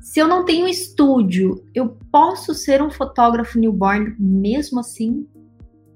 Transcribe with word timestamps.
Se 0.00 0.20
eu 0.20 0.28
não 0.28 0.44
tenho 0.44 0.68
estúdio, 0.68 1.64
eu 1.74 1.96
posso 2.10 2.54
ser 2.54 2.82
um 2.82 2.90
fotógrafo 2.90 3.58
newborn 3.58 4.14
mesmo 4.18 4.80
assim? 4.80 5.26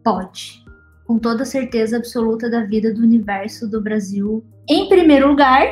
Pode. 0.05 0.65
Com 1.07 1.19
toda 1.19 1.45
certeza 1.45 1.97
absoluta 1.97 2.51
da 2.51 2.65
vida 2.65 2.93
do 2.93 3.01
universo 3.01 3.69
do 3.69 3.81
Brasil. 3.81 4.45
Em 4.69 4.89
primeiro 4.89 5.29
lugar, 5.29 5.67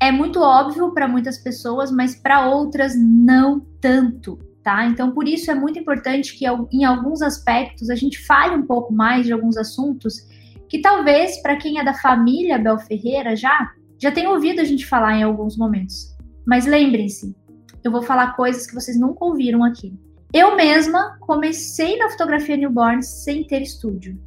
é 0.00 0.10
muito 0.10 0.40
óbvio 0.40 0.92
para 0.92 1.08
muitas 1.08 1.38
pessoas, 1.38 1.90
mas 1.90 2.14
para 2.14 2.48
outras 2.48 2.94
não 2.96 3.60
tanto, 3.80 4.38
tá? 4.62 4.86
Então, 4.86 5.12
por 5.12 5.26
isso 5.28 5.50
é 5.50 5.54
muito 5.54 5.78
importante 5.78 6.36
que 6.38 6.46
em 6.72 6.84
alguns 6.84 7.20
aspectos 7.20 7.90
a 7.90 7.94
gente 7.94 8.18
fale 8.24 8.56
um 8.56 8.66
pouco 8.66 8.92
mais 8.92 9.26
de 9.26 9.32
alguns 9.32 9.56
assuntos 9.56 10.28
que 10.68 10.80
talvez 10.80 11.42
para 11.42 11.56
quem 11.56 11.78
é 11.78 11.84
da 11.84 11.94
família 11.94 12.58
Bel 12.58 12.78
Ferreira 12.78 13.34
já 13.34 13.72
já 13.98 14.10
tenha 14.10 14.30
ouvido 14.30 14.60
a 14.60 14.64
gente 14.64 14.86
falar 14.86 15.18
em 15.18 15.22
alguns 15.22 15.58
momentos. 15.58 16.16
Mas 16.46 16.64
lembrem-se, 16.64 17.36
eu 17.82 17.90
vou 17.90 18.02
falar 18.02 18.36
coisas 18.36 18.66
que 18.66 18.74
vocês 18.74 18.98
nunca 18.98 19.24
ouviram 19.24 19.64
aqui. 19.64 19.92
Eu 20.32 20.54
mesma 20.54 21.16
comecei 21.20 21.96
na 21.96 22.08
fotografia 22.08 22.56
newborn 22.56 23.02
sem 23.02 23.44
ter 23.44 23.62
estúdio. 23.62 24.18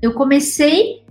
Eu 0.00 0.14
comecei 0.14 1.04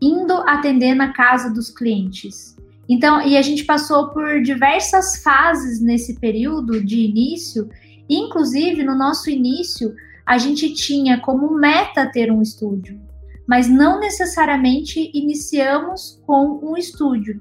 indo 0.00 0.34
atender 0.46 0.94
na 0.94 1.12
casa 1.12 1.52
dos 1.52 1.70
clientes. 1.70 2.56
Então, 2.88 3.20
e 3.20 3.36
a 3.36 3.42
gente 3.42 3.64
passou 3.64 4.10
por 4.10 4.40
diversas 4.42 5.22
fases 5.22 5.80
nesse 5.80 6.18
período 6.20 6.84
de 6.84 7.00
início, 7.00 7.68
inclusive 8.08 8.82
no 8.84 8.96
nosso 8.96 9.28
início, 9.28 9.94
a 10.24 10.38
gente 10.38 10.72
tinha 10.74 11.20
como 11.20 11.54
meta 11.54 12.10
ter 12.10 12.30
um 12.30 12.42
estúdio, 12.42 13.00
mas 13.46 13.68
não 13.68 14.00
necessariamente 14.00 15.10
iniciamos 15.14 16.20
com 16.26 16.60
um 16.62 16.76
estúdio. 16.76 17.40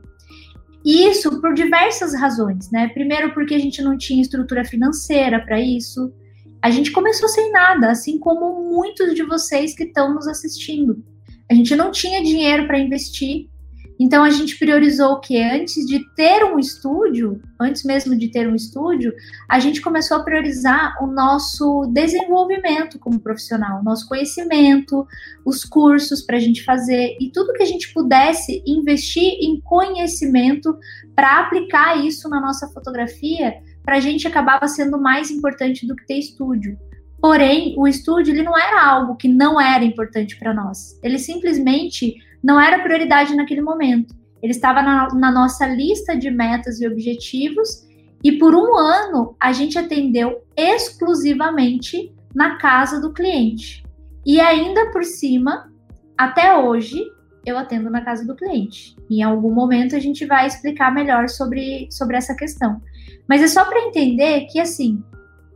Isso 0.86 1.42
por 1.42 1.56
diversas 1.56 2.14
razões, 2.14 2.70
né? 2.70 2.88
Primeiro, 2.90 3.34
porque 3.34 3.56
a 3.56 3.60
gente 3.60 3.82
não 3.82 3.98
tinha 3.98 4.22
estrutura 4.22 4.64
financeira 4.64 5.44
para 5.44 5.60
isso. 5.60 6.14
A 6.62 6.70
gente 6.70 6.92
começou 6.92 7.28
sem 7.28 7.52
nada, 7.52 7.90
assim 7.90 8.20
como 8.20 8.72
muitos 8.72 9.16
de 9.16 9.24
vocês 9.24 9.76
que 9.76 9.86
estão 9.86 10.14
nos 10.14 10.28
assistindo. 10.28 11.04
A 11.50 11.56
gente 11.56 11.76
não 11.76 11.92
tinha 11.92 12.24
dinheiro 12.24 12.68
para 12.68 12.78
investir, 12.78 13.50
então 14.00 14.24
a 14.24 14.30
gente 14.30 14.58
priorizou 14.58 15.20
que 15.20 15.42
antes 15.42 15.86
de 15.86 16.00
ter 16.16 16.44
um 16.44 16.60
estúdio, 16.60 17.42
antes 17.60 17.84
mesmo 17.84 18.16
de 18.16 18.28
ter 18.28 18.48
um 18.48 18.56
estúdio, 18.56 19.14
a 19.48 19.60
gente 19.60 19.82
começou 19.82 20.18
a 20.18 20.24
priorizar 20.24 20.96
o 21.02 21.08
nosso 21.08 21.86
desenvolvimento 21.94 23.00
como 23.00 23.20
profissional, 23.20 23.84
nosso 23.84 24.08
conhecimento, 24.08 25.08
os 25.46 25.64
cursos 25.64 26.22
para 26.22 26.36
a 26.36 26.40
gente 26.40 26.64
fazer 26.64 27.16
e 27.20 27.32
tudo 27.32 27.54
que 27.54 27.64
a 27.64 27.68
gente 27.68 27.94
pudesse 27.94 28.62
investir 28.66 29.38
em 29.42 29.62
conhecimento 29.62 30.78
para 31.16 31.40
aplicar 31.40 32.06
isso 32.06 32.28
na 32.28 32.42
nossa 32.42 32.68
fotografia, 32.68 33.56
para 33.84 33.96
a 33.96 34.02
gente 34.02 34.28
acabava 34.28 34.68
sendo 34.68 35.00
mais 35.00 35.32
importante 35.32 35.88
do 35.88 35.96
que 35.96 36.06
ter 36.06 36.20
estúdio. 36.20 36.78
Porém, 37.22 37.74
o 37.78 37.88
estúdio 37.88 38.34
ele 38.34 38.44
não 38.44 38.58
era 38.58 38.86
algo 38.86 39.16
que 39.16 39.28
não 39.28 39.60
era 39.60 39.84
importante 39.84 40.38
para 40.38 40.54
nós. 40.54 41.00
Ele 41.02 41.18
simplesmente 41.18 42.16
não 42.46 42.62
era 42.62 42.84
prioridade 42.84 43.36
naquele 43.36 43.62
momento. 43.62 44.14
Ele 44.40 44.52
estava 44.52 44.80
na, 44.84 45.08
na 45.16 45.32
nossa 45.32 45.66
lista 45.66 46.16
de 46.16 46.30
metas 46.30 46.80
e 46.80 46.86
objetivos, 46.86 47.88
e 48.24 48.34
por 48.34 48.54
um 48.54 48.78
ano 48.78 49.36
a 49.40 49.52
gente 49.52 49.80
atendeu 49.80 50.44
exclusivamente 50.56 52.14
na 52.36 52.58
casa 52.58 53.02
do 53.02 53.12
cliente. 53.12 53.84
E 54.24 54.40
ainda 54.40 54.92
por 54.92 55.04
cima, 55.04 55.72
até 56.16 56.56
hoje, 56.56 57.04
eu 57.44 57.58
atendo 57.58 57.90
na 57.90 58.02
casa 58.02 58.24
do 58.24 58.36
cliente. 58.36 58.96
Em 59.10 59.24
algum 59.24 59.52
momento 59.52 59.96
a 59.96 60.00
gente 60.00 60.24
vai 60.24 60.46
explicar 60.46 60.94
melhor 60.94 61.28
sobre, 61.28 61.88
sobre 61.90 62.16
essa 62.16 62.36
questão. 62.36 62.80
Mas 63.28 63.42
é 63.42 63.48
só 63.48 63.66
para 63.66 63.88
entender 63.88 64.46
que, 64.52 64.60
assim, 64.60 65.04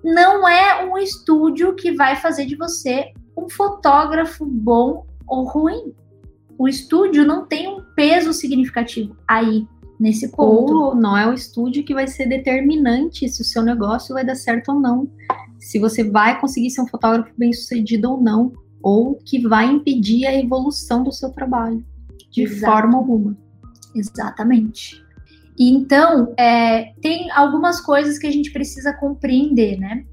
não 0.03 0.47
é 0.47 0.83
um 0.85 0.97
estúdio 0.97 1.75
que 1.75 1.91
vai 1.91 2.15
fazer 2.15 2.47
de 2.47 2.55
você 2.55 3.13
um 3.37 3.47
fotógrafo 3.47 4.43
bom 4.43 5.05
ou 5.27 5.43
ruim 5.43 5.93
o 6.59 6.67
estúdio 6.67 7.25
não 7.25 7.45
tem 7.45 7.69
um 7.69 7.81
peso 7.95 8.33
significativo 8.33 9.15
aí 9.25 9.65
nesse 9.97 10.27
ponto. 10.27 10.73
Ou 10.73 10.93
não 10.95 11.17
é 11.17 11.25
o 11.25 11.33
estúdio 11.33 11.85
que 11.85 11.93
vai 11.93 12.05
ser 12.05 12.27
determinante 12.27 13.29
se 13.29 13.41
o 13.41 13.45
seu 13.45 13.63
negócio 13.63 14.13
vai 14.13 14.25
dar 14.25 14.35
certo 14.35 14.73
ou 14.73 14.79
não, 14.79 15.09
se 15.57 15.79
você 15.79 16.03
vai 16.03 16.39
conseguir 16.39 16.69
ser 16.69 16.81
um 16.81 16.87
fotógrafo 16.87 17.31
bem 17.37 17.53
sucedido 17.53 18.11
ou 18.11 18.21
não, 18.21 18.51
ou 18.83 19.15
que 19.15 19.39
vai 19.39 19.67
impedir 19.67 20.25
a 20.25 20.37
evolução 20.37 21.01
do 21.01 21.13
seu 21.13 21.29
trabalho 21.29 21.83
de 22.29 22.43
Exato. 22.43 22.73
forma 22.73 22.97
alguma. 22.97 23.37
Exatamente. 23.95 25.01
Então, 25.57 26.33
é, 26.37 26.93
tem 27.01 27.31
algumas 27.31 27.79
coisas 27.79 28.19
que 28.19 28.27
a 28.27 28.31
gente 28.31 28.51
precisa 28.51 28.93
compreender, 28.93 29.77
né? 29.77 30.03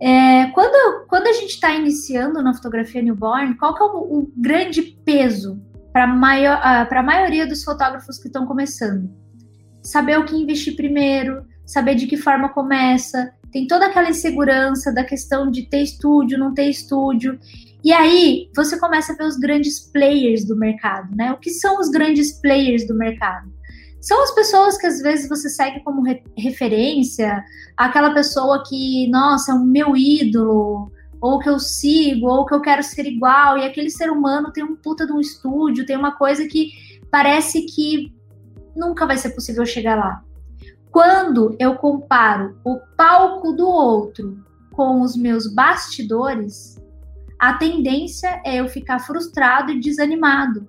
É, 0.00 0.46
quando, 0.50 1.06
quando 1.08 1.26
a 1.26 1.32
gente 1.32 1.50
está 1.50 1.74
iniciando 1.74 2.42
na 2.42 2.54
fotografia 2.54 3.02
newborn, 3.02 3.56
qual 3.56 3.74
que 3.74 3.82
é 3.82 3.86
o, 3.86 4.18
o 4.18 4.32
grande 4.36 4.82
peso 5.04 5.60
para 5.92 6.06
uh, 6.06 6.98
a 6.98 7.02
maioria 7.02 7.46
dos 7.46 7.64
fotógrafos 7.64 8.18
que 8.18 8.28
estão 8.28 8.46
começando. 8.46 9.10
Saber 9.82 10.18
o 10.18 10.24
que 10.24 10.36
investir 10.36 10.76
primeiro, 10.76 11.44
saber 11.64 11.94
de 11.94 12.06
que 12.06 12.16
forma 12.16 12.48
começa, 12.48 13.32
tem 13.52 13.66
toda 13.66 13.86
aquela 13.86 14.10
insegurança 14.10 14.92
da 14.92 15.04
questão 15.04 15.50
de 15.50 15.68
ter 15.68 15.82
estúdio, 15.82 16.38
não 16.38 16.52
ter 16.52 16.68
estúdio. 16.68 17.38
E 17.82 17.92
aí 17.92 18.50
você 18.54 18.78
começa 18.78 19.12
a 19.12 19.16
ver 19.16 19.24
os 19.24 19.36
grandes 19.36 19.80
players 19.80 20.44
do 20.44 20.56
mercado, 20.56 21.14
né? 21.16 21.32
O 21.32 21.38
que 21.38 21.50
são 21.50 21.80
os 21.80 21.88
grandes 21.88 22.32
players 22.40 22.86
do 22.86 22.94
mercado? 22.94 23.50
São 24.00 24.22
as 24.22 24.32
pessoas 24.32 24.78
que 24.78 24.86
às 24.86 25.00
vezes 25.00 25.28
você 25.28 25.48
segue 25.48 25.80
como 25.80 26.02
re 26.02 26.22
referência, 26.36 27.42
aquela 27.76 28.12
pessoa 28.14 28.62
que, 28.68 29.08
nossa, 29.08 29.52
é 29.52 29.54
o 29.54 29.64
meu 29.64 29.96
ídolo, 29.96 30.92
ou 31.20 31.38
que 31.38 31.48
eu 31.48 31.58
sigo, 31.58 32.28
ou 32.28 32.46
que 32.46 32.54
eu 32.54 32.60
quero 32.60 32.82
ser 32.82 33.06
igual, 33.06 33.58
e 33.58 33.64
aquele 33.64 33.90
ser 33.90 34.10
humano 34.10 34.52
tem 34.52 34.62
um 34.64 34.76
puta 34.76 35.06
de 35.06 35.12
um 35.12 35.20
estúdio, 35.20 35.86
tem 35.86 35.96
uma 35.96 36.12
coisa 36.12 36.46
que 36.46 36.70
parece 37.10 37.62
que 37.62 38.12
nunca 38.76 39.06
vai 39.06 39.16
ser 39.16 39.30
possível 39.30 39.66
chegar 39.66 39.96
lá. 39.96 40.22
Quando 40.90 41.56
eu 41.58 41.76
comparo 41.76 42.58
o 42.64 42.78
palco 42.96 43.52
do 43.52 43.68
outro 43.68 44.42
com 44.72 45.00
os 45.00 45.16
meus 45.16 45.52
bastidores, 45.52 46.80
a 47.38 47.54
tendência 47.54 48.40
é 48.44 48.56
eu 48.56 48.68
ficar 48.68 49.00
frustrado 49.00 49.72
e 49.72 49.80
desanimado. 49.80 50.68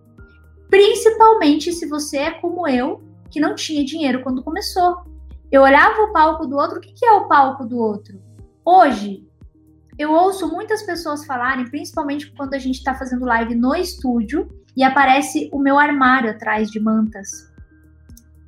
Principalmente 0.69 1.71
se 1.71 1.87
você 1.87 2.17
é 2.17 2.31
como 2.31 2.67
eu, 2.67 3.01
que 3.29 3.39
não 3.39 3.55
tinha 3.55 3.85
dinheiro 3.85 4.21
quando 4.21 4.43
começou. 4.43 4.97
Eu 5.51 5.63
olhava 5.63 6.01
o 6.03 6.11
palco 6.11 6.45
do 6.45 6.55
outro, 6.57 6.77
o 6.77 6.81
que 6.81 7.05
é 7.05 7.11
o 7.13 7.27
palco 7.27 7.65
do 7.65 7.77
outro? 7.77 8.21
Hoje, 8.63 9.27
eu 9.99 10.13
ouço 10.13 10.47
muitas 10.47 10.81
pessoas 10.81 11.25
falarem, 11.25 11.65
principalmente 11.65 12.31
quando 12.31 12.53
a 12.53 12.57
gente 12.57 12.77
está 12.77 12.95
fazendo 12.95 13.25
live 13.25 13.53
no 13.53 13.75
estúdio 13.75 14.49
e 14.75 14.81
aparece 14.81 15.49
o 15.51 15.59
meu 15.59 15.77
armário 15.77 16.31
atrás 16.31 16.71
de 16.71 16.79
mantas. 16.79 17.51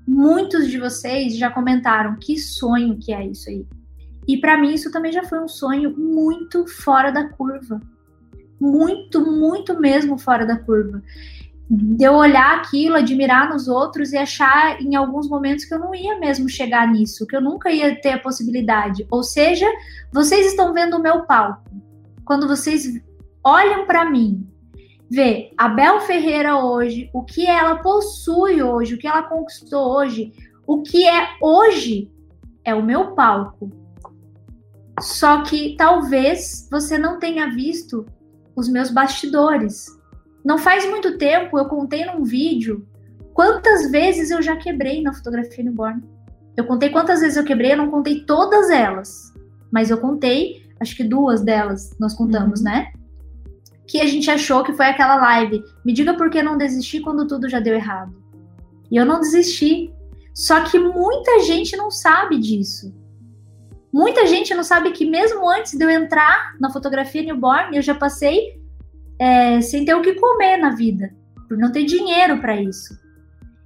Muitos 0.07 0.69
de 0.69 0.79
vocês 0.79 1.38
já 1.38 1.51
comentaram 1.51 2.16
que 2.16 2.38
sonho 2.38 2.97
que 2.97 3.13
é 3.13 3.28
isso 3.28 3.50
aí. 3.50 3.67
E 4.25 4.38
para 4.38 4.57
mim 4.57 4.73
isso 4.73 4.90
também 4.91 5.11
já 5.11 5.23
foi 5.23 5.44
um 5.44 5.47
sonho 5.47 5.94
muito 5.97 6.66
fora 6.66 7.11
da 7.11 7.28
curva. 7.28 7.81
Muito, 8.57 9.19
muito 9.19 9.78
mesmo 9.78 10.17
fora 10.17 10.45
da 10.45 10.57
curva 10.57 11.03
de 11.74 12.04
eu 12.04 12.16
olhar 12.16 12.58
aquilo, 12.58 12.98
admirar 12.98 13.50
nos 13.50 13.70
outros 13.70 14.12
e 14.12 14.18
achar 14.18 14.82
em 14.82 14.94
alguns 14.94 15.30
momentos 15.30 15.64
que 15.64 15.74
eu 15.74 15.80
não 15.80 15.96
ia 15.96 16.20
mesmo 16.20 16.50
chegar 16.50 16.86
nisso, 16.86 17.26
que 17.26 17.34
eu 17.34 17.40
nunca 17.40 17.72
ia 17.72 17.96
ter 18.02 18.09
a 18.09 18.20
possibilidade. 18.20 19.08
Ou 19.09 19.24
seja, 19.24 19.66
vocês 20.12 20.48
estão 20.48 20.74
vendo 20.74 20.98
o 20.98 21.02
meu 21.02 21.26
palco. 21.26 21.64
Quando 22.26 22.46
vocês 22.46 23.02
olham 23.42 23.88
para 23.88 24.04
mim, 24.04 24.46
vê 25.09 25.54
a 25.58 25.70
Bel 25.70 26.02
Ferreira 26.02 26.58
hoje, 26.58 27.09
o 27.14 27.24
que 27.24 27.48
ela 27.48 27.76
possui 27.78 28.62
hoje, 28.62 28.96
o 28.96 28.98
que 28.98 29.08
ela 29.08 29.24
conquistou 29.24 29.96
hoje, 29.96 30.34
o 30.68 30.82
que 30.82 31.08
é 31.08 31.30
hoje 31.42 32.12
é 32.66 32.76
o 32.76 32.84
meu 32.84 33.12
palco. 33.12 33.72
Só 35.00 35.44
que 35.44 35.78
talvez 35.78 36.67
você 36.70 36.97
não 36.97 37.17
tenha 37.17 37.50
visto 37.50 38.06
os 38.58 38.67
meus 38.67 38.91
bastidores 38.91 40.01
não 40.43 40.58
faz 40.58 40.90
muito 40.90 41.17
tempo 41.17 41.58
eu 41.58 41.66
contei 41.66 42.05
num 42.05 42.23
vídeo 42.23 42.88
quantas 43.34 43.90
vezes 43.91 44.32
eu 44.32 44.41
já 44.41 44.55
quebrei 44.55 45.02
na 45.02 45.14
fotografia 45.14 45.64
newborn. 45.64 46.02
Eu 46.58 46.66
contei 46.66 46.90
quantas 46.90 47.22
vezes 47.22 47.38
eu 47.38 47.46
quebrei, 47.46 47.73
eu 47.73 47.78
não 47.78 47.90
contei 47.90 48.22
todas 48.26 48.70
elas, 48.70 49.34
mas 49.72 49.90
eu 49.90 49.97
contei, 49.97 50.66
acho 50.79 50.96
que 50.96 51.03
duas 51.03 51.41
delas 51.41 51.96
nós 51.99 52.14
contamos, 52.14 52.59
uhum. 52.59 52.66
né? 52.66 52.91
Que 53.88 54.02
a 54.02 54.08
gente 54.08 54.29
achou 54.29 54.64
que 54.64 54.73
foi 54.73 54.85
aquela 54.88 55.16
live. 55.16 55.64
Me 55.85 55.93
diga 55.93 56.14
por 56.14 56.29
que 56.29 56.41
não 56.41 56.58
desisti 56.58 56.99
quando 56.99 57.28
tudo 57.28 57.49
já 57.49 57.59
deu 57.59 57.73
errado. 57.73 58.14
E 58.90 58.97
eu 58.97 59.05
não 59.05 59.20
desisti. 59.20 59.93
Só 60.34 60.61
que 60.64 60.79
muita 60.79 61.40
gente 61.41 61.76
não 61.76 61.91
sabe 61.91 62.38
disso. 62.38 62.93
Muita 63.91 64.26
gente 64.26 64.53
não 64.53 64.64
sabe 64.64 64.91
que 64.91 65.05
mesmo 65.05 65.47
antes 65.49 65.73
de 65.73 65.84
eu 65.84 65.90
entrar 65.90 66.55
na 66.59 66.72
fotografia 66.72 67.22
newborn, 67.22 67.76
eu 67.76 67.82
já 67.82 67.93
passei 67.93 68.60
é, 69.22 69.62
sem 69.62 69.85
ter 69.85 69.94
o 69.94 70.02
que 70.02 70.16
comer 70.16 70.58
na 70.58 70.72
vida, 70.72 71.14
por 71.47 71.56
não 71.56 71.72
ter 71.72 71.84
dinheiro 71.84 72.41
para 72.41 72.59
isso. 72.59 73.00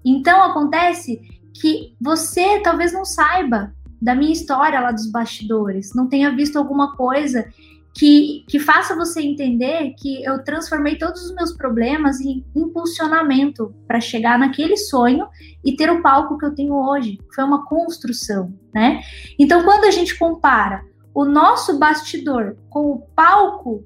Então 0.04 0.44
acontece 0.44 1.22
que 1.54 1.96
você 2.00 2.60
talvez 2.60 2.92
não 2.92 3.06
saiba 3.06 3.74
da 4.02 4.14
minha 4.14 4.34
história 4.34 4.82
lá 4.82 4.92
dos 4.92 5.10
bastidores, 5.10 5.96
não 5.96 6.10
tenha 6.10 6.36
visto 6.36 6.58
alguma 6.58 6.98
coisa 6.98 7.48
que, 7.98 8.44
que 8.50 8.60
faça 8.60 8.98
você 8.98 9.22
entender 9.22 9.94
que 9.98 10.22
eu 10.26 10.44
transformei 10.44 10.98
todos 10.98 11.24
os 11.24 11.34
meus 11.34 11.54
problemas 11.54 12.20
em 12.20 12.46
impulsionamento 12.54 13.74
para 13.88 14.02
chegar 14.02 14.38
naquele 14.38 14.76
sonho 14.76 15.26
e 15.64 15.78
ter 15.78 15.90
o 15.90 16.02
palco 16.02 16.38
que 16.38 16.46
eu 16.46 16.54
tenho 16.54 16.74
hoje. 16.74 17.18
Foi 17.34 17.46
uma 17.46 17.66
construção, 17.66 18.54
né? 18.74 19.02
Então, 19.40 19.64
quando 19.64 19.86
a 19.86 19.92
gente 19.92 20.20
compara 20.20 20.84
o 21.14 21.24
nosso 21.24 21.80
bastidor 21.80 22.58
com 22.70 22.92
o 22.92 23.00
palco 23.16 23.86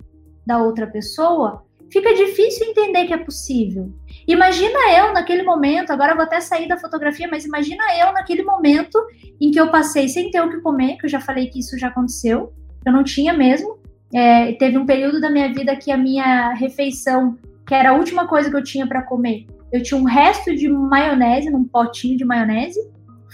da 0.50 0.57
outra 0.57 0.88
pessoa, 0.88 1.63
fica 1.92 2.12
difícil 2.16 2.68
entender 2.68 3.06
que 3.06 3.13
é 3.13 3.18
possível. 3.18 3.94
Imagina 4.28 4.80
eu 4.98 5.13
naquele 5.13 5.44
momento, 5.44 5.92
agora 5.92 6.16
vou 6.16 6.24
até 6.24 6.42
sair 6.42 6.68
da 6.68 6.75
fotografia, 6.75 7.28
mas 7.30 7.46
imagina 7.46 7.84
eu 8.00 8.12
naquele 8.12 8.42
momento 8.42 8.98
em 9.40 9.51
que 9.51 9.60
eu 9.60 9.69
passei 9.69 10.07
sem 10.07 10.31
ter 10.31 10.42
o 10.42 10.50
que 10.50 10.60
comer, 10.62 10.98
que 10.98 11.06
eu 11.06 11.10
já 11.10 11.22
falei 11.22 11.48
que 11.50 11.60
isso 11.60 11.78
já 11.78 11.90
aconteceu, 11.90 12.51
eu 12.84 12.92
não 12.92 13.04
tinha 13.04 13.31
mesmo, 13.31 13.78
é, 14.12 14.54
teve 14.54 14.75
um 14.75 14.88
período 14.88 15.22
da 15.22 15.30
minha 15.30 15.54
vida 15.54 15.75
que 15.75 15.92
a 15.92 15.98
minha 15.98 16.54
refeição, 16.54 17.38
que 17.68 17.75
era 17.75 17.92
a 17.92 17.94
última 17.94 18.28
coisa 18.28 18.50
que 18.50 18.56
eu 18.56 18.63
tinha 18.63 18.88
para 18.88 19.04
comer, 19.04 19.46
eu 19.72 19.84
tinha 19.84 20.00
um 20.00 20.06
resto 20.06 20.56
de 20.56 20.68
maionese, 20.68 21.51
num 21.51 21.63
potinho 21.63 22.18
de 22.18 22.25
maionese, 22.25 22.80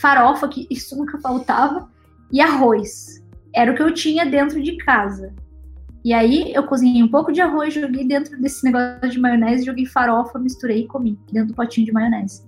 farofa, 0.02 0.50
que 0.50 0.68
isso 0.70 0.98
nunca 0.98 1.18
faltava, 1.20 1.90
e 2.30 2.42
arroz. 2.42 3.24
Era 3.54 3.72
o 3.72 3.76
que 3.76 3.82
eu 3.82 3.94
tinha 3.94 4.26
dentro 4.26 4.62
de 4.62 4.76
casa. 4.76 5.34
E 6.06 6.13
aí 6.13 6.54
eu 6.54 6.62
cozinhei 6.62 7.02
um 7.02 7.07
pouco 7.07 7.31
de 7.31 7.42
arroz, 7.42 7.74
joguei 7.74 8.07
dentro 8.07 8.40
desse 8.40 8.63
negócio 8.63 9.10
de 9.10 9.19
maionese, 9.19 9.66
joguei 9.66 9.88
farofa, 9.88 10.38
misturei 10.38 10.81
e 10.81 10.88
comi 10.88 11.19
dentro 11.31 11.48
do 11.48 11.56
potinho 11.56 11.84
de 11.84 11.92
maionese. 11.92 12.44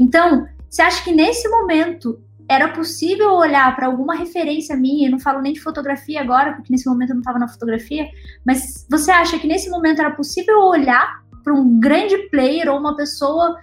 Então, 0.00 0.48
você 0.68 0.82
acha 0.82 1.04
que 1.04 1.12
nesse 1.12 1.48
momento 1.48 2.20
era 2.48 2.66
possível 2.72 3.30
olhar 3.34 3.76
para 3.76 3.86
alguma 3.86 4.16
referência 4.16 4.76
minha, 4.76 5.06
eu 5.06 5.12
não 5.12 5.20
falo 5.20 5.40
nem 5.40 5.52
de 5.52 5.60
fotografia 5.60 6.20
agora, 6.20 6.54
porque 6.54 6.72
nesse 6.72 6.88
momento 6.88 7.10
eu 7.10 7.14
não 7.14 7.20
estava 7.20 7.38
na 7.38 7.46
fotografia, 7.46 8.08
mas 8.44 8.84
você 8.90 9.12
acha 9.12 9.38
que 9.38 9.46
nesse 9.46 9.70
momento 9.70 10.00
era 10.00 10.10
possível 10.10 10.58
olhar 10.62 11.22
para 11.44 11.54
um 11.54 11.78
grande 11.78 12.16
player 12.28 12.68
ou 12.68 12.76
uma 12.76 12.96
pessoa 12.96 13.56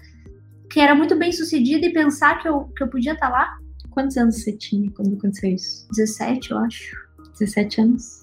que 0.72 0.80
era 0.80 0.96
muito 0.96 1.18
bem 1.18 1.34
sucedida 1.34 1.86
e 1.86 1.92
pensar 1.92 2.42
que 2.42 2.48
eu, 2.48 2.72
que 2.78 2.82
eu 2.82 2.88
podia 2.88 3.12
estar 3.12 3.28
tá 3.28 3.34
lá? 3.34 3.58
Quantos 3.90 4.16
anos 4.16 4.42
você 4.42 4.54
tinha 4.54 4.90
quando 4.92 5.18
aconteceu 5.18 5.50
isso? 5.52 5.86
17, 5.90 6.52
eu 6.52 6.60
acho. 6.60 6.96
17 7.34 7.82
anos? 7.82 8.23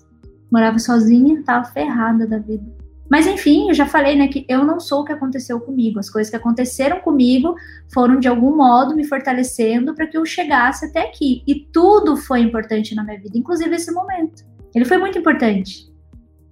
Morava 0.50 0.78
sozinha, 0.78 1.42
tava 1.44 1.64
ferrada 1.66 2.26
da 2.26 2.38
vida. 2.38 2.64
Mas 3.10 3.26
enfim, 3.26 3.68
eu 3.68 3.74
já 3.74 3.86
falei, 3.86 4.16
né, 4.16 4.28
que 4.28 4.46
eu 4.48 4.64
não 4.64 4.78
sou 4.78 5.00
o 5.00 5.04
que 5.04 5.12
aconteceu 5.12 5.60
comigo. 5.60 5.98
As 5.98 6.08
coisas 6.08 6.30
que 6.30 6.36
aconteceram 6.36 7.00
comigo 7.00 7.56
foram 7.92 8.20
de 8.20 8.28
algum 8.28 8.54
modo 8.54 8.94
me 8.94 9.04
fortalecendo 9.04 9.94
para 9.94 10.06
que 10.06 10.16
eu 10.16 10.24
chegasse 10.24 10.86
até 10.86 11.08
aqui. 11.08 11.42
E 11.44 11.66
tudo 11.72 12.16
foi 12.16 12.40
importante 12.40 12.94
na 12.94 13.02
minha 13.02 13.18
vida, 13.18 13.36
inclusive 13.36 13.74
esse 13.74 13.92
momento. 13.92 14.44
Ele 14.72 14.84
foi 14.84 14.96
muito 14.96 15.18
importante 15.18 15.90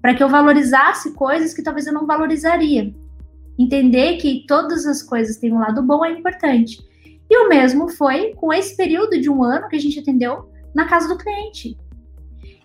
para 0.02 0.14
que 0.14 0.22
eu 0.22 0.28
valorizasse 0.28 1.12
coisas 1.14 1.54
que 1.54 1.62
talvez 1.62 1.86
eu 1.86 1.92
não 1.92 2.06
valorizaria. 2.06 2.92
Entender 3.56 4.16
que 4.16 4.44
todas 4.46 4.84
as 4.84 5.00
coisas 5.00 5.36
têm 5.36 5.52
um 5.52 5.60
lado 5.60 5.80
bom 5.82 6.04
é 6.04 6.10
importante. 6.12 6.78
E 7.30 7.36
o 7.38 7.48
mesmo 7.48 7.88
foi 7.88 8.34
com 8.34 8.52
esse 8.52 8.76
período 8.76 9.20
de 9.20 9.30
um 9.30 9.44
ano 9.44 9.68
que 9.68 9.76
a 9.76 9.80
gente 9.80 10.00
atendeu 10.00 10.50
na 10.74 10.86
casa 10.86 11.08
do 11.08 11.18
cliente. 11.18 11.76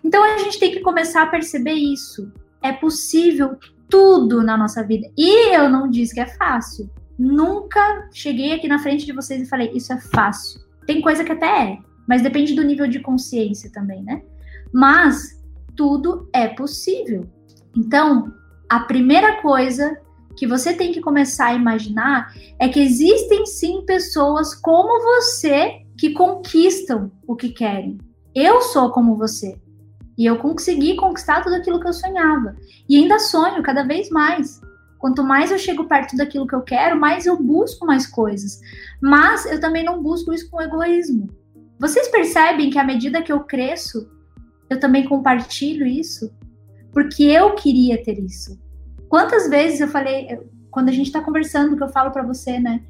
Então 0.04 0.22
a 0.22 0.38
gente 0.38 0.58
tem 0.60 0.70
que 0.70 0.80
começar 0.80 1.22
a 1.22 1.26
perceber 1.26 1.72
isso. 1.72 2.30
É 2.62 2.72
possível 2.72 3.56
tudo 3.88 4.42
na 4.42 4.56
nossa 4.56 4.82
vida. 4.82 5.08
E 5.16 5.54
eu 5.54 5.68
não 5.68 5.88
disse 5.88 6.14
que 6.14 6.20
é 6.20 6.26
fácil. 6.26 6.90
Nunca 7.18 8.08
cheguei 8.12 8.52
aqui 8.52 8.68
na 8.68 8.78
frente 8.78 9.06
de 9.06 9.12
vocês 9.12 9.40
e 9.42 9.48
falei, 9.48 9.70
isso 9.74 9.92
é 9.92 10.00
fácil. 10.00 10.60
Tem 10.86 11.00
coisa 11.00 11.24
que 11.24 11.32
até 11.32 11.46
é, 11.46 11.78
mas 12.06 12.22
depende 12.22 12.54
do 12.54 12.64
nível 12.64 12.86
de 12.86 13.00
consciência 13.00 13.70
também, 13.72 14.02
né? 14.02 14.22
Mas 14.72 15.40
tudo 15.76 16.28
é 16.32 16.48
possível. 16.48 17.26
Então, 17.76 18.32
a 18.68 18.80
primeira 18.80 19.40
coisa 19.40 19.96
que 20.36 20.46
você 20.46 20.74
tem 20.74 20.92
que 20.92 21.00
começar 21.00 21.46
a 21.46 21.54
imaginar 21.54 22.32
é 22.58 22.68
que 22.68 22.80
existem 22.80 23.46
sim 23.46 23.84
pessoas 23.86 24.54
como 24.54 25.02
você 25.02 25.82
que 25.96 26.12
conquistam 26.12 27.10
o 27.26 27.36
que 27.36 27.50
querem. 27.50 27.98
Eu 28.34 28.60
sou 28.60 28.90
como 28.90 29.16
você. 29.16 29.56
E 30.16 30.26
eu 30.26 30.38
consegui 30.38 30.96
conquistar 30.96 31.42
tudo 31.42 31.56
aquilo 31.56 31.80
que 31.80 31.88
eu 31.88 31.92
sonhava. 31.92 32.56
E 32.88 32.96
ainda 32.96 33.18
sonho 33.18 33.62
cada 33.62 33.82
vez 33.82 34.10
mais. 34.10 34.60
Quanto 34.98 35.22
mais 35.22 35.50
eu 35.50 35.58
chego 35.58 35.84
perto 35.84 36.16
daquilo 36.16 36.46
que 36.46 36.54
eu 36.54 36.62
quero, 36.62 36.98
mais 36.98 37.26
eu 37.26 37.36
busco 37.40 37.84
mais 37.84 38.06
coisas. 38.06 38.60
Mas 39.02 39.44
eu 39.46 39.60
também 39.60 39.84
não 39.84 40.02
busco 40.02 40.32
isso 40.32 40.48
com 40.50 40.62
egoísmo. 40.62 41.28
Vocês 41.78 42.08
percebem 42.08 42.70
que 42.70 42.78
à 42.78 42.84
medida 42.84 43.22
que 43.22 43.32
eu 43.32 43.40
cresço, 43.40 44.08
eu 44.70 44.80
também 44.80 45.04
compartilho 45.04 45.86
isso? 45.86 46.32
Porque 46.92 47.24
eu 47.24 47.54
queria 47.54 48.02
ter 48.02 48.18
isso. 48.18 48.58
Quantas 49.08 49.48
vezes 49.50 49.80
eu 49.80 49.88
falei, 49.88 50.38
quando 50.70 50.88
a 50.88 50.92
gente 50.92 51.06
está 51.06 51.20
conversando, 51.20 51.76
que 51.76 51.82
eu 51.82 51.88
falo 51.88 52.10
para 52.10 52.22
você, 52.22 52.58
né? 52.58 52.82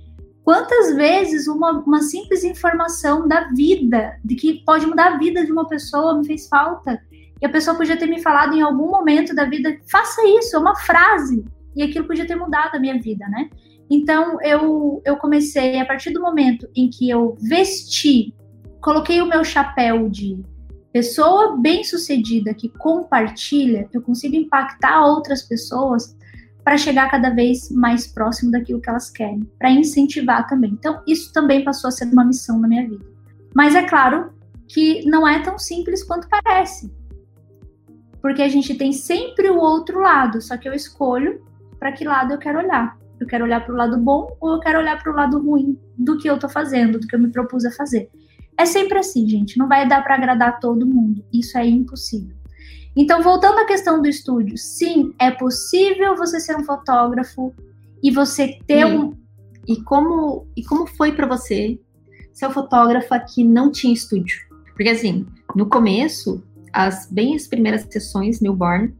Quantas 0.45 0.95
vezes 0.95 1.49
uma, 1.49 1.73
uma 1.81 2.03
simples 2.03 2.45
informação 2.45 3.27
da 3.27 3.49
vida, 3.49 4.19
de 4.23 4.35
que 4.35 4.63
pode 4.65 4.87
mudar 4.87 5.15
a 5.15 5.19
vida 5.19 5.45
de 5.45 5.51
uma 5.51 5.67
pessoa, 5.67 6.19
me 6.19 6.27
fez 6.27 6.47
falta? 6.47 7.03
E 7.45 7.47
a 7.47 7.51
pessoa 7.51 7.77
podia 7.77 7.99
ter 7.99 8.07
me 8.07 8.23
falado 8.23 8.55
em 8.55 8.63
algum 8.63 8.91
momento 8.91 9.35
da 9.35 9.45
vida, 9.45 9.79
faça 9.87 10.27
isso, 10.27 10.57
é 10.57 10.59
uma 10.59 10.75
frase. 10.77 11.45
E 11.77 11.83
aquilo 11.83 12.07
podia 12.07 12.27
ter 12.27 12.37
mudado 12.37 12.75
a 12.75 12.81
minha 12.81 12.99
vida, 12.99 13.29
né? 13.29 13.51
Então 13.91 14.41
eu, 14.41 15.03
eu 15.05 15.19
comecei, 15.19 15.79
a 15.79 15.85
partir 15.85 16.11
do 16.11 16.23
momento 16.23 16.67
em 16.75 16.89
que 16.89 17.11
eu 17.11 17.37
vesti, 17.39 18.35
coloquei 18.81 19.21
o 19.21 19.27
meu 19.27 19.45
chapéu 19.45 20.09
de 20.09 20.43
pessoa 20.91 21.59
bem-sucedida 21.61 22.55
que 22.55 22.71
compartilha, 22.71 23.91
eu 23.93 24.01
consigo 24.01 24.37
impactar 24.37 25.05
outras 25.05 25.43
pessoas 25.43 26.17
para 26.65 26.79
chegar 26.79 27.11
cada 27.11 27.29
vez 27.29 27.71
mais 27.71 28.07
próximo 28.07 28.53
daquilo 28.53 28.81
que 28.81 28.89
elas 28.89 29.11
querem, 29.11 29.47
para 29.59 29.71
incentivar 29.71 30.49
também. 30.49 30.71
Então, 30.71 31.03
isso 31.07 31.31
também 31.31 31.63
passou 31.63 31.89
a 31.89 31.91
ser 31.91 32.07
uma 32.07 32.25
missão 32.25 32.59
na 32.59 32.67
minha 32.67 32.89
vida. 32.89 33.05
Mas 33.55 33.75
é 33.75 33.83
claro 33.83 34.33
que 34.67 35.05
não 35.05 35.29
é 35.29 35.43
tão 35.43 35.59
simples 35.59 36.03
quanto 36.03 36.27
parece 36.27 37.04
porque 38.25 38.41
a 38.41 38.49
gente 38.49 38.75
tem 38.75 38.91
sempre 38.91 39.51
o 39.51 39.59
outro 39.59 40.01
lado, 40.01 40.41
só 40.41 40.57
que 40.57 40.67
eu 40.67 40.73
escolho 40.73 41.45
para 41.79 41.93
que 41.93 42.07
lado 42.07 42.33
eu 42.33 42.39
quero 42.39 42.59
olhar. 42.59 42.99
Eu 43.21 43.27
quero 43.27 43.45
olhar 43.45 43.63
para 43.63 43.75
o 43.75 43.77
lado 43.77 43.99
bom 43.99 44.35
ou 44.41 44.55
eu 44.55 44.61
quero 44.61 44.79
olhar 44.79 44.99
para 45.03 45.13
o 45.13 45.15
lado 45.15 45.39
ruim 45.39 45.79
do 45.99 46.17
que 46.17 46.27
eu 46.27 46.37
estou 46.37 46.49
fazendo, 46.49 46.99
do 46.99 47.07
que 47.07 47.15
eu 47.15 47.21
me 47.21 47.31
propus 47.31 47.67
a 47.67 47.71
fazer. 47.71 48.09
É 48.57 48.65
sempre 48.65 48.99
assim, 48.99 49.29
gente. 49.29 49.59
Não 49.59 49.69
vai 49.69 49.87
dar 49.87 50.03
para 50.03 50.15
agradar 50.15 50.59
todo 50.59 50.87
mundo. 50.87 51.23
Isso 51.31 51.59
é 51.59 51.67
impossível. 51.67 52.35
Então, 52.97 53.23
voltando 53.23 53.59
à 53.59 53.67
questão 53.67 54.01
do 54.01 54.09
estúdio, 54.09 54.57
sim, 54.57 55.13
é 55.19 55.31
possível 55.31 56.17
você 56.17 56.41
ser 56.41 56.57
um 56.57 56.65
fotógrafo 56.65 57.55
e 58.03 58.11
você 58.11 58.59
ter 58.67 58.81
e, 58.81 58.85
um. 58.87 59.15
E 59.69 59.83
como, 59.83 60.47
e 60.57 60.65
como 60.65 60.87
foi 60.87 61.13
para 61.13 61.27
você 61.27 61.79
ser 62.33 62.47
um 62.47 62.53
fotógrafa 62.53 63.19
que 63.19 63.45
não 63.45 63.71
tinha 63.71 63.93
estúdio? 63.93 64.39
Porque, 64.75 64.89
assim, 64.89 65.27
no 65.55 65.67
começo, 65.67 66.43
as 66.75 67.09
bem 67.11 67.37
as 67.37 67.47
primeiras 67.47 67.87
sessões 67.89 68.41
newborn, 68.41 68.93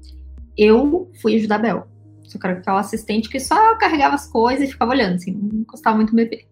eu 0.57 1.11
fui 1.21 1.35
ajudar 1.37 1.57
a 1.57 1.59
Bel. 1.59 1.89
Só 2.23 2.39
que 2.39 2.47
era 2.47 2.59
aquela 2.59 2.81
assistente 2.81 3.29
que 3.29 3.41
só 3.41 3.77
carregava 3.77 4.15
as 4.15 4.27
coisas 4.27 4.69
e 4.69 4.73
ficava 4.73 4.93
olhando, 4.93 5.17
assim, 5.17 5.33
não 5.33 5.61
encostava 5.61 5.97
muito 5.97 6.11
no 6.11 6.17
bebê. 6.17 6.47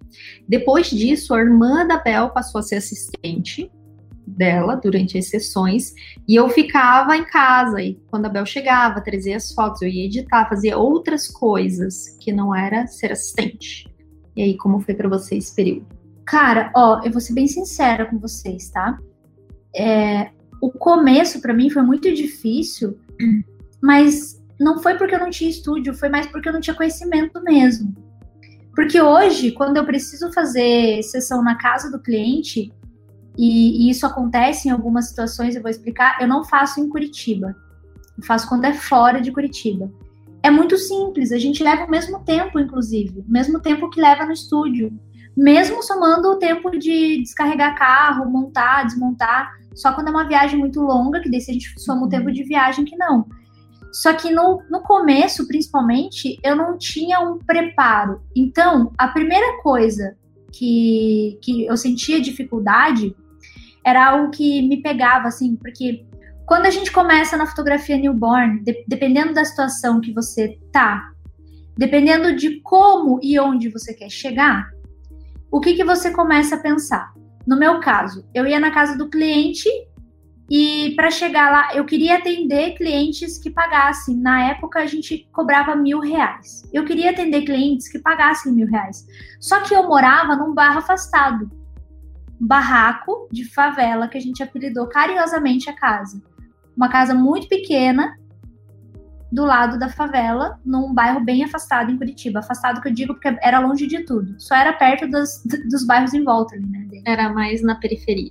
Depois 0.48 0.90
disso, 0.90 1.32
a 1.32 1.40
irmã 1.40 1.86
da 1.86 1.98
Bel 1.98 2.30
passou 2.30 2.58
a 2.58 2.62
ser 2.62 2.76
assistente 2.76 3.70
dela 4.26 4.76
durante 4.76 5.18
as 5.18 5.28
sessões 5.28 5.92
e 6.28 6.34
eu 6.34 6.48
ficava 6.48 7.16
em 7.16 7.24
casa 7.24 7.82
e 7.82 7.94
quando 8.08 8.26
a 8.26 8.28
Bel 8.28 8.46
chegava, 8.46 9.00
trazia 9.00 9.36
as 9.36 9.52
fotos, 9.52 9.82
eu 9.82 9.88
ia 9.88 10.06
editar, 10.06 10.48
fazia 10.48 10.76
outras 10.76 11.28
coisas 11.28 12.16
que 12.20 12.32
não 12.32 12.54
era 12.54 12.86
ser 12.86 13.12
assistente. 13.12 13.88
E 14.36 14.42
aí, 14.42 14.56
como 14.56 14.80
foi 14.80 14.94
para 14.94 15.08
você 15.08 15.36
esse 15.36 15.54
período? 15.54 15.86
Cara, 16.24 16.72
ó, 16.74 17.02
eu 17.04 17.10
vou 17.10 17.20
ser 17.20 17.34
bem 17.34 17.46
sincera 17.46 18.06
com 18.06 18.18
vocês, 18.18 18.70
tá? 18.70 18.98
É, 19.74 20.30
o 20.62 20.70
começo 20.70 21.40
para 21.40 21.52
mim 21.52 21.68
foi 21.68 21.82
muito 21.82 22.14
difícil, 22.14 22.96
mas 23.82 24.40
não 24.60 24.78
foi 24.78 24.96
porque 24.96 25.12
eu 25.12 25.18
não 25.18 25.28
tinha 25.28 25.50
estúdio, 25.50 25.92
foi 25.92 26.08
mais 26.08 26.28
porque 26.28 26.48
eu 26.48 26.52
não 26.52 26.60
tinha 26.60 26.76
conhecimento 26.76 27.42
mesmo. 27.42 27.92
Porque 28.72 29.02
hoje, 29.02 29.50
quando 29.50 29.76
eu 29.76 29.84
preciso 29.84 30.32
fazer 30.32 31.02
sessão 31.02 31.42
na 31.42 31.56
casa 31.56 31.90
do 31.90 31.98
cliente, 31.98 32.72
e, 33.36 33.86
e 33.86 33.90
isso 33.90 34.06
acontece 34.06 34.68
em 34.68 34.70
algumas 34.70 35.08
situações, 35.08 35.56
eu 35.56 35.62
vou 35.62 35.70
explicar, 35.70 36.18
eu 36.20 36.28
não 36.28 36.44
faço 36.44 36.78
em 36.78 36.88
Curitiba. 36.88 37.56
Eu 38.16 38.24
faço 38.24 38.48
quando 38.48 38.64
é 38.64 38.72
fora 38.72 39.20
de 39.20 39.32
Curitiba. 39.32 39.90
É 40.44 40.50
muito 40.50 40.78
simples, 40.78 41.32
a 41.32 41.38
gente 41.38 41.62
leva 41.62 41.86
o 41.86 41.90
mesmo 41.90 42.20
tempo, 42.20 42.60
inclusive, 42.60 43.24
o 43.26 43.30
mesmo 43.30 43.60
tempo 43.60 43.90
que 43.90 44.00
leva 44.00 44.24
no 44.24 44.32
estúdio. 44.32 44.96
Mesmo 45.36 45.82
somando 45.82 46.28
o 46.28 46.36
tempo 46.36 46.70
de 46.70 47.20
descarregar 47.20 47.76
carro, 47.76 48.30
montar, 48.30 48.84
desmontar. 48.84 49.61
Só 49.74 49.92
quando 49.92 50.08
é 50.08 50.10
uma 50.10 50.28
viagem 50.28 50.58
muito 50.58 50.80
longa, 50.80 51.20
que 51.20 51.30
daí 51.30 51.40
se 51.40 51.50
a 51.50 51.54
gente 51.54 51.80
soma 51.80 52.06
o 52.06 52.08
tempo 52.08 52.30
de 52.30 52.44
viagem 52.44 52.84
que 52.84 52.96
não. 52.96 53.26
Só 53.92 54.14
que 54.14 54.30
no, 54.30 54.62
no 54.70 54.80
começo, 54.82 55.46
principalmente, 55.46 56.38
eu 56.42 56.56
não 56.56 56.78
tinha 56.78 57.20
um 57.20 57.38
preparo. 57.38 58.22
Então, 58.34 58.90
a 58.96 59.08
primeira 59.08 59.62
coisa 59.62 60.16
que, 60.50 61.38
que 61.42 61.66
eu 61.66 61.76
sentia 61.76 62.20
dificuldade 62.20 63.14
era 63.84 64.10
algo 64.10 64.30
que 64.30 64.66
me 64.66 64.80
pegava, 64.80 65.28
assim, 65.28 65.56
porque 65.56 66.06
quando 66.46 66.66
a 66.66 66.70
gente 66.70 66.90
começa 66.90 67.36
na 67.36 67.46
fotografia 67.46 67.96
newborn, 67.96 68.60
de, 68.62 68.84
dependendo 68.86 69.34
da 69.34 69.44
situação 69.44 70.00
que 70.00 70.12
você 70.12 70.58
tá, 70.70 71.12
dependendo 71.76 72.34
de 72.34 72.60
como 72.60 73.18
e 73.22 73.38
onde 73.38 73.68
você 73.68 73.92
quer 73.92 74.10
chegar, 74.10 74.70
o 75.50 75.60
que, 75.60 75.74
que 75.74 75.84
você 75.84 76.10
começa 76.10 76.56
a 76.56 76.60
pensar? 76.60 77.12
No 77.46 77.58
meu 77.58 77.80
caso, 77.80 78.24
eu 78.34 78.46
ia 78.46 78.60
na 78.60 78.70
casa 78.70 78.96
do 78.96 79.10
cliente 79.10 79.68
e 80.50 80.92
para 80.96 81.10
chegar 81.10 81.50
lá, 81.50 81.74
eu 81.74 81.84
queria 81.84 82.18
atender 82.18 82.74
clientes 82.74 83.38
que 83.38 83.50
pagassem. 83.50 84.16
Na 84.16 84.50
época, 84.50 84.80
a 84.80 84.86
gente 84.86 85.26
cobrava 85.32 85.74
mil 85.74 85.98
reais. 85.98 86.62
Eu 86.72 86.84
queria 86.84 87.10
atender 87.10 87.42
clientes 87.42 87.88
que 87.88 87.98
pagassem 87.98 88.52
mil 88.52 88.66
reais. 88.66 89.06
Só 89.40 89.62
que 89.62 89.74
eu 89.74 89.88
morava 89.88 90.36
num 90.36 90.52
bairro 90.54 90.78
afastado 90.78 91.50
barraco 92.44 93.28
de 93.30 93.44
favela 93.44 94.08
que 94.08 94.18
a 94.18 94.20
gente 94.20 94.42
apelidou 94.42 94.88
carinhosamente 94.88 95.70
a 95.70 95.72
casa. 95.74 96.20
Uma 96.76 96.88
casa 96.88 97.14
muito 97.14 97.48
pequena 97.48 98.16
do 99.32 99.46
lado 99.46 99.78
da 99.78 99.88
favela, 99.88 100.60
num 100.62 100.92
bairro 100.92 101.24
bem 101.24 101.42
afastado 101.42 101.90
em 101.90 101.96
Curitiba. 101.96 102.40
Afastado 102.40 102.82
que 102.82 102.88
eu 102.88 102.92
digo 102.92 103.14
porque 103.14 103.34
era 103.40 103.60
longe 103.60 103.86
de 103.86 104.04
tudo. 104.04 104.38
Só 104.38 104.54
era 104.54 104.74
perto 104.74 105.08
dos, 105.08 105.42
dos 105.70 105.86
bairros 105.86 106.12
em 106.12 106.22
volta 106.22 106.54
ali, 106.54 106.66
né? 106.66 106.86
Era 107.06 107.32
mais 107.32 107.62
na 107.62 107.74
periferia. 107.76 108.30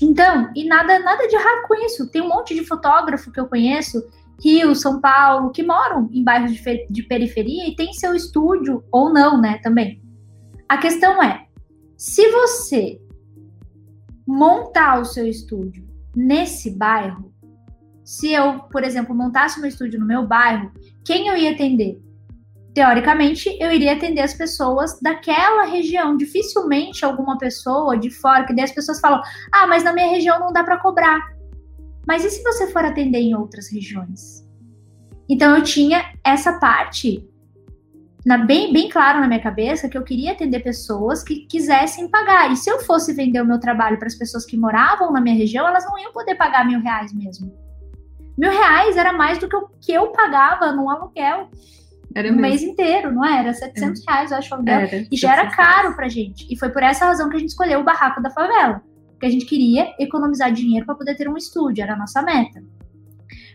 Então, 0.00 0.50
e 0.56 0.66
nada, 0.66 0.98
nada 1.00 1.28
de 1.28 1.36
errado 1.36 1.68
com 1.68 1.74
isso. 1.74 2.10
Tem 2.10 2.22
um 2.22 2.28
monte 2.28 2.54
de 2.54 2.64
fotógrafo 2.64 3.30
que 3.30 3.38
eu 3.38 3.46
conheço, 3.46 4.02
Rio, 4.42 4.74
São 4.74 4.98
Paulo, 4.98 5.50
que 5.50 5.62
moram 5.62 6.08
em 6.10 6.24
bairros 6.24 6.52
de, 6.54 6.86
de 6.88 7.02
periferia 7.02 7.68
e 7.68 7.76
tem 7.76 7.92
seu 7.92 8.14
estúdio 8.14 8.82
ou 8.90 9.12
não, 9.12 9.38
né, 9.38 9.58
também. 9.62 10.02
A 10.66 10.78
questão 10.78 11.22
é, 11.22 11.44
se 11.98 12.30
você 12.30 12.98
montar 14.26 15.00
o 15.00 15.04
seu 15.04 15.26
estúdio 15.26 15.86
nesse 16.16 16.70
bairro, 16.70 17.30
se 18.10 18.32
eu, 18.32 18.58
por 18.72 18.82
exemplo, 18.82 19.14
montasse 19.14 19.60
meu 19.60 19.68
estúdio 19.68 20.00
no 20.00 20.04
meu 20.04 20.26
bairro, 20.26 20.72
quem 21.04 21.28
eu 21.28 21.36
ia 21.36 21.52
atender? 21.52 22.02
Teoricamente, 22.74 23.56
eu 23.60 23.70
iria 23.70 23.92
atender 23.92 24.22
as 24.22 24.34
pessoas 24.34 25.00
daquela 25.00 25.66
região. 25.66 26.16
Dificilmente 26.16 27.04
alguma 27.04 27.38
pessoa 27.38 27.96
de 27.96 28.10
fora, 28.10 28.44
que 28.44 28.52
daí 28.52 28.64
as 28.64 28.72
pessoas 28.72 28.98
falam: 28.98 29.22
ah, 29.52 29.64
mas 29.68 29.84
na 29.84 29.92
minha 29.92 30.08
região 30.08 30.40
não 30.40 30.52
dá 30.52 30.64
para 30.64 30.78
cobrar. 30.78 31.20
Mas 32.04 32.24
e 32.24 32.30
se 32.30 32.42
você 32.42 32.66
for 32.72 32.84
atender 32.84 33.20
em 33.20 33.36
outras 33.36 33.70
regiões? 33.70 34.44
Então 35.28 35.56
eu 35.56 35.62
tinha 35.62 36.12
essa 36.24 36.58
parte 36.58 37.24
na, 38.26 38.38
bem, 38.38 38.72
bem 38.72 38.88
claro 38.88 39.20
na 39.20 39.28
minha 39.28 39.40
cabeça 39.40 39.88
que 39.88 39.96
eu 39.96 40.02
queria 40.02 40.32
atender 40.32 40.64
pessoas 40.64 41.22
que 41.22 41.46
quisessem 41.46 42.10
pagar. 42.10 42.50
E 42.50 42.56
se 42.56 42.68
eu 42.68 42.80
fosse 42.80 43.12
vender 43.12 43.40
o 43.40 43.46
meu 43.46 43.60
trabalho 43.60 44.00
para 44.00 44.08
as 44.08 44.16
pessoas 44.16 44.44
que 44.44 44.56
moravam 44.56 45.12
na 45.12 45.20
minha 45.20 45.36
região, 45.36 45.68
elas 45.68 45.84
não 45.84 45.96
iam 45.96 46.12
poder 46.12 46.34
pagar 46.34 46.66
mil 46.66 46.80
reais 46.80 47.12
mesmo. 47.12 47.59
Mil 48.40 48.50
reais 48.50 48.96
era 48.96 49.12
mais 49.12 49.36
do 49.36 49.46
que 49.46 49.54
o 49.54 49.68
que 49.78 49.92
eu 49.92 50.12
pagava 50.12 50.72
no 50.72 50.88
aluguel. 50.88 51.50
Era 52.14 52.32
um 52.32 52.36
mês 52.36 52.62
inteiro, 52.62 53.12
não 53.12 53.22
era? 53.22 53.52
700 53.52 54.00
é. 54.00 54.10
reais, 54.10 54.30
eu 54.30 54.38
acho, 54.38 54.50
o 54.50 54.54
aluguel. 54.54 54.80
Era, 54.80 55.06
e 55.12 55.14
já 55.14 55.32
era 55.34 55.50
caro 55.50 55.94
pra 55.94 56.08
gente. 56.08 56.46
E 56.50 56.58
foi 56.58 56.70
por 56.70 56.82
essa 56.82 57.04
razão 57.04 57.28
que 57.28 57.36
a 57.36 57.38
gente 57.38 57.50
escolheu 57.50 57.80
o 57.80 57.84
barraco 57.84 58.22
da 58.22 58.30
favela. 58.30 58.82
Porque 59.10 59.26
a 59.26 59.30
gente 59.30 59.44
queria 59.44 59.94
economizar 59.98 60.50
dinheiro 60.50 60.86
para 60.86 60.94
poder 60.94 61.16
ter 61.16 61.28
um 61.28 61.36
estúdio, 61.36 61.82
era 61.82 61.92
a 61.92 61.98
nossa 61.98 62.22
meta. 62.22 62.64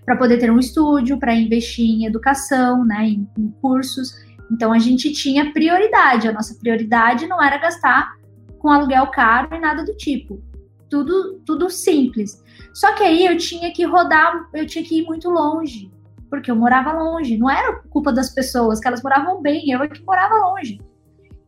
Para 0.05 0.17
poder 0.17 0.37
ter 0.37 0.51
um 0.51 0.59
estúdio, 0.59 1.17
para 1.17 1.33
investir 1.33 1.83
em 1.83 2.05
educação, 2.05 2.85
né, 2.85 3.07
em, 3.07 3.27
em 3.39 3.49
cursos. 3.59 4.13
Então 4.51 4.71
a 4.71 4.77
gente 4.77 5.11
tinha 5.13 5.51
prioridade. 5.51 6.27
A 6.27 6.31
nossa 6.31 6.53
prioridade 6.59 7.25
não 7.25 7.41
era 7.41 7.57
gastar 7.57 8.13
com 8.59 8.69
aluguel 8.69 9.07
caro 9.07 9.55
e 9.55 9.59
nada 9.59 9.83
do 9.83 9.97
tipo. 9.97 10.39
Tudo, 10.87 11.41
tudo 11.43 11.71
simples. 11.71 12.44
Só 12.75 12.93
que 12.93 13.03
aí 13.03 13.25
eu 13.25 13.37
tinha 13.37 13.71
que 13.71 13.85
rodar, 13.85 14.49
eu 14.53 14.67
tinha 14.67 14.83
que 14.83 14.99
ir 14.99 15.05
muito 15.05 15.29
longe, 15.29 15.89
porque 16.29 16.51
eu 16.51 16.57
morava 16.57 16.91
longe. 16.91 17.37
Não 17.37 17.49
era 17.49 17.79
culpa 17.89 18.11
das 18.11 18.31
pessoas, 18.31 18.81
que 18.81 18.87
elas 18.87 19.01
moravam 19.01 19.41
bem, 19.41 19.71
eu 19.71 19.81
é 19.81 19.87
que 19.87 20.03
morava 20.03 20.35
longe. 20.35 20.81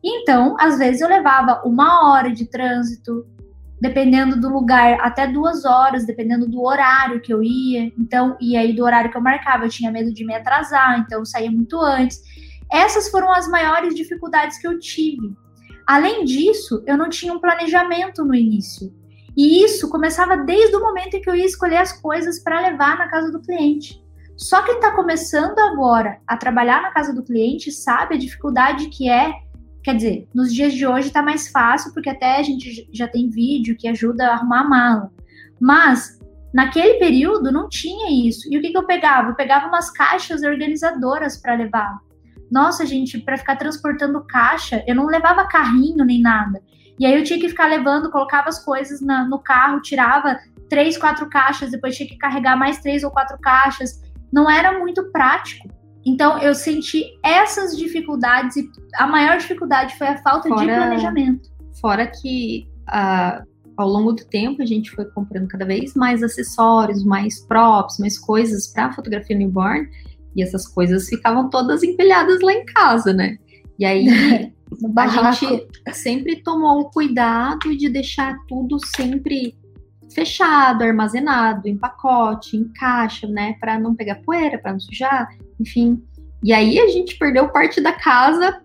Então, 0.02 0.56
às 0.58 0.78
vezes 0.78 1.02
eu 1.02 1.08
levava 1.08 1.60
uma 1.66 2.08
hora 2.08 2.32
de 2.32 2.46
trânsito, 2.46 3.26
dependendo 3.78 4.40
do 4.40 4.48
lugar, 4.48 5.00
até 5.02 5.26
duas 5.26 5.66
horas, 5.66 6.06
dependendo 6.06 6.48
do 6.48 6.62
horário 6.62 7.20
que 7.20 7.30
eu 7.30 7.42
ia. 7.42 7.92
Então, 7.98 8.34
e 8.40 8.56
aí 8.56 8.72
do 8.72 8.82
horário 8.82 9.10
que 9.10 9.16
eu 9.18 9.22
marcava, 9.22 9.66
eu 9.66 9.70
tinha 9.70 9.92
medo 9.92 10.10
de 10.14 10.24
me 10.24 10.34
atrasar, 10.34 10.98
então 11.00 11.18
eu 11.18 11.26
saía 11.26 11.50
muito 11.50 11.78
antes. 11.78 12.22
Essas 12.72 13.10
foram 13.10 13.30
as 13.30 13.46
maiores 13.48 13.94
dificuldades 13.94 14.56
que 14.56 14.66
eu 14.66 14.78
tive. 14.78 15.36
Além 15.86 16.24
disso, 16.24 16.82
eu 16.86 16.96
não 16.96 17.10
tinha 17.10 17.34
um 17.34 17.38
planejamento 17.38 18.24
no 18.24 18.34
início. 18.34 18.90
E 19.38 19.62
isso 19.62 19.88
começava 19.88 20.36
desde 20.36 20.74
o 20.74 20.80
momento 20.80 21.14
em 21.14 21.20
que 21.20 21.30
eu 21.30 21.36
ia 21.36 21.46
escolher 21.46 21.76
as 21.76 21.92
coisas 21.92 22.40
para 22.40 22.60
levar 22.60 22.98
na 22.98 23.06
casa 23.06 23.30
do 23.30 23.40
cliente. 23.40 24.02
Só 24.36 24.62
quem 24.62 24.74
está 24.74 24.90
começando 24.90 25.56
agora 25.60 26.18
a 26.26 26.36
trabalhar 26.36 26.82
na 26.82 26.90
casa 26.90 27.14
do 27.14 27.22
cliente 27.22 27.70
sabe 27.70 28.16
a 28.16 28.18
dificuldade 28.18 28.88
que 28.88 29.08
é. 29.08 29.32
Quer 29.84 29.94
dizer, 29.94 30.28
nos 30.34 30.52
dias 30.52 30.74
de 30.74 30.84
hoje 30.84 31.06
está 31.06 31.22
mais 31.22 31.46
fácil, 31.46 31.94
porque 31.94 32.10
até 32.10 32.38
a 32.38 32.42
gente 32.42 32.90
já 32.92 33.06
tem 33.06 33.30
vídeo 33.30 33.76
que 33.78 33.86
ajuda 33.86 34.26
a 34.26 34.34
arrumar 34.34 34.62
a 34.62 34.68
mala. 34.68 35.12
Mas 35.60 36.18
naquele 36.52 36.94
período 36.98 37.52
não 37.52 37.68
tinha 37.68 38.28
isso. 38.28 38.52
E 38.52 38.58
o 38.58 38.60
que, 38.60 38.70
que 38.70 38.76
eu 38.76 38.86
pegava? 38.86 39.30
Eu 39.30 39.36
pegava 39.36 39.68
umas 39.68 39.88
caixas 39.88 40.42
organizadoras 40.42 41.36
para 41.36 41.54
levar. 41.54 41.96
Nossa, 42.50 42.84
gente, 42.84 43.18
para 43.18 43.38
ficar 43.38 43.54
transportando 43.54 44.24
caixa, 44.26 44.82
eu 44.84 44.96
não 44.96 45.06
levava 45.06 45.46
carrinho 45.46 46.04
nem 46.04 46.20
nada. 46.20 46.60
E 46.98 47.06
aí 47.06 47.14
eu 47.14 47.24
tinha 47.24 47.38
que 47.38 47.48
ficar 47.48 47.68
levando, 47.68 48.10
colocava 48.10 48.48
as 48.48 48.64
coisas 48.64 49.00
na, 49.00 49.24
no 49.28 49.38
carro, 49.38 49.80
tirava 49.80 50.38
três, 50.68 50.98
quatro 50.98 51.28
caixas, 51.28 51.70
depois 51.70 51.96
tinha 51.96 52.08
que 52.08 52.16
carregar 52.18 52.56
mais 52.56 52.78
três 52.80 53.04
ou 53.04 53.10
quatro 53.10 53.38
caixas. 53.38 54.02
Não 54.32 54.50
era 54.50 54.78
muito 54.78 55.10
prático. 55.10 55.68
Então 56.04 56.38
eu 56.38 56.54
senti 56.54 57.04
essas 57.22 57.76
dificuldades 57.76 58.56
e 58.56 58.68
a 58.96 59.06
maior 59.06 59.38
dificuldade 59.38 59.96
foi 59.96 60.08
a 60.08 60.16
falta 60.18 60.48
fora, 60.48 60.60
de 60.60 60.66
planejamento. 60.66 61.50
Fora 61.80 62.06
que 62.06 62.66
uh, 62.88 63.46
ao 63.76 63.88
longo 63.88 64.12
do 64.12 64.24
tempo 64.24 64.62
a 64.62 64.66
gente 64.66 64.90
foi 64.90 65.04
comprando 65.06 65.48
cada 65.48 65.64
vez 65.64 65.94
mais 65.94 66.22
acessórios, 66.22 67.04
mais 67.04 67.40
props, 67.46 67.98
mais 67.98 68.18
coisas 68.18 68.66
para 68.66 68.92
fotografia 68.92 69.36
newborn 69.36 69.88
e 70.34 70.42
essas 70.42 70.66
coisas 70.66 71.08
ficavam 71.08 71.50
todas 71.50 71.82
empilhadas 71.82 72.40
lá 72.40 72.52
em 72.52 72.64
casa, 72.64 73.12
né? 73.12 73.36
E 73.78 73.84
aí 73.84 74.06
a 74.96 75.32
gente 75.32 75.68
sempre 75.92 76.42
tomou 76.42 76.80
o 76.80 76.90
cuidado 76.90 77.76
de 77.76 77.88
deixar 77.88 78.36
tudo 78.46 78.78
sempre 78.84 79.56
fechado, 80.12 80.82
armazenado, 80.82 81.68
em 81.68 81.76
pacote, 81.76 82.56
em 82.56 82.68
caixa, 82.72 83.26
né, 83.26 83.56
para 83.60 83.78
não 83.78 83.94
pegar 83.94 84.16
poeira, 84.22 84.58
para 84.58 84.72
não 84.72 84.80
sujar, 84.80 85.28
enfim. 85.60 86.02
E 86.42 86.52
aí 86.52 86.78
a 86.78 86.88
gente 86.88 87.18
perdeu 87.18 87.48
parte 87.48 87.80
da 87.80 87.92
casa 87.92 88.62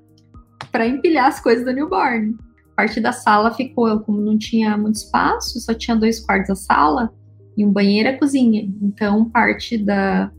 para 0.71 0.87
empilhar 0.87 1.27
as 1.27 1.39
coisas 1.39 1.65
do 1.65 1.73
newborn. 1.73 2.35
Parte 2.75 2.99
da 2.99 3.11
sala 3.11 3.53
ficou, 3.53 3.99
como 3.99 4.21
não 4.21 4.37
tinha 4.37 4.77
muito 4.77 4.95
espaço, 4.95 5.59
só 5.59 5.73
tinha 5.73 5.95
dois 5.95 6.19
quartos 6.19 6.47
da 6.47 6.55
sala 6.55 7.13
e 7.57 7.65
um 7.65 7.71
banheiro 7.71 8.09
e 8.09 8.17
cozinha. 8.17 8.67
Então 8.81 9.29
parte 9.29 9.77
da 9.77 10.31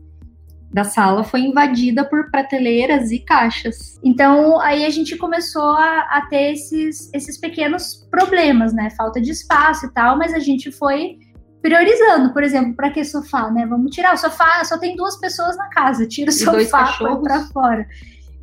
da 0.75 0.83
sala 0.83 1.23
foi 1.23 1.39
invadida 1.39 2.03
por 2.03 2.29
prateleiras 2.29 3.09
e 3.09 3.19
caixas. 3.19 3.97
Então, 4.03 4.59
aí 4.59 4.83
a 4.85 4.89
gente 4.89 5.15
começou 5.15 5.71
a, 5.71 6.01
a, 6.01 6.27
ter 6.29 6.51
esses, 6.51 7.09
esses 7.13 7.37
pequenos 7.39 8.05
problemas, 8.11 8.73
né? 8.73 8.89
Falta 8.89 9.21
de 9.21 9.31
espaço 9.31 9.85
e 9.85 9.93
tal, 9.93 10.17
mas 10.17 10.33
a 10.33 10.39
gente 10.39 10.69
foi 10.73 11.17
priorizando, 11.61 12.33
por 12.33 12.43
exemplo, 12.43 12.75
para 12.75 12.91
que 12.91 13.05
sofá, 13.05 13.49
né? 13.49 13.65
Vamos 13.65 13.95
tirar 13.95 14.15
o 14.15 14.17
sofá, 14.17 14.61
só 14.65 14.77
tem 14.77 14.97
duas 14.97 15.17
pessoas 15.17 15.55
na 15.55 15.69
casa, 15.69 16.05
tira 16.05 16.29
o 16.29 16.33
e 16.33 16.37
sofá 16.37 16.91
para 17.23 17.45
fora. 17.53 17.87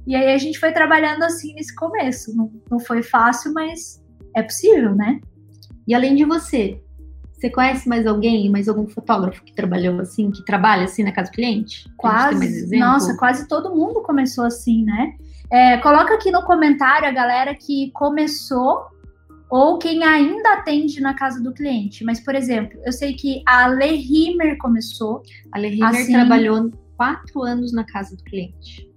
E 0.07 0.17
aí 0.17 0.33
a 0.33 0.39
gente 0.39 0.59
foi 0.59 0.73
trabalhando 0.73 1.23
assim 1.25 1.53
nesse 1.53 1.77
começo. 1.77 2.35
Não, 2.35 2.51
não 2.71 2.81
foi 2.81 3.03
fácil, 3.03 3.53
mas 3.53 4.03
é 4.35 4.43
possível, 4.43 4.95
né? 4.95 5.21
E 5.87 5.95
além 5.95 6.17
de 6.17 6.25
você, 6.25 6.81
você 7.43 7.51
conhece 7.51 7.89
mais 7.89 8.07
alguém, 8.07 8.49
mais 8.49 8.69
algum 8.69 8.87
fotógrafo 8.87 9.43
que 9.43 9.53
trabalhou 9.53 9.99
assim, 10.01 10.31
que 10.31 10.45
trabalha 10.45 10.85
assim 10.85 11.03
na 11.03 11.11
casa 11.11 11.29
do 11.29 11.35
cliente? 11.35 11.91
Quase. 11.97 12.79
Nossa, 12.79 13.17
quase 13.17 13.49
todo 13.49 13.75
mundo 13.75 14.01
começou 14.01 14.45
assim, 14.45 14.85
né? 14.85 15.15
É, 15.51 15.77
coloca 15.79 16.15
aqui 16.15 16.31
no 16.31 16.45
comentário 16.45 17.09
a 17.09 17.11
galera 17.11 17.53
que 17.53 17.91
começou 17.95 18.87
ou 19.51 19.77
quem 19.77 20.05
ainda 20.05 20.53
atende 20.53 21.01
na 21.01 21.15
casa 21.15 21.43
do 21.43 21.53
cliente. 21.53 22.05
Mas, 22.05 22.21
por 22.21 22.37
exemplo, 22.37 22.79
eu 22.87 22.93
sei 22.93 23.15
que 23.15 23.43
a 23.45 23.67
Le 23.67 23.97
Himer 23.97 24.57
começou. 24.59 25.21
A 25.51 25.59
Le 25.59 25.83
assim, 25.83 26.13
trabalhou 26.13 26.71
quatro 26.97 27.43
anos 27.43 27.73
na 27.73 27.83
casa 27.83 28.17
do 28.17 28.23
cliente. 28.23 28.89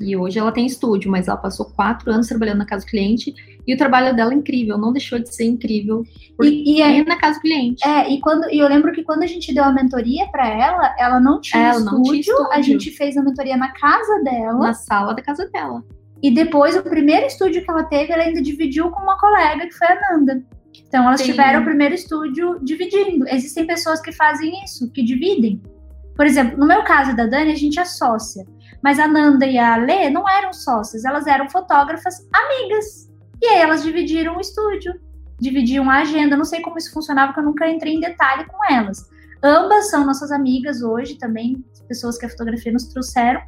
E 0.00 0.16
hoje 0.16 0.36
ela 0.36 0.50
tem 0.50 0.66
estúdio, 0.66 1.08
mas 1.08 1.28
ela 1.28 1.36
passou 1.36 1.66
quatro 1.66 2.10
anos 2.10 2.26
trabalhando 2.26 2.58
na 2.58 2.66
casa 2.66 2.84
do 2.84 2.90
cliente 2.90 3.32
e 3.66 3.74
o 3.74 3.76
trabalho 3.76 4.14
dela 4.14 4.32
é 4.32 4.36
incrível, 4.36 4.76
não 4.76 4.92
deixou 4.92 5.18
de 5.18 5.32
ser 5.32 5.44
incrível. 5.44 6.04
E, 6.42 6.78
e 6.78 6.82
é 6.82 7.04
na 7.04 7.16
casa 7.16 7.38
do 7.38 7.42
cliente. 7.42 7.86
É, 7.86 8.10
e 8.10 8.20
quando 8.20 8.50
e 8.50 8.58
eu 8.58 8.68
lembro 8.68 8.92
que 8.92 9.04
quando 9.04 9.22
a 9.22 9.26
gente 9.26 9.54
deu 9.54 9.62
a 9.64 9.72
mentoria 9.72 10.26
para 10.28 10.48
ela, 10.48 10.94
ela 10.98 11.20
não 11.20 11.40
tinha, 11.40 11.68
ela 11.68 11.78
estúdio, 11.78 11.92
não 11.92 12.02
tinha 12.02 12.20
estúdio. 12.20 12.52
A 12.52 12.62
gente 12.62 12.90
fez 12.90 13.16
a 13.16 13.22
mentoria 13.22 13.56
na 13.56 13.72
casa 13.72 14.22
dela. 14.24 14.58
Na 14.58 14.74
sala 14.74 15.14
da 15.14 15.22
casa 15.22 15.48
dela. 15.48 15.82
E 16.22 16.30
depois, 16.30 16.76
o 16.76 16.82
primeiro 16.82 17.26
estúdio 17.26 17.64
que 17.64 17.70
ela 17.70 17.82
teve, 17.84 18.12
ela 18.12 18.22
ainda 18.22 18.40
dividiu 18.40 18.90
com 18.90 19.02
uma 19.02 19.18
colega, 19.18 19.66
que 19.66 19.74
foi 19.74 19.88
a 19.88 20.00
Nanda. 20.00 20.42
Então, 20.86 21.04
elas 21.04 21.20
Sim. 21.20 21.32
tiveram 21.32 21.62
o 21.62 21.64
primeiro 21.64 21.94
estúdio 21.94 22.60
dividindo. 22.62 23.26
Existem 23.28 23.66
pessoas 23.66 24.00
que 24.00 24.12
fazem 24.12 24.52
isso, 24.64 24.90
que 24.92 25.02
dividem. 25.02 25.60
Por 26.14 26.24
exemplo, 26.24 26.58
no 26.58 26.66
meu 26.66 26.84
caso 26.84 27.16
da 27.16 27.26
Dani, 27.26 27.52
a 27.52 27.56
gente 27.56 27.78
é 27.78 27.84
sócia. 27.84 28.46
Mas 28.82 28.98
a 28.98 29.08
Nanda 29.08 29.46
e 29.46 29.58
a 29.58 29.76
Lê 29.76 30.10
não 30.10 30.28
eram 30.28 30.52
sócias, 30.52 31.04
elas 31.04 31.26
eram 31.26 31.48
fotógrafas 31.48 32.14
amigas. 32.32 33.11
E 33.42 33.46
aí 33.46 33.60
elas 33.60 33.82
dividiram 33.82 34.36
o 34.36 34.40
estúdio, 34.40 34.94
dividiam 35.40 35.90
a 35.90 36.02
agenda. 36.02 36.36
Não 36.36 36.44
sei 36.44 36.60
como 36.60 36.78
isso 36.78 36.92
funcionava, 36.92 37.32
porque 37.32 37.40
eu 37.40 37.44
nunca 37.44 37.68
entrei 37.68 37.94
em 37.94 38.00
detalhe 38.00 38.46
com 38.46 38.72
elas. 38.72 39.10
Ambas 39.42 39.90
são 39.90 40.06
nossas 40.06 40.30
amigas 40.30 40.80
hoje 40.80 41.16
também, 41.16 41.64
pessoas 41.88 42.16
que 42.16 42.24
a 42.24 42.28
fotografia 42.28 42.72
nos 42.72 42.86
trouxeram. 42.86 43.42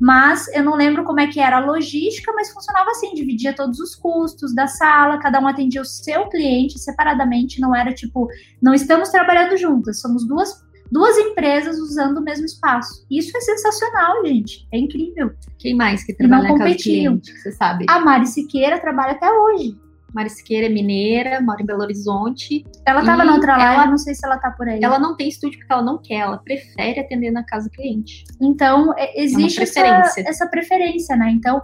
Mas 0.00 0.48
eu 0.48 0.64
não 0.64 0.74
lembro 0.74 1.04
como 1.04 1.20
é 1.20 1.26
que 1.26 1.38
era 1.38 1.58
a 1.58 1.64
logística, 1.64 2.32
mas 2.32 2.50
funcionava 2.50 2.90
assim, 2.90 3.12
dividia 3.12 3.54
todos 3.54 3.78
os 3.78 3.94
custos 3.94 4.54
da 4.54 4.66
sala, 4.66 5.18
cada 5.18 5.38
um 5.38 5.46
atendia 5.46 5.82
o 5.82 5.84
seu 5.84 6.26
cliente 6.30 6.78
separadamente, 6.78 7.60
não 7.60 7.76
era 7.76 7.92
tipo, 7.92 8.26
não 8.62 8.72
estamos 8.72 9.10
trabalhando 9.10 9.56
juntas, 9.58 10.00
somos 10.00 10.26
duas, 10.26 10.63
duas 10.94 11.18
empresas 11.18 11.76
usando 11.80 12.18
o 12.18 12.22
mesmo 12.22 12.46
espaço. 12.46 13.04
Isso 13.10 13.36
é 13.36 13.40
sensacional, 13.40 14.24
gente, 14.24 14.64
é 14.72 14.78
incrível. 14.78 15.32
Quem 15.58 15.74
mais 15.74 16.04
que 16.04 16.14
trabalha 16.14 16.42
na 16.44 16.48
casa 16.50 16.58
do 16.60 16.64
competiam. 16.66 17.14
cliente, 17.18 17.32
que 17.32 17.38
você 17.40 17.50
sabe? 17.52 17.84
A 17.88 17.98
Mari 17.98 18.26
Siqueira 18.26 18.78
trabalha 18.80 19.10
até 19.12 19.28
hoje. 19.28 19.76
Mari 20.14 20.30
Siqueira 20.30 20.66
é 20.66 20.68
mineira, 20.68 21.40
mora 21.40 21.60
em 21.60 21.66
Belo 21.66 21.82
Horizonte. 21.82 22.64
Ela 22.86 23.00
estava 23.00 23.24
na 23.24 23.34
outra 23.34 23.56
live, 23.56 23.74
ela- 23.80 23.86
não 23.90 23.98
sei 23.98 24.14
se 24.14 24.24
ela 24.24 24.38
tá 24.38 24.52
por 24.52 24.68
aí. 24.68 24.78
Ela 24.80 25.00
não 25.00 25.16
tem 25.16 25.28
estúdio 25.28 25.58
porque 25.58 25.72
ela 25.72 25.82
não 25.82 25.98
quer, 26.00 26.18
ela 26.20 26.38
prefere 26.38 27.00
atender 27.00 27.32
na 27.32 27.42
casa 27.44 27.68
do 27.68 27.72
cliente. 27.72 28.22
Então, 28.40 28.94
é- 28.96 29.20
existe 29.20 29.60
essa, 29.64 29.80
preferência. 29.80 30.24
essa 30.28 30.46
preferência, 30.46 31.16
né? 31.16 31.30
Então, 31.32 31.60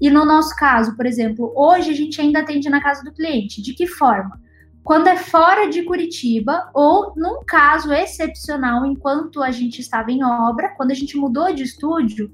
e 0.00 0.08
no 0.08 0.24
nosso 0.24 0.54
caso, 0.54 0.94
por 0.96 1.04
exemplo, 1.04 1.52
hoje 1.56 1.90
a 1.90 1.94
gente 1.94 2.20
ainda 2.20 2.38
atende 2.38 2.70
na 2.70 2.80
casa 2.80 3.02
do 3.02 3.12
cliente. 3.12 3.60
De 3.60 3.74
que 3.74 3.88
forma? 3.88 4.40
Quando 4.88 5.06
é 5.08 5.18
fora 5.18 5.68
de 5.68 5.82
Curitiba, 5.82 6.70
ou 6.72 7.12
num 7.14 7.44
caso 7.46 7.92
excepcional, 7.92 8.86
enquanto 8.86 9.42
a 9.42 9.50
gente 9.50 9.82
estava 9.82 10.10
em 10.10 10.24
obra, 10.24 10.70
quando 10.78 10.92
a 10.92 10.94
gente 10.94 11.14
mudou 11.14 11.52
de 11.52 11.62
estúdio, 11.62 12.32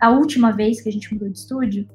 a 0.00 0.08
última 0.08 0.52
vez 0.52 0.80
que 0.80 0.88
a 0.88 0.92
gente 0.92 1.12
mudou 1.12 1.28
de 1.28 1.36
estúdio, 1.36 1.86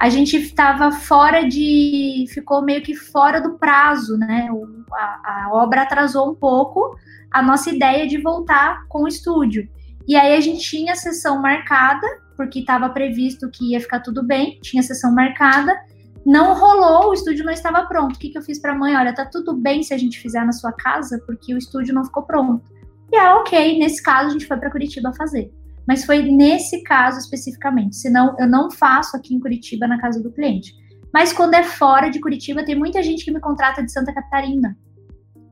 a 0.00 0.08
gente 0.08 0.38
estava 0.38 0.90
fora 0.90 1.46
de. 1.46 2.24
ficou 2.30 2.62
meio 2.62 2.80
que 2.80 2.94
fora 2.94 3.42
do 3.42 3.58
prazo, 3.58 4.16
né? 4.16 4.48
A, 4.94 5.44
a 5.44 5.50
obra 5.52 5.82
atrasou 5.82 6.30
um 6.30 6.34
pouco 6.34 6.96
a 7.30 7.42
nossa 7.42 7.68
ideia 7.68 8.06
de 8.06 8.16
voltar 8.16 8.86
com 8.88 9.02
o 9.02 9.08
estúdio. 9.08 9.68
E 10.08 10.16
aí 10.16 10.34
a 10.34 10.40
gente 10.40 10.60
tinha 10.60 10.94
a 10.94 10.96
sessão 10.96 11.42
marcada, 11.42 12.06
porque 12.38 12.60
estava 12.60 12.88
previsto 12.88 13.50
que 13.50 13.72
ia 13.72 13.80
ficar 13.82 14.00
tudo 14.00 14.22
bem, 14.22 14.58
tinha 14.62 14.80
a 14.80 14.86
sessão 14.86 15.14
marcada. 15.14 15.78
Não 16.24 16.54
rolou, 16.54 17.10
o 17.10 17.14
estúdio 17.14 17.44
não 17.44 17.52
estava 17.52 17.84
pronto. 17.86 18.14
O 18.14 18.18
que, 18.18 18.30
que 18.30 18.38
eu 18.38 18.42
fiz 18.42 18.60
para 18.60 18.72
a 18.72 18.78
mãe? 18.78 18.96
Olha, 18.96 19.14
tá 19.14 19.24
tudo 19.24 19.54
bem 19.54 19.82
se 19.82 19.92
a 19.92 19.98
gente 19.98 20.20
fizer 20.20 20.44
na 20.44 20.52
sua 20.52 20.72
casa, 20.72 21.20
porque 21.26 21.54
o 21.54 21.58
estúdio 21.58 21.94
não 21.94 22.04
ficou 22.04 22.22
pronto. 22.22 22.62
E 23.10 23.16
ah, 23.16 23.36
ok, 23.36 23.78
nesse 23.78 24.02
caso 24.02 24.28
a 24.28 24.32
gente 24.32 24.46
foi 24.46 24.56
para 24.56 24.70
Curitiba 24.70 25.12
fazer. 25.12 25.52
Mas 25.86 26.04
foi 26.04 26.22
nesse 26.22 26.82
caso 26.84 27.18
especificamente. 27.18 27.96
Senão, 27.96 28.36
eu 28.38 28.48
não 28.48 28.70
faço 28.70 29.16
aqui 29.16 29.34
em 29.34 29.40
Curitiba 29.40 29.86
na 29.86 30.00
casa 30.00 30.22
do 30.22 30.30
cliente. 30.30 30.72
Mas 31.12 31.32
quando 31.32 31.54
é 31.54 31.62
fora 31.62 32.08
de 32.08 32.20
Curitiba, 32.20 32.64
tem 32.64 32.74
muita 32.74 33.02
gente 33.02 33.24
que 33.24 33.30
me 33.30 33.40
contrata 33.40 33.82
de 33.82 33.92
Santa 33.92 34.14
Catarina. 34.14 34.76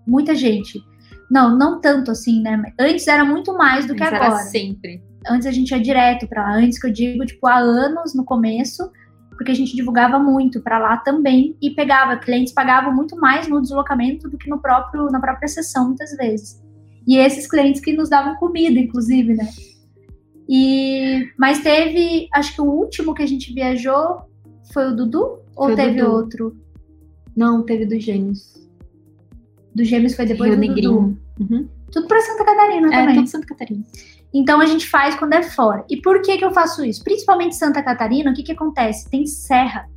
Muita 0.06 0.34
gente. 0.34 0.80
Não, 1.30 1.56
não 1.56 1.80
tanto 1.80 2.10
assim, 2.10 2.40
né? 2.40 2.60
Antes 2.78 3.06
era 3.06 3.24
muito 3.24 3.52
mais 3.56 3.86
do 3.86 3.94
que 3.94 4.02
agora 4.02 4.24
era 4.24 4.36
sempre. 4.38 5.02
antes 5.28 5.46
a 5.46 5.52
gente 5.52 5.70
ia 5.70 5.80
direto 5.80 6.26
pra 6.26 6.42
lá. 6.42 6.54
Antes 6.56 6.80
que 6.80 6.86
eu 6.86 6.92
digo, 6.92 7.26
tipo, 7.26 7.46
há 7.46 7.58
anos 7.58 8.14
no 8.14 8.24
começo, 8.24 8.90
porque 9.40 9.52
a 9.52 9.54
gente 9.54 9.74
divulgava 9.74 10.18
muito 10.18 10.60
pra 10.60 10.78
lá 10.78 10.98
também 10.98 11.56
e 11.62 11.70
pegava, 11.70 12.18
clientes 12.18 12.52
pagavam 12.52 12.94
muito 12.94 13.16
mais 13.16 13.48
no 13.48 13.58
deslocamento 13.62 14.28
do 14.28 14.36
que 14.36 14.50
no 14.50 14.58
próprio, 14.60 15.06
na 15.06 15.18
própria 15.18 15.48
sessão, 15.48 15.86
muitas 15.86 16.14
vezes. 16.14 16.62
E 17.08 17.16
esses 17.16 17.48
clientes 17.48 17.80
que 17.80 17.94
nos 17.94 18.10
davam 18.10 18.36
comida, 18.36 18.78
inclusive, 18.78 19.32
né? 19.32 19.48
E, 20.46 21.26
mas 21.38 21.60
teve, 21.60 22.28
acho 22.34 22.54
que 22.54 22.60
o 22.60 22.66
último 22.66 23.14
que 23.14 23.22
a 23.22 23.26
gente 23.26 23.50
viajou 23.54 24.20
foi 24.74 24.88
o 24.88 24.94
Dudu? 24.94 25.38
Ou 25.56 25.68
Foi 25.68 25.74
teve 25.74 26.02
Dudu. 26.02 26.12
outro? 26.12 26.56
Não, 27.34 27.62
teve 27.64 27.86
dos 27.86 28.04
gêmeos. 28.04 28.60
Do 29.74 29.82
Gêmeos 29.84 30.14
foi 30.14 30.26
depois 30.26 30.50
Rio 30.50 30.60
do 30.60 30.66
Dudu. 30.66 30.74
Negrinho. 30.74 31.18
Uhum. 31.40 31.68
Tudo 31.90 32.06
pra 32.06 32.20
Santa 32.20 32.44
Catarina 32.44 32.88
É, 32.88 32.90
também. 32.90 33.14
tudo 33.14 33.26
Santa 33.28 33.46
Catarina. 33.46 33.84
Então 34.32 34.60
a 34.60 34.66
gente 34.66 34.88
faz 34.88 35.16
quando 35.16 35.32
é 35.32 35.42
fora. 35.42 35.84
E 35.88 36.00
por 36.00 36.22
que 36.22 36.38
que 36.38 36.44
eu 36.44 36.52
faço 36.52 36.84
isso? 36.84 37.02
Principalmente 37.02 37.56
Santa 37.56 37.82
Catarina, 37.82 38.30
o 38.30 38.34
que 38.34 38.42
que 38.42 38.52
acontece? 38.52 39.10
Tem 39.10 39.26
serra. 39.26 39.88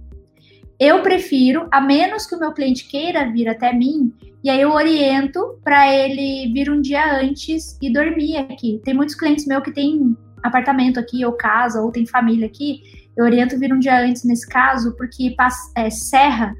Eu 0.79 1.01
prefiro, 1.01 1.67
a 1.71 1.79
menos 1.79 2.25
que 2.25 2.35
o 2.35 2.39
meu 2.39 2.51
cliente 2.51 2.87
queira 2.89 3.31
vir 3.31 3.47
até 3.47 3.71
mim, 3.71 4.11
e 4.43 4.49
aí 4.49 4.59
eu 4.59 4.71
oriento 4.71 5.57
para 5.63 5.93
ele 5.93 6.51
vir 6.51 6.69
um 6.69 6.81
dia 6.81 7.21
antes 7.21 7.77
e 7.81 7.93
dormir 7.93 8.37
aqui. 8.37 8.81
Tem 8.83 8.93
muitos 8.93 9.15
clientes 9.15 9.45
meus 9.45 9.63
que 9.63 9.71
têm 9.71 10.17
apartamento 10.43 10.99
aqui, 10.99 11.23
ou 11.23 11.31
casa, 11.33 11.81
ou 11.81 11.91
tem 11.91 12.05
família 12.05 12.47
aqui. 12.47 12.81
Eu 13.15 13.23
oriento 13.23 13.57
vir 13.57 13.71
um 13.71 13.79
dia 13.79 14.01
antes 14.01 14.25
nesse 14.25 14.47
caso, 14.47 14.93
porque 14.97 15.33
é, 15.77 15.89
serra 15.89 16.53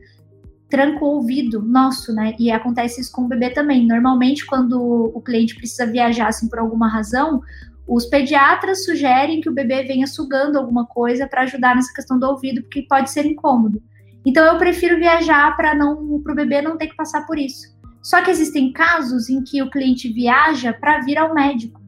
tranca 0.74 1.06
o 1.06 1.18
ouvido 1.18 1.62
nosso, 1.62 2.12
né? 2.12 2.34
E 2.40 2.50
acontece 2.50 3.00
isso 3.00 3.12
com 3.12 3.26
o 3.26 3.28
bebê 3.28 3.52
também. 3.52 3.86
Normalmente, 3.86 4.44
quando 4.44 4.82
o 5.14 5.22
cliente 5.22 5.54
precisa 5.54 5.86
viajar 5.86 6.30
assim 6.30 6.50
por 6.50 6.58
alguma 6.58 6.88
razão, 6.88 7.44
os 7.88 8.08
pediatras 8.08 8.84
sugerem 8.84 9.40
que 9.40 9.48
o 9.48 9.54
bebê 9.54 9.84
venha 9.84 10.08
sugando 10.08 10.58
alguma 10.58 10.88
coisa 10.88 11.28
para 11.28 11.44
ajudar 11.44 11.76
nessa 11.76 11.94
questão 11.94 12.18
do 12.18 12.26
ouvido, 12.26 12.64
porque 12.64 12.88
pode 12.90 13.12
ser 13.12 13.24
incômodo. 13.24 13.84
Então 14.26 14.44
eu 14.44 14.58
prefiro 14.58 14.98
viajar 14.98 15.56
para 15.56 15.76
não 15.76 16.20
para 16.24 16.34
o 16.34 16.36
bebê 16.36 16.60
não 16.60 16.76
ter 16.76 16.88
que 16.88 16.96
passar 16.96 17.28
por 17.28 17.38
isso. 17.38 17.72
Só 18.02 18.24
que 18.24 18.32
existem 18.32 18.74
casos 18.74 19.30
em 19.30 19.44
que 19.44 19.62
o 19.62 19.70
cliente 19.70 20.12
viaja 20.12 20.74
para 20.74 21.02
vir 21.02 21.20
ao 21.20 21.36
médico 21.36 21.80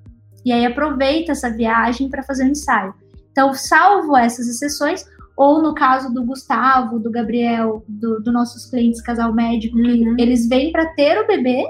e 0.45 0.51
aí 0.51 0.63
aproveita 0.63 1.31
essa 1.31 1.49
viagem 1.49 2.07
para 2.07 2.21
fazer 2.21 2.43
o 2.43 2.49
ensaio. 2.49 2.93
Então, 3.31 3.51
salvo 3.51 4.15
essas 4.15 4.47
exceções, 4.47 5.03
ou 5.37 5.61
no 5.61 5.73
caso 5.73 6.13
do 6.13 6.23
Gustavo, 6.23 6.99
do 6.99 7.11
Gabriel, 7.11 7.83
do, 7.87 8.21
do 8.21 8.31
nossos 8.31 8.65
clientes 8.69 9.01
casal 9.01 9.33
médico, 9.33 9.75
que 9.75 9.81
Uhum. 10.03 10.15
eles 10.17 10.47
vêm 10.47 10.71
para 10.71 10.85
ter 10.93 11.17
o 11.21 11.27
bebê 11.27 11.65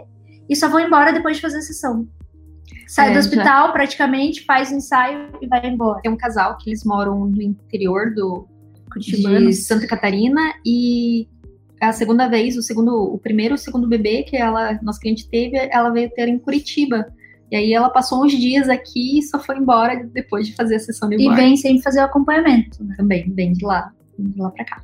e 0.50 0.56
só 0.56 0.70
vão 0.70 0.80
embora 0.80 1.12
depois 1.12 1.38
de 1.38 1.42
fazer 1.42 1.58
a 1.58 1.62
sessão. 1.62 2.08
Sai 2.88 3.08
É, 3.08 3.10
do 3.10 3.14
já- 3.16 3.20
hospital, 3.22 3.72
praticamente, 3.74 4.46
faz 4.46 4.72
o 4.72 4.76
ensaio 4.76 5.30
e 5.42 5.48
vai 5.48 5.68
embora. 5.68 6.02
Tem 6.02 6.12
um 6.12 6.18
casal 6.18 6.58
que 6.58 6.70
eles 6.70 6.84
moram 6.84 7.26
no 7.26 7.42
interior 7.42 8.14
do, 8.14 8.48
de. 8.98 9.54
Santa 9.54 9.88
Catarina 9.88 10.42
e 10.66 11.28
a 11.82 11.92
segunda 11.92 12.28
vez, 12.28 12.56
o 12.58 12.62
segundo, 12.62 12.96
o 12.96 13.18
primeiro 13.18 13.56
o 13.56 13.58
segundo 13.58 13.88
bebê 13.88 14.24
que 14.24 14.38
ela, 14.38 14.80
nosso 14.82 15.00
cliente 15.00 15.28
teve, 15.30 15.58
ela 15.72 15.90
veio 15.90 16.10
ter 16.12 16.28
em 16.28 16.38
Curitiba. 16.40 17.06
E 17.52 17.56
aí 17.56 17.74
ela 17.74 17.90
passou 17.90 18.24
uns 18.24 18.32
dias 18.32 18.70
aqui 18.70 19.20
e 19.20 19.24
só 19.24 19.40
foi 19.40 19.58
embora 19.58 20.04
depois 20.12 20.48
de 20.48 20.56
fazer 20.56 20.76
a 20.76 20.80
sessão 20.80 21.10
de 21.10 21.16
E 21.16 21.36
vem 21.36 21.56
sempre 21.56 21.84
fazer 21.84 22.00
o 22.00 22.06
acompanhamento. 22.06 22.84
né? 22.84 22.96
também, 22.98 23.32
vem 23.34 23.54
de 23.54 23.64
lá, 23.64 23.92
vem 24.18 24.32
de 24.32 24.40
lá 24.40 24.50
pra 24.50 24.66
cá. 24.66 24.84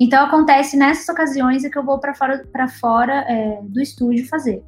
Então 0.00 0.24
acontece 0.24 0.76
nessas 0.76 1.08
ocasiões 1.08 1.64
é 1.64 1.70
que 1.70 1.78
eu 1.78 1.84
vou 1.84 1.98
para 1.98 2.14
fora, 2.14 2.44
pra 2.52 2.68
fora 2.68 3.24
é, 3.28 3.60
do 3.62 3.80
estúdio 3.80 4.28
fazer. 4.28 4.62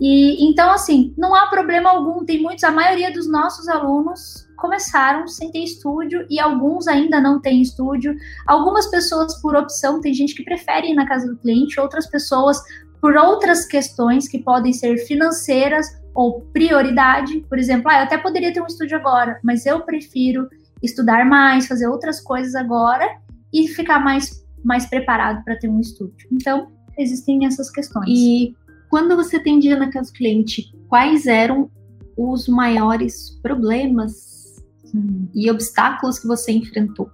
E 0.00 0.48
então 0.48 0.70
assim, 0.70 1.12
não 1.16 1.34
há 1.34 1.48
problema 1.48 1.90
algum. 1.90 2.24
Tem 2.24 2.40
muitos, 2.40 2.62
a 2.62 2.70
maioria 2.70 3.12
dos 3.12 3.28
nossos 3.28 3.66
alunos 3.68 4.46
começaram 4.56 5.26
sem 5.26 5.50
ter 5.50 5.60
estúdio 5.60 6.26
e 6.28 6.38
alguns 6.38 6.86
ainda 6.86 7.20
não 7.20 7.40
têm 7.40 7.62
estúdio. 7.62 8.14
Algumas 8.46 8.86
pessoas 8.88 9.40
por 9.40 9.56
opção, 9.56 10.00
tem 10.00 10.12
gente 10.12 10.34
que 10.34 10.44
prefere 10.44 10.90
ir 10.90 10.94
na 10.94 11.06
casa 11.06 11.26
do 11.26 11.36
cliente, 11.36 11.80
outras 11.80 12.06
pessoas 12.06 12.60
por 13.00 13.16
outras 13.16 13.64
questões 13.66 14.28
que 14.28 14.38
podem 14.38 14.72
ser 14.72 14.98
financeiras 14.98 15.86
ou 16.14 16.40
prioridade. 16.52 17.40
Por 17.48 17.58
exemplo, 17.58 17.90
ah, 17.90 17.98
eu 17.98 18.02
até 18.04 18.18
poderia 18.18 18.52
ter 18.52 18.60
um 18.60 18.66
estúdio 18.66 18.96
agora, 18.96 19.38
mas 19.42 19.66
eu 19.66 19.80
prefiro 19.80 20.48
estudar 20.82 21.24
mais, 21.24 21.66
fazer 21.66 21.86
outras 21.86 22.20
coisas 22.20 22.54
agora 22.54 23.06
e 23.52 23.68
ficar 23.68 24.00
mais 24.00 24.46
mais 24.64 24.86
preparado 24.86 25.44
para 25.44 25.56
ter 25.56 25.68
um 25.68 25.80
estúdio. 25.80 26.28
Então, 26.32 26.72
existem 26.98 27.46
essas 27.46 27.70
questões. 27.70 28.08
E 28.08 28.56
quando 28.90 29.16
você 29.16 29.36
atendia 29.36 29.76
na 29.78 29.90
casa 29.90 30.10
do 30.10 30.16
cliente, 30.16 30.74
quais 30.88 31.26
eram 31.26 31.70
os 32.16 32.48
maiores 32.48 33.38
problemas 33.42 34.56
hum, 34.94 35.28
e 35.34 35.50
obstáculos 35.50 36.18
que 36.18 36.26
você 36.26 36.52
enfrentou? 36.52 37.10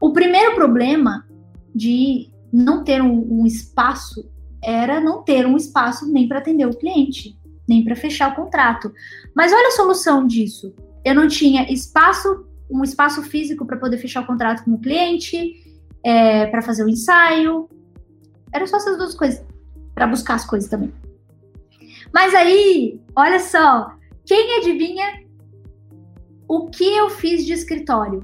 O 0.00 0.12
primeiro 0.12 0.54
problema 0.54 1.26
de 1.74 2.30
não 2.52 2.84
ter 2.84 3.02
um, 3.02 3.40
um 3.40 3.46
espaço 3.46 4.30
era 4.64 5.00
não 5.00 5.22
ter 5.22 5.46
um 5.46 5.56
espaço 5.56 6.10
nem 6.10 6.26
para 6.26 6.38
atender 6.38 6.66
o 6.66 6.74
cliente, 6.74 7.38
nem 7.68 7.84
para 7.84 7.96
fechar 7.96 8.32
o 8.32 8.34
contrato. 8.34 8.92
Mas 9.34 9.52
olha 9.52 9.68
a 9.68 9.72
solução 9.72 10.26
disso. 10.26 10.74
Eu 11.04 11.14
não 11.14 11.28
tinha 11.28 11.70
espaço, 11.72 12.46
um 12.70 12.82
espaço 12.82 13.22
físico 13.22 13.66
para 13.66 13.76
poder 13.76 13.98
fechar 13.98 14.22
o 14.22 14.26
contrato 14.26 14.64
com 14.64 14.72
o 14.72 14.80
cliente, 14.80 15.54
é, 16.02 16.46
para 16.46 16.62
fazer 16.62 16.84
o 16.84 16.88
ensaio. 16.88 17.68
Era 18.52 18.66
só 18.66 18.76
essas 18.76 18.96
duas 18.96 19.14
coisas, 19.14 19.44
para 19.94 20.06
buscar 20.06 20.34
as 20.34 20.44
coisas 20.44 20.68
também. 20.68 20.92
Mas 22.12 22.34
aí, 22.34 23.00
olha 23.16 23.40
só, 23.40 23.92
quem 24.24 24.58
adivinha 24.58 25.24
o 26.48 26.68
que 26.68 26.84
eu 26.84 27.10
fiz 27.10 27.44
de 27.44 27.52
escritório? 27.52 28.22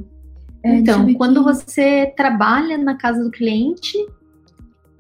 É, 0.62 0.76
Então, 0.76 1.12
quando 1.14 1.42
você 1.42 2.12
trabalha 2.16 2.79
na 2.79 2.96
casa 2.96 3.22
do 3.22 3.31
cliente, 3.31 3.98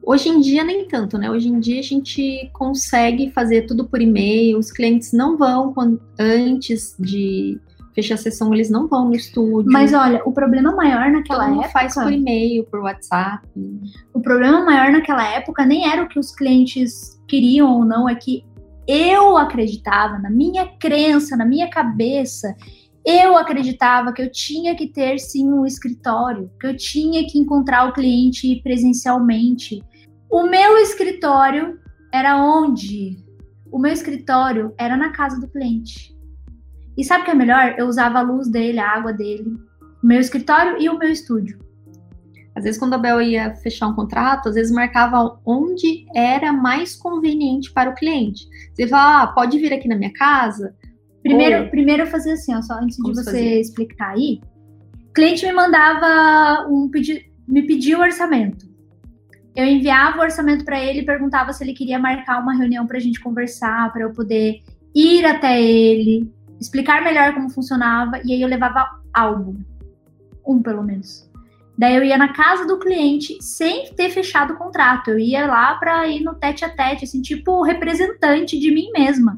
Hoje 0.02 0.28
em 0.28 0.40
dia 0.40 0.64
nem 0.64 0.86
tanto, 0.86 1.18
né? 1.18 1.30
Hoje 1.30 1.48
em 1.48 1.60
dia 1.60 1.80
a 1.80 1.82
gente 1.82 2.50
consegue 2.52 3.30
fazer 3.30 3.62
tudo 3.62 3.86
por 3.86 4.00
e-mail, 4.00 4.58
os 4.58 4.72
clientes 4.72 5.12
não 5.12 5.36
vão 5.36 5.72
quando, 5.72 6.00
antes 6.18 6.96
de 6.98 7.60
fechar 7.94 8.14
a 8.14 8.18
sessão, 8.18 8.54
eles 8.54 8.70
não 8.70 8.86
vão 8.86 9.06
no 9.06 9.14
estúdio. 9.14 9.70
Mas 9.70 9.92
olha, 9.92 10.22
o 10.24 10.32
problema 10.32 10.74
maior 10.74 11.10
naquela 11.10 11.46
Todo 11.46 11.60
época. 11.60 11.68
faz 11.70 11.94
por 11.94 12.12
e-mail, 12.12 12.64
por 12.64 12.80
WhatsApp. 12.80 13.46
O 14.14 14.20
problema 14.20 14.64
maior 14.64 14.90
naquela 14.90 15.26
época 15.34 15.66
nem 15.66 15.88
era 15.88 16.02
o 16.02 16.08
que 16.08 16.18
os 16.18 16.34
clientes 16.34 17.20
queriam 17.28 17.70
ou 17.78 17.84
não, 17.84 18.08
é 18.08 18.14
que 18.14 18.44
eu 18.86 19.36
acreditava, 19.36 20.18
na 20.18 20.30
minha 20.30 20.66
crença, 20.66 21.36
na 21.36 21.44
minha 21.44 21.68
cabeça, 21.68 22.56
eu 23.04 23.36
acreditava 23.36 24.12
que 24.12 24.20
eu 24.20 24.30
tinha 24.30 24.74
que 24.74 24.86
ter 24.86 25.18
sim 25.18 25.50
um 25.50 25.64
escritório, 25.64 26.50
que 26.60 26.66
eu 26.66 26.76
tinha 26.76 27.26
que 27.26 27.38
encontrar 27.38 27.88
o 27.88 27.92
cliente 27.92 28.60
presencialmente. 28.62 29.82
O 30.30 30.44
meu 30.44 30.78
escritório 30.78 31.78
era 32.12 32.36
onde? 32.36 33.18
O 33.70 33.78
meu 33.78 33.92
escritório 33.92 34.72
era 34.78 34.96
na 34.96 35.10
casa 35.10 35.40
do 35.40 35.48
cliente. 35.48 36.16
E 36.96 37.04
sabe 37.04 37.22
o 37.22 37.24
que 37.24 37.30
é 37.30 37.34
melhor? 37.34 37.74
Eu 37.76 37.86
usava 37.86 38.18
a 38.18 38.22
luz 38.22 38.48
dele, 38.48 38.78
a 38.78 38.88
água 38.88 39.12
dele, 39.12 39.56
o 40.02 40.06
meu 40.06 40.20
escritório 40.20 40.80
e 40.80 40.88
o 40.88 40.98
meu 40.98 41.10
estúdio. 41.10 41.58
Às 42.54 42.64
vezes, 42.64 42.78
quando 42.78 42.94
a 42.94 42.98
Bel 42.98 43.22
ia 43.22 43.54
fechar 43.56 43.88
um 43.88 43.94
contrato, 43.94 44.48
às 44.48 44.54
vezes 44.54 44.72
marcava 44.72 45.40
onde 45.44 46.06
era 46.14 46.52
mais 46.52 46.94
conveniente 46.94 47.72
para 47.72 47.90
o 47.90 47.94
cliente. 47.94 48.46
Você 48.74 48.86
fala, 48.86 49.22
ah, 49.22 49.26
pode 49.28 49.58
vir 49.58 49.72
aqui 49.72 49.88
na 49.88 49.96
minha 49.96 50.12
casa? 50.12 50.74
Primeiro, 51.22 51.64
Ou- 51.64 51.70
primeiro 51.70 52.02
eu 52.02 52.06
fazia 52.06 52.34
assim, 52.34 52.54
ó, 52.54 52.62
só 52.62 52.74
antes 52.74 52.96
de 52.96 53.02
Como 53.02 53.14
você 53.14 53.30
você 53.30 53.60
explicar 53.60 54.10
aí. 54.10 54.40
O 55.08 55.12
cliente 55.12 55.44
me 55.44 55.52
mandava 55.52 56.68
um 56.68 56.88
pedi 56.88 57.30
me 57.46 57.62
pedia 57.62 57.98
o 57.98 58.02
orçamento. 58.02 58.69
Eu 59.54 59.64
enviava 59.64 60.18
o 60.18 60.22
orçamento 60.22 60.64
para 60.64 60.78
ele 60.78 61.00
e 61.00 61.04
perguntava 61.04 61.52
se 61.52 61.64
ele 61.64 61.72
queria 61.72 61.98
marcar 61.98 62.40
uma 62.40 62.54
reunião 62.54 62.86
para 62.86 62.98
a 62.98 63.00
gente 63.00 63.20
conversar, 63.20 63.92
para 63.92 64.02
eu 64.02 64.12
poder 64.12 64.60
ir 64.94 65.24
até 65.24 65.60
ele, 65.60 66.32
explicar 66.60 67.02
melhor 67.02 67.34
como 67.34 67.50
funcionava, 67.50 68.20
e 68.24 68.32
aí 68.32 68.42
eu 68.42 68.48
levava 68.48 68.86
álbum. 69.12 69.58
Um, 70.46 70.62
pelo 70.62 70.82
menos. 70.82 71.28
Daí 71.80 71.96
eu 71.96 72.04
ia 72.04 72.18
na 72.18 72.32
casa 72.32 72.66
do 72.66 72.78
cliente 72.78 73.38
sem 73.40 73.92
ter 73.94 74.10
fechado 74.10 74.52
o 74.52 74.56
contrato. 74.56 75.10
Eu 75.10 75.18
ia 75.18 75.46
lá 75.46 75.74
para 75.76 76.06
ir 76.06 76.20
no 76.20 76.34
tete 76.34 76.62
a 76.62 76.68
tete, 76.68 77.04
assim, 77.04 77.22
tipo 77.22 77.62
representante 77.62 78.58
de 78.58 78.70
mim 78.70 78.90
mesma. 78.92 79.34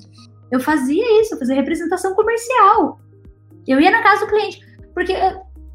Eu 0.51 0.59
fazia 0.59 1.20
isso, 1.20 1.35
eu 1.35 1.38
fazia 1.38 1.55
representação 1.55 2.14
comercial. 2.14 3.01
Eu 3.66 3.81
ia 3.81 3.92
na 3.92 4.03
casa 4.03 4.25
do 4.25 4.31
cliente. 4.31 4.61
Porque, 4.92 5.14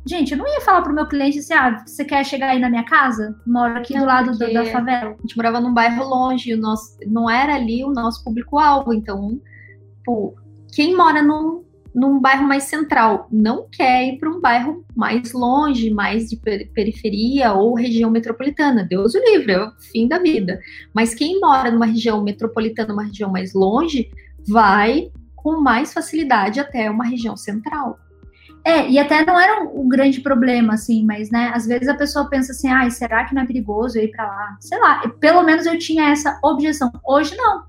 gente, 0.07 0.31
eu 0.31 0.37
não 0.37 0.47
ia 0.47 0.61
falar 0.61 0.81
pro 0.81 0.93
meu 0.93 1.05
cliente 1.05 1.39
assim, 1.39 1.53
ah, 1.53 1.83
você 1.85 2.05
quer 2.05 2.23
chegar 2.23 2.49
aí 2.51 2.59
na 2.59 2.69
minha 2.69 2.83
casa? 2.83 3.35
Moro 3.45 3.77
aqui 3.77 3.93
Não, 3.93 4.01
do 4.01 4.07
lado 4.07 4.37
da, 4.37 4.47
da 4.47 4.65
favela. 4.65 5.11
A 5.11 5.21
gente 5.21 5.35
morava 5.35 5.59
num 5.59 5.73
bairro 5.73 6.07
longe, 6.07 6.53
o 6.53 6.57
nosso, 6.57 6.97
não 7.05 7.29
era 7.29 7.55
ali 7.55 7.83
o 7.83 7.91
nosso 7.91 8.23
público-alvo. 8.23 8.93
Então, 8.93 9.39
pô, 10.05 10.35
quem 10.73 10.95
mora 10.95 11.21
num, 11.21 11.63
num 11.93 12.19
bairro 12.19 12.47
mais 12.47 12.63
central 12.63 13.27
não 13.31 13.67
quer 13.71 14.07
ir 14.07 14.19
para 14.19 14.29
um 14.29 14.39
bairro 14.39 14.85
mais 14.95 15.33
longe, 15.33 15.89
mais 15.89 16.29
de 16.29 16.37
per- 16.37 16.71
periferia 16.73 17.53
ou 17.53 17.73
região 17.73 18.09
metropolitana. 18.09 18.83
Deus 18.83 19.13
o 19.15 19.19
livre, 19.19 19.51
é 19.53 19.63
o 19.63 19.71
fim 19.91 20.07
da 20.07 20.19
vida. 20.19 20.59
Mas 20.93 21.13
quem 21.13 21.39
mora 21.39 21.71
numa 21.71 21.85
região 21.85 22.23
metropolitana, 22.23 22.93
uma 22.93 23.03
região 23.03 23.31
mais 23.31 23.53
longe, 23.53 24.09
vai 24.47 25.11
com 25.35 25.61
mais 25.61 25.93
facilidade 25.93 26.59
até 26.59 26.89
uma 26.89 27.05
região 27.05 27.37
central. 27.37 27.99
É, 28.67 28.89
e 28.89 28.99
até 28.99 29.23
não 29.23 29.39
era 29.39 29.63
um, 29.63 29.83
um 29.83 29.87
grande 29.87 30.19
problema, 30.19 30.73
assim, 30.73 31.05
mas, 31.05 31.31
né, 31.31 31.53
às 31.55 31.65
vezes 31.65 31.87
a 31.87 31.95
pessoa 31.95 32.29
pensa 32.29 32.51
assim, 32.51 32.67
ai, 32.67 32.91
será 32.91 33.23
que 33.23 33.33
não 33.33 33.43
é 33.43 33.45
perigoso 33.45 33.97
eu 33.97 34.03
ir 34.03 34.11
pra 34.11 34.27
lá? 34.27 34.57
Sei 34.59 34.77
lá, 34.77 35.07
pelo 35.21 35.41
menos 35.41 35.65
eu 35.65 35.79
tinha 35.79 36.09
essa 36.09 36.37
objeção. 36.43 36.91
Hoje 37.07 37.33
não. 37.37 37.63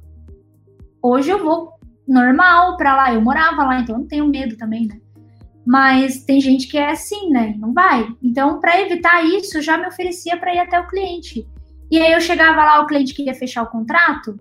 Hoje 1.00 1.30
eu 1.30 1.40
vou 1.40 1.70
normal 2.04 2.76
pra 2.76 2.96
lá, 2.96 3.14
eu 3.14 3.20
morava 3.20 3.62
lá, 3.62 3.78
então 3.78 3.94
eu 3.94 4.00
não 4.00 4.08
tenho 4.08 4.26
medo 4.26 4.56
também, 4.56 4.88
né? 4.88 4.98
Mas 5.64 6.24
tem 6.24 6.40
gente 6.40 6.66
que 6.66 6.76
é 6.76 6.90
assim, 6.90 7.30
né? 7.30 7.54
Não 7.60 7.72
vai. 7.72 8.08
Então, 8.20 8.58
pra 8.58 8.80
evitar 8.80 9.24
isso, 9.24 9.58
eu 9.58 9.62
já 9.62 9.78
me 9.78 9.86
oferecia 9.86 10.36
pra 10.36 10.52
ir 10.52 10.58
até 10.58 10.80
o 10.80 10.88
cliente. 10.88 11.46
E 11.92 12.00
aí 12.00 12.10
eu 12.10 12.20
chegava 12.20 12.64
lá, 12.64 12.80
o 12.80 12.88
cliente 12.88 13.14
queria 13.14 13.34
fechar 13.36 13.62
o 13.62 13.70
contrato. 13.70 14.36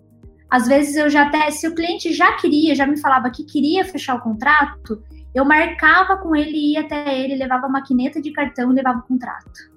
Às 0.50 0.68
vezes 0.68 0.96
eu 0.96 1.08
já 1.08 1.28
até, 1.28 1.52
se 1.52 1.68
o 1.68 1.76
cliente 1.76 2.12
já 2.14 2.32
queria, 2.34 2.74
já 2.74 2.88
me 2.88 3.00
falava 3.00 3.30
que 3.30 3.44
queria 3.44 3.86
fechar 3.86 4.16
o 4.16 4.22
contrato, 4.22 5.04
eu 5.38 5.46
marcava 5.46 6.18
com 6.18 6.36
ele, 6.36 6.74
ia 6.74 6.82
até 6.82 7.20
ele, 7.20 7.36
levava 7.36 7.68
a 7.68 7.70
maquineta 7.70 8.20
de 8.20 8.32
cartão 8.32 8.72
e 8.72 8.76
levava 8.76 9.00
o 9.00 9.04
contrato 9.04 9.72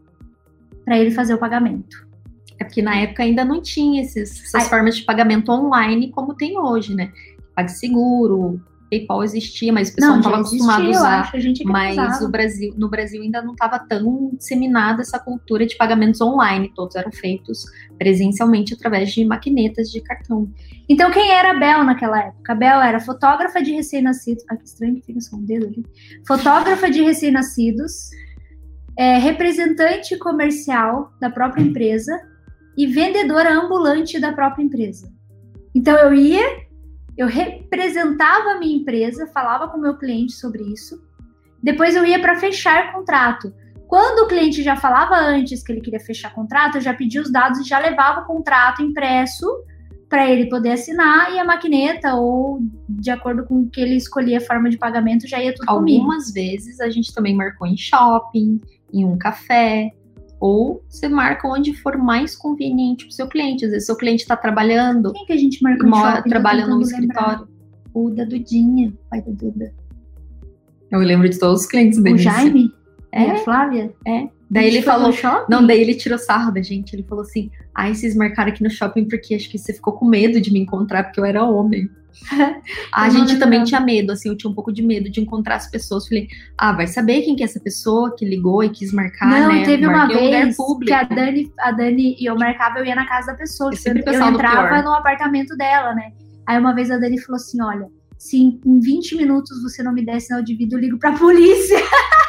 para 0.84 0.98
ele 0.98 1.10
fazer 1.10 1.34
o 1.34 1.38
pagamento. 1.38 2.08
É 2.58 2.64
porque 2.64 2.80
na 2.80 2.96
época 2.96 3.22
ainda 3.22 3.44
não 3.44 3.60
tinha 3.60 4.02
esses, 4.02 4.42
essas 4.42 4.62
Ai. 4.62 4.68
formas 4.68 4.96
de 4.96 5.02
pagamento 5.02 5.52
online 5.52 6.10
como 6.10 6.34
tem 6.34 6.58
hoje, 6.58 6.94
né? 6.94 7.12
PagSeguro, 7.54 8.60
PayPal 8.90 9.22
existia, 9.22 9.72
mas 9.72 9.90
o 9.90 9.94
pessoal 9.94 10.12
não 10.14 10.20
estava 10.20 10.36
acostumado 10.38 10.86
a 10.86 10.90
usar. 10.90 11.20
acho, 11.20 11.36
a 11.36 11.40
gente 11.40 11.62
é 11.62 11.64
Mas 11.64 12.20
o 12.20 12.28
Brasil, 12.28 12.74
no 12.76 12.88
Brasil 12.88 13.22
ainda 13.22 13.40
não 13.40 13.52
estava 13.52 13.78
tão 13.78 14.30
disseminada 14.36 15.00
essa 15.00 15.18
cultura 15.18 15.64
de 15.64 15.76
pagamentos 15.76 16.20
online. 16.20 16.72
Todos 16.74 16.96
eram 16.96 17.12
feitos 17.12 17.64
presencialmente 17.96 18.74
através 18.74 19.12
de 19.12 19.24
maquinetas 19.24 19.90
de 19.90 20.00
cartão. 20.00 20.50
Então, 20.88 21.10
quem 21.12 21.30
era 21.30 21.52
a 21.52 21.58
Bel 21.58 21.84
naquela 21.84 22.18
época? 22.18 22.52
A 22.52 22.56
Bel 22.56 22.80
era 22.80 22.98
fotógrafa 22.98 23.62
de 23.62 23.72
recém-nascidos. 23.72 24.44
Ai, 24.50 24.56
que 24.56 24.64
estranho 24.64 24.96
que 24.96 25.02
fica 25.02 25.20
só 25.20 25.36
um 25.36 25.44
dedo 25.44 25.66
ali. 25.66 25.86
Fotógrafa 26.26 26.90
de 26.90 27.00
recém-nascidos, 27.00 28.10
é, 28.98 29.18
representante 29.18 30.18
comercial 30.18 31.12
da 31.20 31.30
própria 31.30 31.62
empresa 31.62 32.20
e 32.76 32.86
vendedora 32.86 33.52
ambulante 33.52 34.18
da 34.18 34.32
própria 34.32 34.64
empresa. 34.64 35.12
Então, 35.74 35.96
eu 35.96 36.12
ia, 36.12 36.69
eu 37.20 37.26
representava 37.26 38.52
a 38.52 38.58
minha 38.58 38.78
empresa, 38.78 39.26
falava 39.26 39.68
com 39.68 39.76
o 39.76 39.80
meu 39.80 39.94
cliente 39.98 40.32
sobre 40.32 40.62
isso. 40.62 41.04
Depois, 41.62 41.94
eu 41.94 42.06
ia 42.06 42.18
para 42.18 42.36
fechar 42.36 42.94
contrato. 42.94 43.52
Quando 43.86 44.20
o 44.20 44.26
cliente 44.26 44.62
já 44.62 44.74
falava 44.74 45.16
antes 45.16 45.62
que 45.62 45.70
ele 45.70 45.82
queria 45.82 46.00
fechar 46.00 46.32
contrato, 46.32 46.76
eu 46.76 46.80
já 46.80 46.94
pedia 46.94 47.20
os 47.20 47.30
dados 47.30 47.58
e 47.58 47.68
já 47.68 47.78
levava 47.78 48.22
o 48.22 48.24
contrato 48.24 48.80
impresso 48.80 49.46
para 50.08 50.30
ele 50.30 50.48
poder 50.48 50.70
assinar 50.70 51.30
e 51.34 51.38
a 51.38 51.44
maquineta 51.44 52.14
ou 52.14 52.58
de 52.88 53.10
acordo 53.10 53.44
com 53.44 53.60
o 53.60 53.68
que 53.68 53.82
ele 53.82 53.96
escolhia 53.96 54.38
a 54.38 54.40
forma 54.40 54.70
de 54.70 54.78
pagamento 54.78 55.28
já 55.28 55.42
ia 55.42 55.54
tudo 55.54 55.66
comigo. 55.66 55.98
Algumas 55.98 56.32
vezes 56.32 56.80
a 56.80 56.88
gente 56.88 57.12
também 57.12 57.36
marcou 57.36 57.66
em 57.66 57.76
shopping, 57.76 58.62
em 58.90 59.04
um 59.04 59.18
café, 59.18 59.90
ou 60.40 60.82
você 60.88 61.06
marca 61.06 61.46
onde 61.46 61.74
for 61.74 61.98
mais 61.98 62.34
conveniente 62.34 63.04
para 63.04 63.12
o 63.12 63.14
seu 63.14 63.28
cliente. 63.28 63.66
Às 63.66 63.72
vezes, 63.72 63.86
seu 63.86 63.96
cliente 63.96 64.22
está 64.22 64.34
trabalhando, 64.34 65.12
Quem 65.12 65.26
que 65.26 65.32
a 65.34 65.36
gente 65.36 65.62
marcou 65.62 65.86
em 65.86 65.90
mora, 65.90 66.16
shopping? 66.16 66.22
Tô 66.22 66.28
trabalha 66.30 66.66
num 66.66 66.80
escritório. 66.80 67.46
O 67.92 68.08
da 68.10 68.24
Dudinha, 68.24 68.92
pai 69.10 69.20
da 69.20 69.32
Duda. 69.32 69.74
Eu 70.90 71.00
lembro 71.00 71.28
de 71.28 71.38
todos 71.38 71.62
os 71.62 71.66
clientes 71.66 71.98
O 71.98 72.02
dele. 72.02 72.18
Jaime? 72.18 72.72
É. 73.12 73.26
E 73.26 73.30
a 73.30 73.36
Flávia? 73.36 73.92
Daí 74.50 74.66
ele 74.66 74.82
falou, 74.82 75.12
no? 75.12 75.46
Não, 75.48 75.64
daí 75.64 75.80
ele 75.80 75.94
tirou 75.94 76.18
sarro 76.18 76.52
da 76.52 76.60
gente. 76.60 76.94
Ele 76.94 77.04
falou 77.04 77.22
assim: 77.22 77.50
Ai, 77.74 77.94
vocês 77.94 78.16
marcaram 78.16 78.50
aqui 78.50 78.62
no 78.64 78.70
shopping 78.70 79.04
porque 79.08 79.34
acho 79.34 79.48
que 79.48 79.58
você 79.58 79.72
ficou 79.72 79.92
com 79.92 80.04
medo 80.04 80.40
de 80.40 80.52
me 80.52 80.58
encontrar 80.58 81.04
porque 81.04 81.20
eu 81.20 81.24
era 81.24 81.44
homem. 81.44 81.88
a 82.92 83.06
Eu 83.06 83.12
gente 83.12 83.38
também 83.38 83.62
tinha 83.62 83.80
medo, 83.80 84.10
assim, 84.10 84.28
eu 84.28 84.36
tinha 84.36 84.50
um 84.50 84.54
pouco 84.54 84.72
de 84.72 84.82
medo 84.82 85.08
de 85.08 85.20
encontrar 85.20 85.54
as 85.54 85.70
pessoas. 85.70 86.08
Falei, 86.08 86.26
ah, 86.58 86.72
vai 86.72 86.88
saber 86.88 87.22
quem 87.22 87.36
que 87.36 87.42
é 87.42 87.46
essa 87.46 87.60
pessoa 87.60 88.14
que 88.16 88.24
ligou 88.24 88.64
e 88.64 88.70
quis 88.70 88.92
marcar, 88.92 89.28
Não, 89.28 89.48
né? 89.54 89.64
teve 89.64 89.86
uma 89.86 89.98
Marquei 89.98 90.24
lugar 90.26 90.42
vez 90.44 90.56
que 90.84 90.92
a 90.92 91.02
Dani, 91.04 91.52
a 91.60 91.70
Dani 91.70 92.16
e 92.18 92.26
eu 92.28 92.34
marcava, 92.36 92.80
eu 92.80 92.84
ia 92.84 92.96
na 92.96 93.06
casa 93.06 93.28
da 93.28 93.38
pessoa. 93.38 93.68
Eu 93.70 93.74
tipo, 93.76 93.82
sempre 93.84 94.02
eu 94.16 94.18
no 94.18 94.30
entrava 94.30 94.68
pior. 94.68 94.82
no 94.82 94.92
apartamento 94.94 95.56
dela, 95.56 95.94
né? 95.94 96.10
Aí 96.46 96.58
uma 96.58 96.74
vez 96.74 96.90
a 96.90 96.98
Dani 96.98 97.20
falou 97.20 97.36
assim: 97.36 97.62
olha, 97.62 97.86
se 98.18 98.36
em 98.38 98.80
20 98.80 99.16
minutos 99.16 99.62
você 99.62 99.80
não 99.82 99.92
me 99.92 100.04
der 100.04 100.20
sinal 100.20 100.42
de 100.42 100.54
vida, 100.56 100.74
eu 100.74 100.80
ligo 100.80 100.98
pra 100.98 101.12
polícia. 101.12 101.78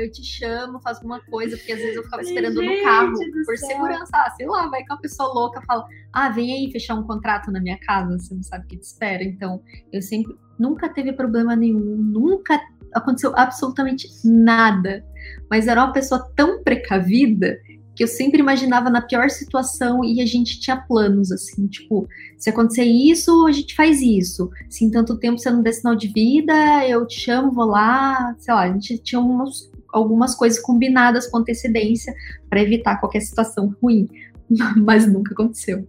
Eu 0.00 0.10
te 0.10 0.24
chamo, 0.24 0.80
faço 0.80 1.00
alguma 1.00 1.20
coisa, 1.20 1.56
porque 1.56 1.72
às 1.72 1.78
vezes 1.78 1.96
eu 1.96 2.04
ficava 2.04 2.22
Gente 2.22 2.32
esperando 2.32 2.62
no 2.62 2.82
carro 2.82 3.12
por 3.44 3.56
céu. 3.56 3.68
segurança. 3.68 4.10
Ah, 4.14 4.30
sei 4.36 4.46
lá, 4.46 4.66
vai 4.68 4.82
que 4.82 4.92
uma 4.92 5.00
pessoa 5.00 5.32
louca 5.32 5.60
fala: 5.62 5.86
Ah, 6.12 6.28
vem 6.30 6.52
aí 6.52 6.72
fechar 6.72 6.94
um 6.94 7.02
contrato 7.02 7.50
na 7.50 7.60
minha 7.60 7.78
casa, 7.78 8.18
você 8.18 8.34
não 8.34 8.42
sabe 8.42 8.64
o 8.64 8.68
que 8.68 8.76
te 8.76 8.84
espera. 8.84 9.22
Então, 9.22 9.62
eu 9.92 10.00
sempre, 10.02 10.34
nunca 10.58 10.88
teve 10.88 11.12
problema 11.12 11.54
nenhum, 11.54 11.96
nunca 11.96 12.60
aconteceu 12.94 13.32
absolutamente 13.36 14.08
nada. 14.24 15.04
Mas 15.50 15.66
era 15.66 15.84
uma 15.84 15.92
pessoa 15.92 16.30
tão 16.34 16.62
precavida 16.62 17.58
que 17.94 18.04
eu 18.04 18.08
sempre 18.08 18.40
imaginava 18.40 18.88
na 18.88 19.02
pior 19.02 19.28
situação 19.28 20.02
e 20.02 20.22
a 20.22 20.26
gente 20.26 20.58
tinha 20.58 20.76
planos, 20.76 21.30
assim, 21.30 21.66
tipo, 21.66 22.08
se 22.38 22.48
acontecer 22.48 22.84
isso, 22.84 23.46
a 23.46 23.52
gente 23.52 23.74
faz 23.74 24.00
isso. 24.00 24.50
Se 24.70 24.86
em 24.86 24.90
tanto 24.90 25.18
tempo 25.18 25.38
você 25.38 25.50
não 25.50 25.60
der 25.62 25.72
sinal 25.72 25.94
de 25.94 26.08
vida, 26.08 26.54
eu 26.88 27.06
te 27.06 27.20
chamo, 27.20 27.52
vou 27.52 27.66
lá, 27.66 28.34
sei 28.38 28.54
lá, 28.54 28.62
a 28.62 28.72
gente 28.72 28.96
tinha 28.98 29.20
uns, 29.20 29.70
algumas 29.92 30.34
coisas 30.34 30.60
combinadas 30.60 31.26
com 31.26 31.38
antecedência 31.38 32.14
para 32.48 32.60
evitar 32.62 32.98
qualquer 32.98 33.20
situação 33.20 33.74
ruim, 33.82 34.08
mas 34.76 35.06
nunca 35.06 35.32
aconteceu. 35.32 35.86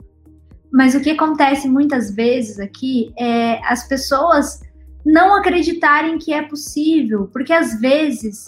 Mas 0.71 0.95
o 0.95 1.01
que 1.01 1.09
acontece 1.09 1.67
muitas 1.67 2.13
vezes 2.13 2.59
aqui 2.59 3.11
é 3.19 3.59
as 3.65 3.87
pessoas 3.87 4.61
não 5.05 5.35
acreditarem 5.35 6.17
que 6.17 6.31
é 6.31 6.41
possível, 6.41 7.27
porque 7.33 7.51
às 7.51 7.79
vezes 7.79 8.45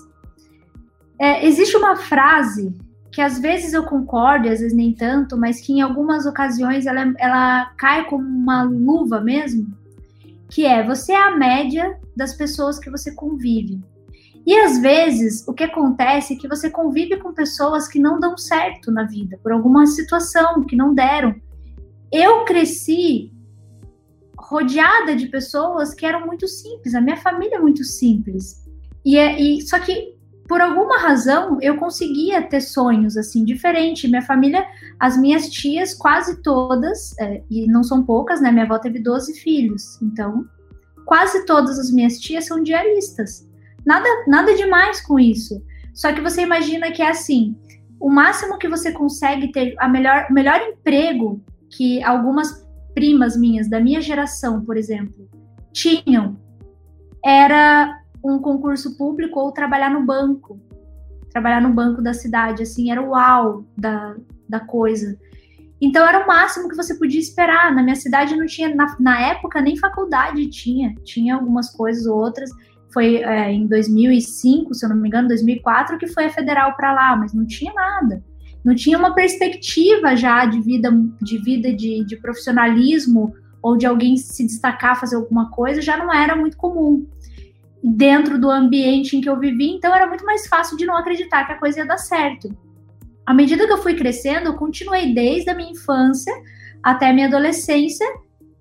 é, 1.20 1.46
existe 1.46 1.76
uma 1.76 1.96
frase 1.96 2.74
que 3.12 3.22
às 3.22 3.40
vezes 3.40 3.74
eu 3.74 3.84
concordo, 3.84 4.50
às 4.50 4.60
vezes 4.60 4.76
nem 4.76 4.92
tanto, 4.92 5.38
mas 5.38 5.62
que 5.62 5.74
em 5.74 5.82
algumas 5.82 6.26
ocasiões 6.26 6.88
ela, 6.88 7.14
ela 7.20 7.72
cai 7.78 8.06
como 8.06 8.28
uma 8.28 8.64
luva 8.64 9.22
mesmo, 9.22 9.72
que 10.50 10.66
é 10.66 10.84
você 10.84 11.12
é 11.12 11.22
a 11.22 11.38
média 11.38 12.00
das 12.16 12.34
pessoas 12.34 12.80
que 12.80 12.90
você 12.90 13.14
convive. 13.14 13.80
E 14.46 14.56
às 14.58 14.78
vezes 14.80 15.48
o 15.48 15.54
que 15.54 15.64
acontece 15.64 16.34
é 16.34 16.38
que 16.38 16.48
você 16.48 16.70
convive 16.70 17.18
com 17.18 17.34
pessoas 17.34 17.88
que 17.88 18.00
não 18.00 18.20
dão 18.20 18.38
certo 18.38 18.92
na 18.92 19.04
vida, 19.04 19.40
por 19.42 19.52
alguma 19.52 19.86
situação 19.86 20.64
que 20.66 20.76
não 20.76 20.94
deram. 20.94 21.36
Eu 22.12 22.44
cresci 22.44 23.32
rodeada 24.38 25.16
de 25.16 25.28
pessoas 25.28 25.94
que 25.94 26.06
eram 26.06 26.26
muito 26.26 26.48
simples, 26.48 26.94
a 26.94 27.02
minha 27.02 27.18
família 27.18 27.56
é 27.56 27.60
muito 27.60 27.84
simples. 27.84 28.62
E, 29.06 29.18
é, 29.18 29.40
e 29.40 29.62
só 29.62 29.80
que 29.80 30.14
por 30.48 30.62
alguma 30.62 30.98
razão 30.98 31.58
eu 31.62 31.78
conseguia 31.78 32.42
ter 32.42 32.62
sonhos 32.62 33.16
assim 33.18 33.44
diferentes. 33.46 34.10
Minha 34.10 34.22
família, 34.22 34.66
as 35.00 35.18
minhas 35.18 35.50
tias, 35.50 35.94
quase 35.94 36.42
todas, 36.42 37.18
é, 37.20 37.42
e 37.50 37.66
não 37.68 37.84
são 37.84 38.04
poucas, 38.04 38.42
né? 38.42 38.52
Minha 38.52 38.66
avó 38.66 38.78
teve 38.78 39.00
12 39.00 39.34
filhos, 39.40 40.02
então 40.02 40.46
quase 41.06 41.46
todas 41.46 41.80
as 41.80 41.92
minhas 41.92 42.20
tias 42.20 42.46
são 42.46 42.62
diaristas. 42.62 43.48
Nada, 43.86 44.08
nada 44.28 44.56
demais 44.56 45.02
com 45.02 45.20
isso. 45.20 45.62
Só 45.94 46.12
que 46.14 46.22
você 46.22 46.42
imagina 46.42 46.92
que 46.92 47.02
é 47.02 47.10
assim: 47.10 47.56
o 48.00 48.10
máximo 48.10 48.58
que 48.58 48.68
você 48.68 48.92
consegue 48.92 49.52
ter, 49.52 49.76
a 49.80 49.88
melhor, 49.88 50.28
melhor 50.32 50.60
emprego 50.62 51.44
que 51.70 52.04
algumas 52.04 52.64
primas 52.94 53.36
minhas 53.38 53.70
da 53.70 53.80
minha 53.80 54.02
geração, 54.02 54.64
por 54.64 54.78
exemplo, 54.78 55.28
tinham, 55.72 56.38
era 57.24 58.00
um 58.24 58.40
concurso 58.40 58.98
público 58.98 59.40
ou 59.40 59.52
trabalhar 59.52 59.90
no 59.90 60.06
banco. 60.06 60.60
Trabalhar 61.32 61.62
no 61.62 61.74
banco 61.74 62.02
da 62.02 62.14
cidade, 62.14 62.62
assim, 62.62 62.92
era 62.92 63.02
o 63.02 63.10
uau 63.10 63.66
da, 63.76 64.16
da 64.48 64.60
coisa. 64.60 65.18
Então 65.82 66.08
era 66.08 66.24
o 66.24 66.28
máximo 66.28 66.70
que 66.70 66.76
você 66.76 66.96
podia 66.96 67.20
esperar. 67.20 67.74
Na 67.74 67.84
minha 67.84 67.96
cidade 67.96 68.36
não 68.36 68.46
tinha, 68.46 68.74
na, 68.74 68.96
na 69.00 69.20
época, 69.20 69.62
nem 69.62 69.76
faculdade 69.76 70.48
tinha. 70.48 70.94
Tinha 71.04 71.36
algumas 71.36 71.72
coisas 71.72 72.06
ou 72.06 72.18
outras. 72.18 72.50
Foi 72.94 73.18
é, 73.18 73.52
em 73.52 73.68
2005, 73.68 74.74
se 74.74 74.86
eu 74.86 74.90
não 74.90 74.96
me 74.96 75.08
engano, 75.08 75.28
2004, 75.28 75.98
que 75.98 76.08
foi 76.08 76.26
a 76.26 76.30
federal 76.30 76.76
para 76.76 76.94
lá, 76.94 77.16
mas 77.16 77.34
não 77.34 77.46
tinha 77.46 77.74
nada. 77.74 78.24
Não 78.64 78.76
tinha 78.76 78.98
uma 78.98 79.14
perspectiva 79.14 80.16
já 80.16 80.46
de 80.46 80.62
vida, 80.62 80.90
de 81.22 81.38
vida 81.40 81.74
de, 81.74 82.06
de 82.06 82.16
profissionalismo 82.18 83.34
ou 83.62 83.78
de 83.78 83.86
alguém 83.86 84.16
se 84.16 84.46
destacar, 84.46 85.00
fazer 85.00 85.16
alguma 85.16 85.50
coisa, 85.50 85.82
já 85.82 85.98
não 85.98 86.14
era 86.14 86.36
muito 86.36 86.56
comum 86.56 87.06
dentro 87.84 88.40
do 88.40 88.50
ambiente 88.50 89.18
em 89.18 89.22
que 89.22 89.30
eu 89.30 89.38
vivi, 89.38 89.72
então 89.72 89.94
era 89.94 90.08
muito 90.08 90.26
mais 90.26 90.48
fácil 90.48 90.78
de 90.78 90.86
não 90.86 90.96
acreditar 90.96 91.46
que 91.46 91.52
a 91.52 91.60
coisa 91.60 91.80
ia 91.80 91.86
dar 91.86 91.98
certo. 91.98 92.56
À 93.26 93.34
medida 93.34 93.66
que 93.66 93.74
eu 93.74 93.78
fui 93.78 93.96
crescendo, 93.96 94.48
eu 94.48 94.54
continuei 94.54 95.14
desde 95.14 95.50
a 95.50 95.56
minha 95.56 95.72
infância 95.72 96.34
até 96.82 97.10
a 97.10 97.14
minha 97.14 97.28
adolescência 97.28 98.06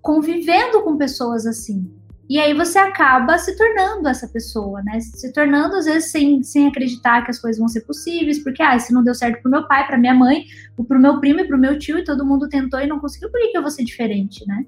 convivendo 0.01 0.83
com 0.83 0.97
pessoas 0.97 1.47
assim. 1.47 1.89
E 2.29 2.39
aí 2.39 2.55
você 2.55 2.79
acaba 2.79 3.37
se 3.37 3.57
tornando 3.57 4.09
essa 4.09 4.29
pessoa, 4.29 4.83
né? 4.83 5.01
Se 5.01 5.33
tornando, 5.33 5.77
às 5.77 5.85
vezes, 5.85 6.11
sem, 6.11 6.43
sem 6.43 6.69
acreditar 6.69 7.23
que 7.25 7.31
as 7.31 7.39
coisas 7.39 7.59
vão 7.59 7.69
ser 7.69 7.83
possíveis, 7.83 8.43
porque, 8.43 8.63
ah, 8.63 8.79
se 8.79 8.93
não 8.93 9.03
deu 9.03 9.15
certo 9.15 9.43
pro 9.43 9.51
meu 9.51 9.67
pai, 9.67 9.87
pra 9.87 9.99
minha 9.99 10.15
mãe, 10.15 10.45
pro 10.89 11.01
meu 11.01 11.21
primo 11.21 11.41
e 11.41 11.47
pro 11.47 11.59
meu 11.59 11.79
tio, 11.79 11.99
e 11.99 12.05
todo 12.05 12.25
mundo 12.25 12.49
tentou 12.49 12.81
e 12.81 12.87
não 12.87 13.01
conseguiu, 13.01 13.31
por 13.31 13.41
que, 13.41 13.49
que 13.49 13.59
eu 13.59 13.63
vou 13.63 13.71
ser 13.71 13.85
diferente, 13.85 14.47
né? 14.47 14.65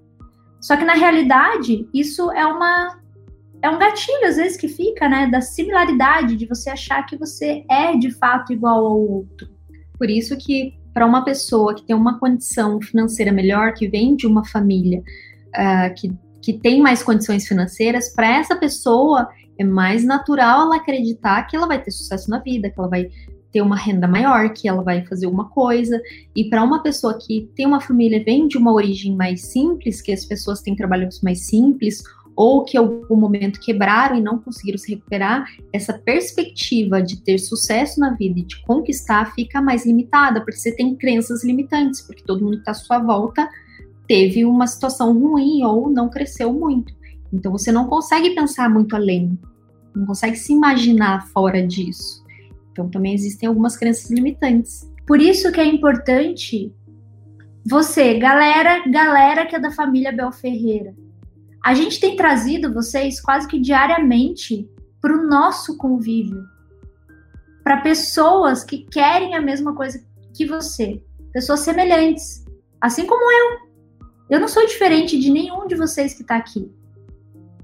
Só 0.61 0.77
que, 0.77 0.85
na 0.85 0.95
realidade, 0.95 1.89
isso 1.95 2.31
é 2.33 2.45
uma 2.45 2.99
é 3.63 3.71
um 3.71 3.79
gatilho, 3.79 4.27
às 4.27 4.37
vezes, 4.37 4.59
que 4.59 4.69
fica, 4.69 5.09
né, 5.09 5.27
da 5.27 5.41
similaridade, 5.41 6.37
de 6.37 6.45
você 6.45 6.69
achar 6.69 7.03
que 7.07 7.17
você 7.17 7.65
é 7.71 7.97
de 7.97 8.11
fato 8.11 8.53
igual 8.53 8.85
ao 8.85 9.01
outro. 9.01 9.49
Por 9.97 10.11
isso 10.11 10.37
que, 10.37 10.75
para 10.93 11.07
uma 11.07 11.25
pessoa 11.25 11.75
que 11.75 11.83
tem 11.83 11.97
uma 11.97 12.19
condição 12.19 12.79
financeira 12.83 13.33
melhor, 13.33 13.73
que 13.73 13.89
vem 13.89 14.15
de 14.15 14.27
uma 14.27 14.45
família 14.45 15.01
uh, 15.01 15.95
que, 15.95 16.13
que 16.45 16.53
tem 16.53 16.83
mais 16.83 17.03
condições 17.03 17.49
financeiras, 17.49 18.11
para 18.11 18.37
essa 18.37 18.55
pessoa 18.55 19.31
é 19.59 19.65
mais 19.65 20.05
natural 20.05 20.67
ela 20.67 20.77
acreditar 20.77 21.43
que 21.45 21.57
ela 21.57 21.67
vai 21.67 21.83
ter 21.83 21.91
sucesso 21.91 22.29
na 22.29 22.39
vida, 22.39 22.69
que 22.69 22.79
ela 22.79 22.89
vai 22.89 23.09
ter 23.51 23.63
uma 23.63 23.77
renda 23.77 24.07
maior, 24.07 24.53
que 24.53 24.69
ela 24.69 24.83
vai 24.83 25.07
fazer 25.07 25.25
alguma 25.25 25.49
coisa. 25.49 25.99
E 26.37 26.51
para 26.51 26.63
uma 26.63 26.83
pessoa 26.83 27.19
que 27.19 27.49
tem 27.57 27.65
uma 27.65 27.81
família, 27.81 28.23
vem 28.23 28.47
de 28.47 28.59
uma 28.59 28.75
origem 28.75 29.17
mais 29.17 29.41
simples, 29.47 30.03
que 30.03 30.13
as 30.13 30.27
pessoas 30.27 30.61
têm 30.61 30.77
trabalhos 30.77 31.23
mais 31.23 31.47
simples, 31.47 32.03
ou 32.37 32.63
que 32.63 32.77
em 32.77 32.81
algum 32.81 33.17
momento 33.17 33.61
quebraram 33.61 34.17
e 34.17 34.21
não 34.21 34.39
conseguiram 34.39 34.77
se 34.77 34.93
recuperar, 34.93 35.47
essa 35.73 35.95
perspectiva 35.95 37.01
de 37.01 37.23
ter 37.23 37.39
sucesso 37.39 38.01
na 38.01 38.11
vida 38.11 38.41
e 38.41 38.43
de 38.43 38.61
conquistar 38.65 39.33
fica 39.35 39.63
mais 39.63 39.87
limitada, 39.87 40.43
porque 40.43 40.59
você 40.59 40.73
tem 40.73 40.95
crenças 40.95 41.43
limitantes, 41.43 42.03
porque 42.03 42.23
todo 42.23 42.45
mundo 42.45 42.57
que 42.57 42.59
está 42.59 42.73
à 42.73 42.75
sua 42.75 42.99
volta 42.99 43.49
teve 44.07 44.45
uma 44.45 44.67
situação 44.67 45.19
ruim 45.19 45.65
ou 45.65 45.91
não 45.91 46.09
cresceu 46.09 46.53
muito. 46.53 46.95
Então 47.33 47.51
você 47.51 47.73
não 47.73 47.87
consegue 47.87 48.35
pensar 48.35 48.69
muito 48.71 48.95
além, 48.95 49.39
não 49.95 50.07
consegue 50.07 50.37
se 50.37 50.53
imaginar 50.53 51.27
fora 51.29 51.67
disso. 51.67 52.25
Então 52.73 52.89
também 52.89 53.15
existem 53.15 53.49
algumas 53.49 53.77
crenças 53.77 54.11
limitantes. 54.11 54.89
Por 55.07 55.21
isso 55.21 55.51
que 55.53 55.61
é 55.61 55.67
importante 55.67 56.73
você, 57.67 58.19
galera, 58.19 58.87
galera 58.89 59.47
que 59.47 59.57
é 59.57 59.59
da 59.59 59.71
família 59.71 60.13
Bel 60.13 60.31
Ferreira, 60.31 60.95
a 61.65 61.73
gente 61.73 61.99
tem 61.99 62.15
trazido 62.15 62.75
vocês 62.75 63.21
quase 63.21 63.49
que 63.49 63.59
diariamente 63.59 64.69
para 65.01 65.17
o 65.17 65.27
nosso 65.27 65.79
convívio, 65.79 66.45
para 67.63 67.81
pessoas 67.81 68.63
que 68.63 68.85
querem 68.85 69.35
a 69.35 69.41
mesma 69.41 69.75
coisa 69.75 70.05
que 70.35 70.45
você, 70.45 71.03
pessoas 71.33 71.61
semelhantes, 71.61 72.45
assim 72.81 73.07
como 73.07 73.33
eu. 73.33 73.64
Eu 74.29 74.41
não 74.41 74.49
sou 74.49 74.67
diferente 74.67 75.19
de 75.19 75.31
nenhum 75.31 75.67
de 75.67 75.75
vocês 75.75 76.15
que 76.15 76.23
está 76.23 76.37
aqui, 76.37 76.71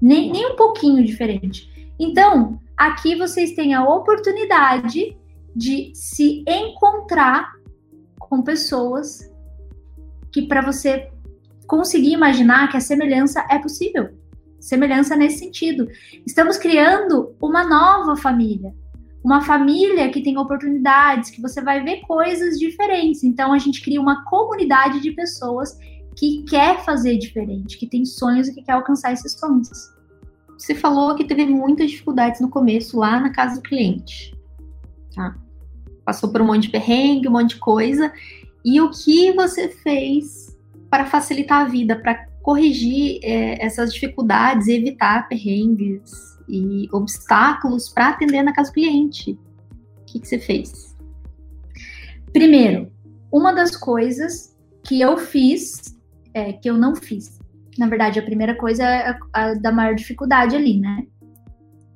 nem, 0.01 0.31
nem 0.31 0.51
um 0.51 0.55
pouquinho 0.55 1.03
diferente. 1.03 1.69
Então, 1.99 2.59
aqui 2.77 3.15
vocês 3.15 3.53
têm 3.53 3.73
a 3.73 3.83
oportunidade 3.83 5.17
de 5.55 5.91
se 5.93 6.43
encontrar 6.47 7.51
com 8.19 8.41
pessoas 8.41 9.29
que 10.31 10.43
para 10.43 10.61
você 10.61 11.11
conseguir 11.67 12.13
imaginar 12.13 12.69
que 12.69 12.77
a 12.77 12.81
semelhança 12.81 13.45
é 13.49 13.59
possível. 13.59 14.09
Semelhança 14.59 15.15
nesse 15.15 15.39
sentido. 15.39 15.87
Estamos 16.25 16.57
criando 16.57 17.35
uma 17.41 17.63
nova 17.63 18.15
família. 18.15 18.73
Uma 19.23 19.41
família 19.41 20.09
que 20.09 20.21
tem 20.21 20.37
oportunidades, 20.37 21.29
que 21.29 21.41
você 21.41 21.61
vai 21.61 21.83
ver 21.83 22.01
coisas 22.01 22.57
diferentes. 22.57 23.23
Então, 23.23 23.53
a 23.53 23.57
gente 23.57 23.81
cria 23.81 24.01
uma 24.01 24.23
comunidade 24.25 24.99
de 24.99 25.11
pessoas 25.11 25.77
que 26.15 26.43
quer 26.43 26.83
fazer 26.83 27.17
diferente, 27.17 27.77
que 27.77 27.87
tem 27.87 28.05
sonhos 28.05 28.47
e 28.47 28.53
que 28.53 28.63
quer 28.63 28.73
alcançar 28.73 29.13
esses 29.13 29.33
sonhos. 29.33 29.69
Você 30.57 30.75
falou 30.75 31.15
que 31.15 31.25
teve 31.25 31.45
muitas 31.45 31.89
dificuldades 31.89 32.39
no 32.39 32.49
começo, 32.49 32.99
lá 32.99 33.19
na 33.19 33.31
casa 33.31 33.55
do 33.55 33.61
cliente. 33.61 34.35
Tá? 35.15 35.35
Passou 36.05 36.31
por 36.31 36.41
um 36.41 36.45
monte 36.45 36.63
de 36.63 36.69
perrengue, 36.69 37.27
um 37.27 37.31
monte 37.31 37.55
de 37.55 37.59
coisa. 37.59 38.13
E 38.63 38.79
o 38.79 38.91
que 38.91 39.33
você 39.33 39.69
fez 39.69 40.55
para 40.89 41.05
facilitar 41.05 41.61
a 41.61 41.69
vida, 41.69 41.95
para 41.95 42.27
corrigir 42.43 43.19
é, 43.23 43.63
essas 43.63 43.93
dificuldades 43.93 44.67
evitar 44.67 45.27
perrengues 45.27 46.11
e 46.47 46.87
obstáculos 46.91 47.89
para 47.89 48.09
atender 48.09 48.43
na 48.43 48.53
casa 48.53 48.69
do 48.69 48.73
cliente. 48.73 49.39
O 50.01 50.05
que, 50.05 50.19
que 50.19 50.27
você 50.27 50.37
fez? 50.37 50.95
Primeiro, 52.33 52.91
uma 53.31 53.53
das 53.53 53.75
coisas 53.75 54.55
que 54.83 54.99
eu 54.99 55.17
fiz, 55.17 55.97
é, 56.33 56.53
que 56.53 56.69
eu 56.69 56.77
não 56.77 56.95
fiz. 56.95 57.39
Na 57.77 57.87
verdade, 57.87 58.19
a 58.19 58.23
primeira 58.23 58.55
coisa 58.55 58.83
é 58.83 59.09
a, 59.09 59.17
a 59.33 59.53
da 59.53 59.71
maior 59.71 59.95
dificuldade 59.95 60.55
ali, 60.55 60.79
né? 60.79 61.05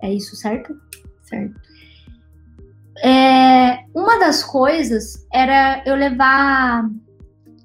É 0.02 0.14
isso, 0.14 0.36
certo? 0.36 0.76
Certo. 1.22 1.60
É, 3.04 3.84
uma 3.94 4.18
das 4.20 4.44
coisas 4.44 5.28
era 5.34 5.84
eu 5.86 5.96
levar 5.96 6.90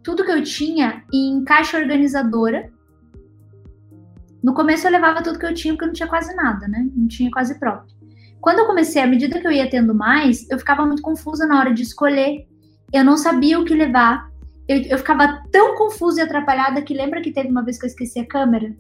tudo 0.03 0.25
que 0.25 0.33
eu 0.33 0.43
tinha 0.43 1.05
em 1.13 1.45
caixa 1.45 1.79
organizadora. 1.79 2.71
No 4.43 4.55
começo 4.55 4.87
eu 4.87 4.91
levava 4.91 5.23
tudo 5.23 5.39
que 5.39 5.47
eu 5.47 5.55
tinha 5.55 5.75
porque 5.75 5.85
eu 5.85 5.89
não 5.89 5.95
tinha 5.95 6.09
quase 6.09 6.35
nada, 6.35 6.67
né? 6.67 6.89
Não 6.95 7.07
tinha 7.07 7.31
quase 7.31 7.59
próprio. 7.59 7.95
Quando 8.41 8.61
eu 8.61 8.67
comecei, 8.67 9.03
à 9.03 9.07
medida 9.07 9.39
que 9.39 9.47
eu 9.47 9.53
ia 9.53 9.69
tendo 9.69 9.95
mais, 9.95 10.49
eu 10.51 10.59
ficava 10.59 10.87
muito 10.87 11.03
confusa 11.03 11.47
na 11.47 11.59
hora 11.59 11.75
de 11.75 11.83
escolher. 11.83 12.49
Eu 12.93 13.05
não 13.05 13.17
sabia 13.17 13.61
o 13.61 13.65
que 13.65 13.75
levar. 13.75 14.30
Eu, 14.71 14.83
eu 14.83 14.99
ficava 14.99 15.43
tão 15.51 15.77
confusa 15.77 16.21
e 16.21 16.25
atrapalhada 16.25 16.83
que 16.83 16.95
lembra 16.95 17.21
que 17.21 17.33
teve 17.33 17.49
uma 17.49 17.65
vez 17.65 17.79
que 17.79 17.87
eu 17.87 17.89
esqueci 17.89 18.21
a 18.21 18.27
câmera? 18.27 18.73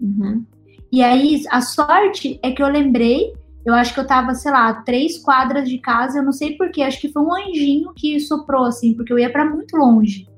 Uhum. 0.00 0.44
E 0.92 1.02
aí, 1.02 1.42
a 1.50 1.60
sorte 1.60 2.38
é 2.42 2.52
que 2.52 2.62
eu 2.62 2.68
lembrei 2.68 3.32
eu 3.64 3.74
acho 3.74 3.94
que 3.94 4.00
eu 4.00 4.06
tava, 4.06 4.34
sei 4.34 4.50
lá, 4.50 4.74
três 4.82 5.18
quadras 5.18 5.68
de 5.68 5.78
casa, 5.78 6.18
eu 6.18 6.22
não 6.22 6.32
sei 6.32 6.56
porquê, 6.56 6.82
acho 6.82 7.00
que 7.00 7.12
foi 7.12 7.22
um 7.22 7.32
anjinho 7.32 7.92
que 7.94 8.18
soprou, 8.18 8.64
assim, 8.64 8.94
porque 8.94 9.12
eu 9.12 9.18
ia 9.18 9.30
para 9.30 9.44
muito 9.44 9.76
longe 9.76 10.28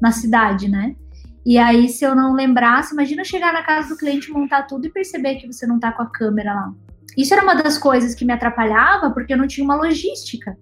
na 0.00 0.10
cidade, 0.10 0.68
né? 0.68 0.96
E 1.44 1.58
aí, 1.58 1.88
se 1.88 2.04
eu 2.04 2.14
não 2.14 2.32
lembrasse, 2.32 2.94
imagina 2.94 3.22
chegar 3.24 3.52
na 3.52 3.62
casa 3.62 3.90
do 3.90 3.98
cliente, 3.98 4.30
montar 4.30 4.62
tudo 4.62 4.86
e 4.86 4.90
perceber 4.90 5.36
que 5.36 5.46
você 5.46 5.66
não 5.66 5.78
tá 5.78 5.92
com 5.92 6.02
a 6.02 6.06
câmera 6.06 6.54
lá. 6.54 6.72
Isso 7.16 7.34
era 7.34 7.42
uma 7.42 7.54
das 7.54 7.76
coisas 7.76 8.14
que 8.14 8.24
me 8.24 8.32
atrapalhava, 8.32 9.10
porque 9.10 9.32
eu 9.32 9.38
não 9.38 9.46
tinha 9.46 9.64
uma 9.64 9.74
logística. 9.74 10.56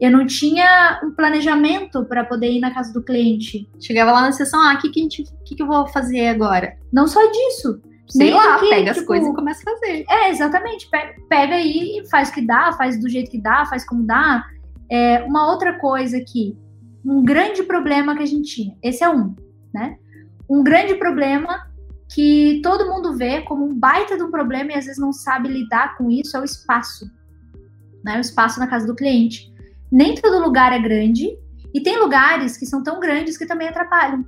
Eu 0.00 0.10
não 0.10 0.26
tinha 0.26 1.00
um 1.04 1.10
planejamento 1.10 2.04
para 2.06 2.24
poder 2.24 2.50
ir 2.50 2.60
na 2.60 2.72
casa 2.72 2.92
do 2.92 3.02
cliente. 3.02 3.68
Chegava 3.78 4.12
lá 4.12 4.22
na 4.22 4.32
sessão, 4.32 4.60
ah, 4.60 4.74
o 4.74 4.78
que, 4.78 4.88
que, 4.88 5.08
que, 5.44 5.54
que 5.54 5.62
eu 5.62 5.66
vou 5.66 5.86
fazer 5.88 6.28
agora? 6.28 6.74
Não 6.90 7.06
só 7.06 7.20
disso. 7.30 7.80
Sei 8.08 8.32
lá, 8.32 8.58
que, 8.58 8.68
pega 8.68 8.92
tipo, 8.92 9.00
as 9.00 9.06
coisas 9.06 9.28
e 9.28 9.34
começa 9.34 9.60
a 9.60 9.72
fazer. 9.72 10.04
É, 10.08 10.30
exatamente. 10.30 10.88
Pega 11.28 11.54
aí 11.54 11.98
e 11.98 12.08
faz 12.08 12.30
o 12.30 12.32
que 12.32 12.40
dá, 12.40 12.72
faz 12.72 12.98
do 12.98 13.08
jeito 13.08 13.30
que 13.30 13.40
dá, 13.40 13.66
faz 13.66 13.86
como 13.86 14.04
dá. 14.04 14.44
É, 14.90 15.22
uma 15.22 15.48
outra 15.48 15.78
coisa 15.78 16.16
aqui, 16.16 16.56
um 17.04 17.22
grande 17.22 17.62
problema 17.62 18.16
que 18.16 18.22
a 18.22 18.26
gente 18.26 18.52
tinha. 18.54 18.76
Esse 18.82 19.04
é 19.04 19.08
um, 19.08 19.36
né? 19.72 19.96
Um 20.48 20.64
grande 20.64 20.94
problema 20.94 21.70
que 22.12 22.60
todo 22.62 22.88
mundo 22.88 23.16
vê 23.16 23.42
como 23.42 23.64
um 23.64 23.78
baita 23.78 24.16
de 24.16 24.22
um 24.24 24.30
problema 24.30 24.72
e 24.72 24.74
às 24.74 24.86
vezes 24.86 25.00
não 25.00 25.12
sabe 25.12 25.48
lidar 25.48 25.96
com 25.96 26.10
isso 26.10 26.36
é 26.36 26.40
o 26.40 26.44
espaço. 26.44 27.08
Né? 28.04 28.16
O 28.16 28.20
espaço 28.20 28.58
na 28.58 28.66
casa 28.66 28.86
do 28.86 28.96
cliente. 28.96 29.49
Nem 29.90 30.14
todo 30.14 30.42
lugar 30.42 30.72
é 30.72 30.78
grande 30.78 31.36
e 31.74 31.80
tem 31.80 31.98
lugares 31.98 32.56
que 32.56 32.66
são 32.66 32.82
tão 32.82 33.00
grandes 33.00 33.36
que 33.36 33.46
também 33.46 33.68
atrapalham. 33.68 34.24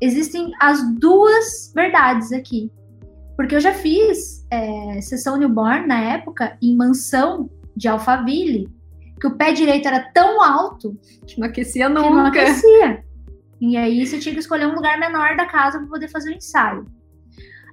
Existem 0.00 0.50
as 0.60 0.82
duas 0.98 1.72
verdades 1.74 2.32
aqui. 2.32 2.70
Porque 3.36 3.54
eu 3.54 3.60
já 3.60 3.72
fiz 3.72 4.46
é, 4.50 5.00
sessão 5.00 5.36
newborn 5.36 5.86
na 5.86 6.00
época 6.00 6.56
em 6.60 6.76
mansão 6.76 7.48
de 7.74 7.88
Alphaville, 7.88 8.68
que 9.20 9.26
o 9.26 9.36
pé 9.36 9.52
direito 9.52 9.86
era 9.88 10.00
tão 10.12 10.42
alto 10.42 10.98
que 11.26 11.40
não 11.40 11.46
aquecia 11.46 11.88
nunca. 11.88 12.02
Que 12.02 12.14
não 12.14 12.26
aquecia. 12.26 13.04
E 13.60 13.76
aí 13.76 14.04
você 14.04 14.18
tinha 14.18 14.34
que 14.34 14.40
escolher 14.40 14.66
um 14.66 14.74
lugar 14.74 14.98
menor 14.98 15.36
da 15.36 15.46
casa 15.46 15.78
para 15.78 15.86
poder 15.86 16.08
fazer 16.08 16.30
o 16.30 16.36
ensaio. 16.36 16.86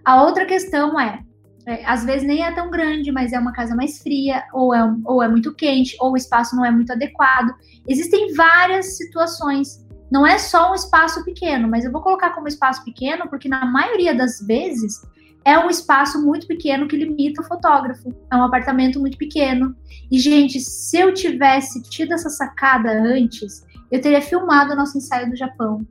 A 0.05 0.23
outra 0.23 0.45
questão 0.45 0.99
é, 0.99 1.19
é, 1.65 1.85
às 1.85 2.03
vezes 2.05 2.27
nem 2.27 2.43
é 2.43 2.51
tão 2.51 2.69
grande, 2.69 3.11
mas 3.11 3.33
é 3.33 3.39
uma 3.39 3.51
casa 3.51 3.75
mais 3.75 3.99
fria, 3.99 4.43
ou 4.53 4.73
é, 4.73 4.95
ou 5.05 5.21
é 5.21 5.27
muito 5.27 5.53
quente, 5.53 5.95
ou 5.99 6.13
o 6.13 6.17
espaço 6.17 6.55
não 6.55 6.65
é 6.65 6.71
muito 6.71 6.91
adequado. 6.91 7.53
Existem 7.87 8.33
várias 8.33 8.97
situações. 8.97 9.85
Não 10.11 10.25
é 10.25 10.37
só 10.39 10.71
um 10.71 10.75
espaço 10.75 11.23
pequeno, 11.23 11.67
mas 11.67 11.85
eu 11.85 11.91
vou 11.91 12.01
colocar 12.01 12.31
como 12.31 12.47
espaço 12.47 12.83
pequeno 12.83 13.29
porque 13.29 13.47
na 13.47 13.65
maioria 13.65 14.15
das 14.15 14.39
vezes 14.39 15.01
é 15.45 15.57
um 15.57 15.69
espaço 15.69 16.23
muito 16.23 16.47
pequeno 16.47 16.87
que 16.87 16.97
limita 16.97 17.41
o 17.41 17.45
fotógrafo. 17.45 18.13
É 18.31 18.35
um 18.35 18.43
apartamento 18.43 18.99
muito 18.99 19.17
pequeno. 19.17 19.75
E, 20.11 20.17
gente, 20.19 20.59
se 20.59 20.97
eu 20.97 21.13
tivesse 21.13 21.81
tido 21.83 22.13
essa 22.13 22.29
sacada 22.29 22.91
antes, 22.91 23.63
eu 23.91 24.01
teria 24.01 24.21
filmado 24.21 24.73
o 24.73 24.75
nosso 24.75 24.97
ensaio 24.97 25.29
do 25.29 25.35
Japão. 25.35 25.85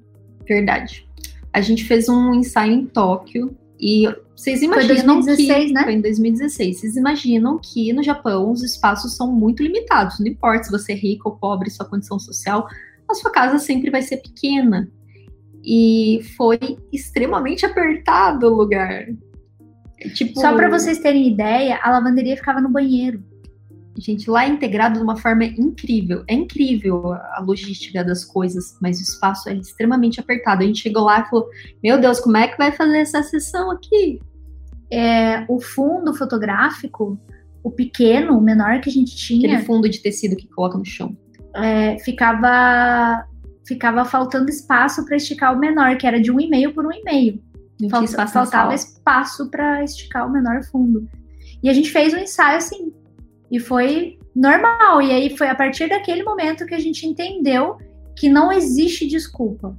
Verdade. 0.47 1.09
A 1.53 1.61
gente 1.61 1.85
fez 1.85 2.09
um 2.09 2.35
ensaio 2.35 2.73
em 2.73 2.87
Tóquio 2.87 3.57
e 3.81 4.07
vocês 4.35 4.63
imaginam 4.63 5.23
foi 5.23 5.35
2016, 5.35 5.67
que 5.67 5.73
né? 5.73 5.83
foi 5.85 5.93
em 5.95 6.01
2016. 6.01 6.81
Vocês 6.81 6.97
imaginam 6.97 7.59
que 7.59 7.93
no 7.93 8.03
Japão 8.03 8.51
os 8.51 8.63
espaços 8.63 9.17
são 9.17 9.33
muito 9.33 9.63
limitados. 9.63 10.19
Não 10.19 10.27
importa 10.27 10.65
se 10.65 10.71
você 10.71 10.93
é 10.93 10.97
rico 10.97 11.29
ou 11.29 11.37
pobre, 11.37 11.71
sua 11.71 11.87
condição 11.87 12.19
social, 12.19 12.67
a 13.09 13.15
sua 13.15 13.31
casa 13.31 13.59
sempre 13.59 13.91
vai 13.91 14.03
ser 14.03 14.19
pequena. 14.19 14.91
E 15.63 16.21
foi 16.37 16.59
extremamente 16.93 17.65
apertado 17.65 18.47
o 18.47 18.55
lugar. 18.55 19.07
Tipo... 20.15 20.41
Só 20.41 20.55
para 20.55 20.69
vocês 20.69 20.99
terem 20.99 21.29
ideia, 21.29 21.79
a 21.83 21.91
lavanderia 21.91 22.37
ficava 22.37 22.61
no 22.61 22.69
banheiro. 22.69 23.23
Gente, 23.99 24.31
lá 24.31 24.45
é 24.45 24.49
integrado 24.49 24.99
de 24.99 25.03
uma 25.03 25.17
forma 25.17 25.45
incrível. 25.45 26.23
É 26.29 26.35
incrível 26.35 27.13
a 27.13 27.41
logística 27.41 28.05
das 28.05 28.25
coisas, 28.25 28.77
mas 28.81 29.01
o 29.01 29.03
espaço 29.03 29.49
é 29.49 29.55
extremamente 29.55 30.21
apertado. 30.21 30.63
A 30.63 30.67
gente 30.67 30.81
chegou 30.81 31.03
lá 31.03 31.21
e 31.21 31.29
falou: 31.29 31.49
Meu 31.83 32.01
Deus, 32.01 32.21
como 32.21 32.37
é 32.37 32.47
que 32.47 32.57
vai 32.57 32.71
fazer 32.71 32.99
essa 32.99 33.23
sessão 33.23 33.73
aqui? 33.73 34.21
É, 34.91 35.45
o 35.49 35.61
fundo 35.61 36.15
fotográfico, 36.15 37.19
o 37.63 37.71
pequeno, 37.71 38.39
o 38.39 38.41
menor 38.41 38.81
que 38.81 38.89
a 38.89 38.93
gente 38.93 39.17
tinha. 39.17 39.49
Aquele 39.49 39.65
fundo 39.65 39.89
de 39.89 40.01
tecido 40.01 40.37
que 40.37 40.47
coloca 40.49 40.79
no 40.79 40.85
chão. 40.85 41.17
É, 41.55 41.99
ficava 41.99 43.27
ficava 43.67 44.03
faltando 44.05 44.49
espaço 44.49 45.05
para 45.05 45.17
esticar 45.17 45.55
o 45.55 45.59
menor, 45.59 45.99
que 45.99 46.07
era 46.07 46.19
de 46.19 46.31
um 46.31 46.41
e 46.41 46.49
meio 46.49 46.73
por 46.73 46.87
um 46.87 46.93
e 46.93 47.03
meio. 47.03 47.43
Falta, 47.91 48.27
faltava 48.27 48.75
espaço 48.75 49.51
para 49.51 49.85
esticar 49.85 50.27
o 50.27 50.33
menor 50.33 50.65
fundo. 50.65 51.07
E 51.63 51.69
a 51.69 51.73
gente 51.73 51.91
fez 51.91 52.15
um 52.15 52.19
ensaio 52.19 52.57
assim, 52.57 52.93
e 53.51 53.59
foi 53.59 54.19
normal. 54.35 55.03
E 55.03 55.11
aí 55.11 55.37
foi 55.37 55.49
a 55.49 55.55
partir 55.55 55.89
daquele 55.89 56.23
momento 56.23 56.67
que 56.67 56.75
a 56.75 56.79
gente 56.79 57.07
entendeu 57.07 57.77
que 58.17 58.29
não 58.29 58.53
existe 58.53 59.07
desculpa. 59.07 59.77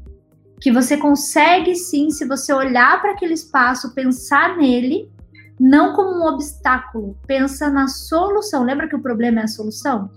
Que 0.62 0.71
você 0.71 0.97
consegue 0.97 1.75
sim, 1.75 2.10
se 2.10 2.25
você 2.25 2.51
olhar 2.51 3.01
para 3.01 3.12
aquele 3.12 3.34
espaço, 3.34 3.93
pensar 3.93 4.58
nele, 4.58 5.10
não 5.60 5.93
como 5.93 6.19
um 6.19 6.27
obstáculo, 6.27 7.17
pensa 7.25 7.69
na 7.69 7.88
solução. 7.88 8.63
Lembra 8.63 8.88
que 8.88 8.95
o 8.95 9.01
problema 9.01 9.41
é 9.41 9.43
a 9.43 9.47
solução? 9.47 10.10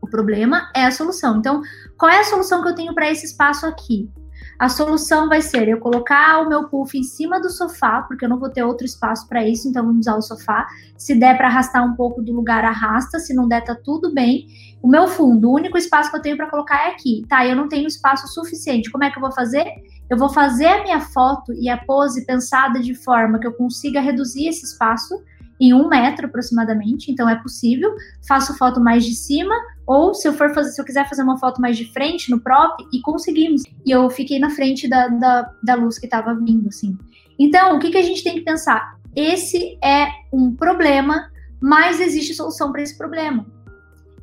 O 0.00 0.06
problema 0.06 0.70
é 0.74 0.84
a 0.84 0.90
solução. 0.90 1.38
Então, 1.38 1.62
qual 1.98 2.10
é 2.10 2.20
a 2.20 2.24
solução 2.24 2.62
que 2.62 2.68
eu 2.68 2.74
tenho 2.74 2.94
para 2.94 3.10
esse 3.10 3.26
espaço 3.26 3.66
aqui? 3.66 4.10
A 4.58 4.70
solução 4.70 5.28
vai 5.28 5.42
ser 5.42 5.68
eu 5.68 5.78
colocar 5.78 6.40
o 6.40 6.48
meu 6.48 6.68
puff 6.68 6.96
em 6.96 7.02
cima 7.02 7.38
do 7.40 7.50
sofá, 7.50 8.02
porque 8.02 8.24
eu 8.24 8.28
não 8.28 8.38
vou 8.38 8.48
ter 8.48 8.62
outro 8.62 8.86
espaço 8.86 9.28
para 9.28 9.46
isso, 9.46 9.68
então 9.68 9.84
vamos 9.84 10.00
usar 10.00 10.16
o 10.16 10.22
sofá. 10.22 10.66
Se 10.96 11.14
der 11.14 11.36
para 11.36 11.48
arrastar 11.48 11.84
um 11.84 11.94
pouco 11.94 12.22
do 12.22 12.32
lugar, 12.32 12.64
arrasta. 12.64 13.18
Se 13.18 13.34
não 13.34 13.46
der, 13.46 13.62
tá 13.62 13.74
tudo 13.74 14.14
bem. 14.14 14.46
O 14.82 14.88
meu 14.88 15.08
fundo, 15.08 15.50
o 15.50 15.54
único 15.54 15.76
espaço 15.76 16.10
que 16.10 16.16
eu 16.16 16.22
tenho 16.22 16.36
para 16.36 16.48
colocar 16.48 16.86
é 16.86 16.90
aqui. 16.92 17.24
Tá, 17.28 17.46
eu 17.46 17.54
não 17.54 17.68
tenho 17.68 17.86
espaço 17.86 18.26
suficiente. 18.28 18.90
Como 18.90 19.04
é 19.04 19.10
que 19.10 19.18
eu 19.18 19.22
vou 19.22 19.32
fazer? 19.32 19.66
Eu 20.08 20.16
vou 20.16 20.30
fazer 20.30 20.66
a 20.66 20.82
minha 20.82 21.00
foto 21.00 21.52
e 21.52 21.68
a 21.68 21.76
pose 21.76 22.24
pensada 22.24 22.80
de 22.80 22.94
forma 22.94 23.38
que 23.38 23.46
eu 23.46 23.52
consiga 23.52 24.00
reduzir 24.00 24.48
esse 24.48 24.64
espaço 24.64 25.22
em 25.60 25.74
um 25.74 25.88
metro 25.88 26.26
aproximadamente, 26.26 27.10
então 27.10 27.28
é 27.28 27.36
possível. 27.36 27.94
Faço 28.26 28.56
foto 28.56 28.80
mais 28.80 29.04
de 29.04 29.14
cima, 29.14 29.54
ou 29.86 30.12
se 30.14 30.26
eu 30.26 30.32
for 30.34 30.52
fazer, 30.52 30.72
se 30.72 30.80
eu 30.80 30.84
quiser 30.84 31.08
fazer 31.08 31.22
uma 31.22 31.38
foto 31.38 31.60
mais 31.60 31.76
de 31.76 31.90
frente 31.92 32.30
no 32.30 32.40
prop, 32.40 32.84
e 32.92 33.00
conseguimos. 33.00 33.62
E 33.84 33.90
eu 33.90 34.10
fiquei 34.10 34.38
na 34.38 34.50
frente 34.50 34.88
da, 34.88 35.08
da, 35.08 35.50
da 35.62 35.74
luz 35.74 35.98
que 35.98 36.06
estava 36.06 36.34
vindo, 36.34 36.68
assim. 36.68 36.98
Então, 37.38 37.76
o 37.76 37.78
que, 37.78 37.90
que 37.90 37.98
a 37.98 38.02
gente 38.02 38.24
tem 38.24 38.34
que 38.34 38.40
pensar? 38.40 38.98
Esse 39.14 39.78
é 39.82 40.08
um 40.32 40.54
problema, 40.54 41.30
mas 41.60 42.00
existe 42.00 42.34
solução 42.34 42.72
para 42.72 42.82
esse 42.82 42.96
problema. 42.98 43.46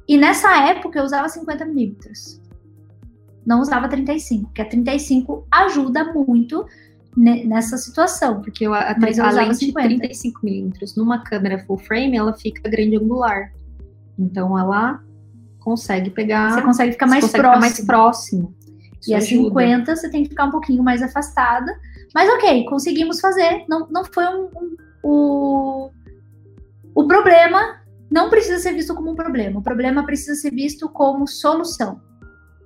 E 0.08 0.18
nessa 0.18 0.68
época 0.68 1.00
eu 1.00 1.06
usava 1.06 1.30
50 1.30 1.66
milímetros. 1.66 2.42
Não 3.46 3.62
usava 3.62 3.88
35, 3.88 4.46
porque 4.46 4.62
a 4.62 4.66
35 4.66 5.48
ajuda 5.52 6.14
muito 6.14 6.66
nessa 7.16 7.78
situação. 7.78 8.42
Porque 8.42 8.66
eu, 8.66 8.74
a, 8.74 8.96
mas 9.00 9.18
eu 9.18 9.26
além 9.26 9.52
de 9.52 9.72
35 9.72 10.40
milímetros 10.44 10.96
numa 10.96 11.24
câmera 11.24 11.60
full 11.66 11.78
frame, 11.78 12.18
ela 12.18 12.34
fica 12.34 12.70
grande 12.70 12.98
angular. 12.98 13.52
Então 14.18 14.58
ela 14.58 15.02
consegue 15.64 16.10
pegar. 16.10 16.54
Você 16.54 16.62
consegue 16.62 16.92
ficar 16.92 17.08
mais 17.08 17.24
consegue 17.24 17.42
próximo. 17.42 17.62
Ficar 17.62 17.70
mais 17.72 17.86
próximo. 17.86 18.56
Isso 19.02 19.12
e 19.12 19.16
a 19.16 19.22
50 19.22 19.96
você 19.96 20.10
tem 20.10 20.24
que 20.24 20.30
ficar 20.30 20.46
um 20.46 20.52
pouquinho 20.52 20.84
mais 20.84 21.02
afastada. 21.02 21.74
Mas 22.14 22.30
ok, 22.30 22.66
conseguimos 22.66 23.20
fazer. 23.20 23.66
Não, 23.68 23.88
não 23.90 24.06
foi 24.06 24.26
um, 24.26 24.50
um, 24.56 24.76
o, 25.04 25.92
o 26.94 27.08
problema 27.08 27.82
não 28.12 28.30
precisa 28.30 28.60
ser 28.60 28.74
visto 28.74 28.94
como 28.94 29.12
um 29.12 29.16
problema. 29.16 29.60
O 29.60 29.64
problema 29.64 30.06
precisa 30.06 30.36
ser 30.36 30.52
visto 30.52 30.88
como 30.90 31.28
solução. 31.28 32.00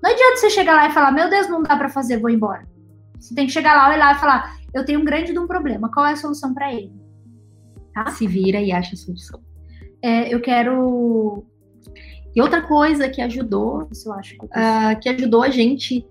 Não 0.04 0.12
adianta 0.12 0.38
você 0.38 0.50
chegar 0.50 0.76
lá 0.76 0.90
e 0.90 0.92
falar, 0.92 1.12
meu 1.12 1.30
Deus, 1.30 1.48
não 1.48 1.64
dá 1.64 1.76
para 1.76 1.90
fazer, 1.90 2.18
vou 2.18 2.30
embora. 2.30 2.68
Você 3.20 3.34
tem 3.34 3.48
que 3.48 3.54
chegar 3.54 3.74
lá, 3.74 3.90
olhar 3.90 4.16
e 4.16 4.20
falar: 4.20 4.58
eu 4.74 4.86
tenho 4.86 5.00
um 5.00 5.06
grande 5.06 5.34
de 5.34 5.40
um 5.40 5.48
problema, 5.48 5.92
qual 5.92 6.06
é 6.06 6.12
a 6.12 6.16
solução 6.16 6.54
para 6.54 6.74
ele? 6.74 6.94
Tá? 7.94 8.12
Se 8.12 8.28
vira 8.28 8.60
e 8.60 8.72
acha 8.72 8.94
a 8.94 8.98
solução. 8.98 9.42
É, 10.02 10.34
eu 10.34 10.40
quero. 10.40 11.46
E 12.38 12.42
outra 12.42 12.62
coisa 12.62 13.10
que 13.10 13.20
ajudou, 13.20 13.88
isso 13.92 14.10
eu 14.10 14.14
acho, 14.14 14.36
uh, 14.36 15.00
que 15.02 15.10
ajudou 15.10 15.42
a 15.42 15.50
gente 15.50 16.06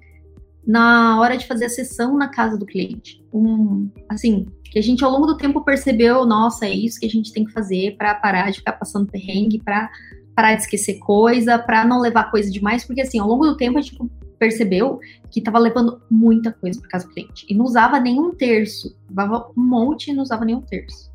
na 0.67 1.21
hora 1.21 1.37
de 1.37 1.47
fazer 1.47 1.67
a 1.67 1.69
sessão 1.69 2.17
na 2.17 2.27
casa 2.27 2.59
do 2.59 2.67
cliente. 2.67 3.25
Um, 3.33 3.89
assim, 4.09 4.45
que 4.65 4.77
a 4.77 4.83
gente 4.83 5.05
ao 5.05 5.11
longo 5.13 5.25
do 5.25 5.37
tempo 5.37 5.65
percebeu, 5.65 6.27
nossa, 6.27 6.67
é 6.67 6.75
isso 6.75 6.99
que 6.99 7.07
a 7.07 7.09
gente 7.09 7.33
tem 7.33 7.45
que 7.45 7.53
fazer 7.53 7.97
para 7.97 8.13
parar 8.13 8.51
de 8.51 8.59
ficar 8.59 8.73
passando 8.73 9.07
perrengue, 9.07 9.63
para 9.63 9.89
parar 10.35 10.57
de 10.57 10.63
esquecer 10.63 10.99
coisa, 10.99 11.61
para 11.61 11.85
não 11.85 12.01
levar 12.01 12.29
coisa 12.29 12.51
demais, 12.51 12.85
porque 12.85 13.03
assim, 13.03 13.21
ao 13.21 13.29
longo 13.29 13.47
do 13.47 13.57
tempo 13.57 13.79
a 13.79 13.81
gente 13.81 13.97
percebeu 14.37 14.99
que 15.31 15.39
estava 15.39 15.61
levando 15.61 16.03
muita 16.11 16.51
coisa 16.51 16.81
para 16.81 16.91
casa 16.91 17.07
do 17.07 17.15
cliente 17.15 17.47
e 17.49 17.55
não 17.55 17.65
usava 17.65 18.01
nenhum 18.01 18.35
terço, 18.35 18.99
levava 19.09 19.49
um 19.57 19.63
monte 19.63 20.11
e 20.11 20.13
não 20.13 20.25
usava 20.25 20.45
nenhum 20.45 20.61
terço. 20.61 21.09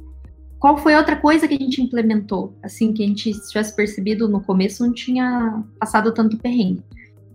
Qual 0.62 0.78
foi 0.78 0.96
outra 0.96 1.16
coisa 1.16 1.48
que 1.48 1.56
a 1.56 1.58
gente 1.58 1.82
implementou, 1.82 2.56
assim, 2.62 2.94
que 2.94 3.04
a 3.04 3.08
gente 3.08 3.32
tivesse 3.48 3.76
percebido 3.76 4.30
no 4.30 4.40
começo 4.40 4.86
não 4.86 4.94
tinha 4.94 5.64
passado 5.80 6.14
tanto 6.14 6.38
perrengue? 6.38 6.84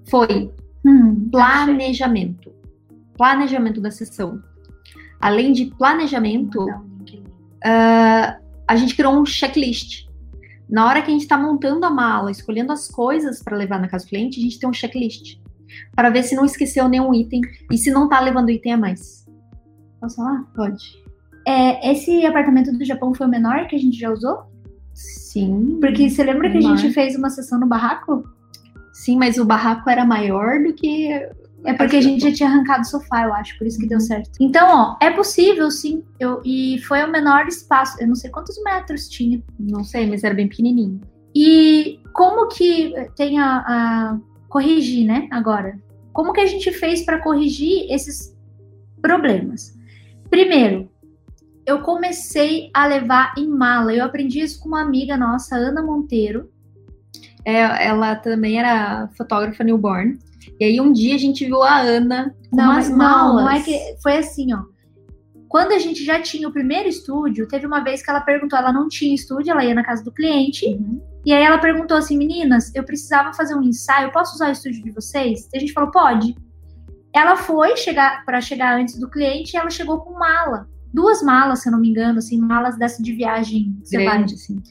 Foi 0.08 0.52
hum, 0.84 1.28
planejamento. 1.28 2.52
Planejamento 3.18 3.80
da 3.80 3.90
sessão. 3.90 4.40
Além 5.20 5.52
de 5.52 5.66
planejamento, 5.66 6.64
uh, 6.70 8.40
a 8.68 8.76
gente 8.76 8.94
criou 8.94 9.20
um 9.20 9.26
checklist. 9.26 10.06
Na 10.70 10.86
hora 10.86 11.02
que 11.02 11.08
a 11.08 11.12
gente 11.12 11.22
está 11.22 11.36
montando 11.36 11.84
a 11.84 11.90
mala, 11.90 12.30
escolhendo 12.30 12.70
as 12.70 12.86
coisas 12.86 13.42
para 13.42 13.56
levar 13.56 13.80
na 13.80 13.88
casa 13.88 14.04
do 14.04 14.08
cliente, 14.08 14.38
a 14.38 14.42
gente 14.44 14.60
tem 14.60 14.68
um 14.68 14.72
checklist 14.72 15.40
para 15.96 16.10
ver 16.10 16.22
se 16.22 16.36
não 16.36 16.44
esqueceu 16.44 16.88
nenhum 16.88 17.12
item 17.12 17.40
e 17.72 17.76
se 17.76 17.90
não 17.90 18.08
tá 18.08 18.20
levando 18.20 18.50
item 18.50 18.74
a 18.74 18.76
mais. 18.76 19.26
Posso 20.00 20.14
falar? 20.14 20.44
Pode. 20.54 21.05
É, 21.46 21.92
esse 21.92 22.26
apartamento 22.26 22.72
do 22.72 22.84
Japão 22.84 23.14
foi 23.14 23.26
o 23.26 23.30
menor 23.30 23.68
que 23.68 23.76
a 23.76 23.78
gente 23.78 23.98
já 23.98 24.10
usou? 24.10 24.44
Sim. 24.92 25.78
Porque 25.80 26.10
você 26.10 26.24
lembra 26.24 26.48
menor. 26.48 26.60
que 26.60 26.66
a 26.66 26.76
gente 26.76 26.92
fez 26.92 27.14
uma 27.14 27.30
sessão 27.30 27.60
no 27.60 27.66
barraco? 27.66 28.24
Sim, 28.92 29.16
mas 29.16 29.38
o 29.38 29.44
barraco 29.44 29.88
era 29.88 30.04
maior 30.04 30.62
do 30.62 30.72
que. 30.72 31.08
É 31.64 31.72
porque 31.74 31.96
a 31.96 32.00
gente 32.00 32.22
já 32.22 32.32
tinha 32.32 32.48
arrancado 32.48 32.82
o 32.82 32.84
sofá, 32.84 33.24
eu 33.24 33.34
acho, 33.34 33.58
por 33.58 33.66
isso 33.66 33.78
que 33.78 33.86
deu 33.86 34.00
certo. 34.00 34.30
Então, 34.40 34.68
ó, 34.68 34.96
é 35.04 35.10
possível, 35.10 35.70
sim. 35.70 36.02
Eu, 36.18 36.40
e 36.44 36.78
foi 36.86 37.02
o 37.02 37.10
menor 37.10 37.46
espaço. 37.46 38.00
Eu 38.00 38.08
não 38.08 38.14
sei 38.14 38.30
quantos 38.30 38.60
metros 38.62 39.08
tinha. 39.08 39.42
Não 39.58 39.84
sei, 39.84 40.08
mas 40.08 40.24
era 40.24 40.34
bem 40.34 40.48
pequenininho. 40.48 41.00
E 41.34 42.00
como 42.12 42.48
que 42.48 42.94
tem 43.16 43.38
a, 43.38 43.58
a 43.58 44.18
corrigir, 44.48 45.06
né? 45.06 45.28
Agora, 45.30 45.78
como 46.12 46.32
que 46.32 46.40
a 46.40 46.46
gente 46.46 46.72
fez 46.72 47.04
para 47.04 47.20
corrigir 47.20 47.86
esses 47.90 48.34
problemas? 49.02 49.76
Primeiro, 50.30 50.88
eu 51.66 51.80
comecei 51.80 52.70
a 52.72 52.86
levar 52.86 53.34
em 53.36 53.48
mala. 53.48 53.92
Eu 53.92 54.04
aprendi 54.04 54.40
isso 54.40 54.60
com 54.60 54.68
uma 54.68 54.80
amiga 54.80 55.16
nossa, 55.16 55.56
Ana 55.56 55.82
Monteiro. 55.82 56.48
É, 57.44 57.86
ela 57.86 58.14
também 58.14 58.58
era 58.58 59.08
fotógrafa 59.16 59.64
newborn. 59.64 60.18
E 60.60 60.64
aí 60.64 60.80
um 60.80 60.92
dia 60.92 61.14
a 61.16 61.18
gente 61.18 61.44
viu 61.44 61.62
a 61.62 61.80
Ana 61.80 62.34
com 62.50 62.56
não, 62.56 62.70
umas 62.70 62.88
malas. 62.88 63.34
Não, 63.34 63.44
não 63.44 63.50
é 63.50 63.60
que 63.60 63.96
foi 64.00 64.16
assim, 64.16 64.54
ó. 64.54 64.62
Quando 65.48 65.72
a 65.72 65.78
gente 65.78 66.04
já 66.04 66.20
tinha 66.20 66.48
o 66.48 66.52
primeiro 66.52 66.88
estúdio, 66.88 67.46
teve 67.46 67.66
uma 67.66 67.80
vez 67.80 68.02
que 68.02 68.10
ela 68.10 68.20
perguntou, 68.20 68.58
ela 68.58 68.72
não 68.72 68.88
tinha 68.88 69.14
estúdio, 69.14 69.52
ela 69.52 69.64
ia 69.64 69.74
na 69.74 69.84
casa 69.84 70.02
do 70.02 70.12
cliente. 70.12 70.66
Uhum. 70.66 71.00
E 71.24 71.32
aí 71.32 71.42
ela 71.42 71.58
perguntou 71.58 71.96
assim, 71.96 72.16
meninas, 72.16 72.74
eu 72.74 72.84
precisava 72.84 73.32
fazer 73.32 73.54
um 73.54 73.62
ensaio, 73.62 74.12
posso 74.12 74.34
usar 74.34 74.48
o 74.48 74.52
estúdio 74.52 74.82
de 74.82 74.90
vocês? 74.90 75.48
E 75.52 75.56
a 75.56 75.60
gente 75.60 75.72
falou, 75.72 75.90
pode. 75.90 76.36
Ela 77.14 77.36
foi 77.36 77.76
chegar 77.76 78.24
para 78.24 78.40
chegar 78.40 78.78
antes 78.78 78.98
do 78.98 79.08
cliente, 79.08 79.54
e 79.54 79.56
ela 79.56 79.70
chegou 79.70 80.00
com 80.00 80.18
mala, 80.18 80.68
duas 80.96 81.22
malas, 81.22 81.60
se 81.60 81.68
eu 81.68 81.72
não 81.72 81.78
me 81.78 81.90
engano, 81.90 82.18
assim, 82.18 82.40
malas 82.40 82.78
dessa 82.78 83.02
de 83.02 83.12
viagem 83.12 83.78
grande, 83.92 84.34
assim. 84.34 84.62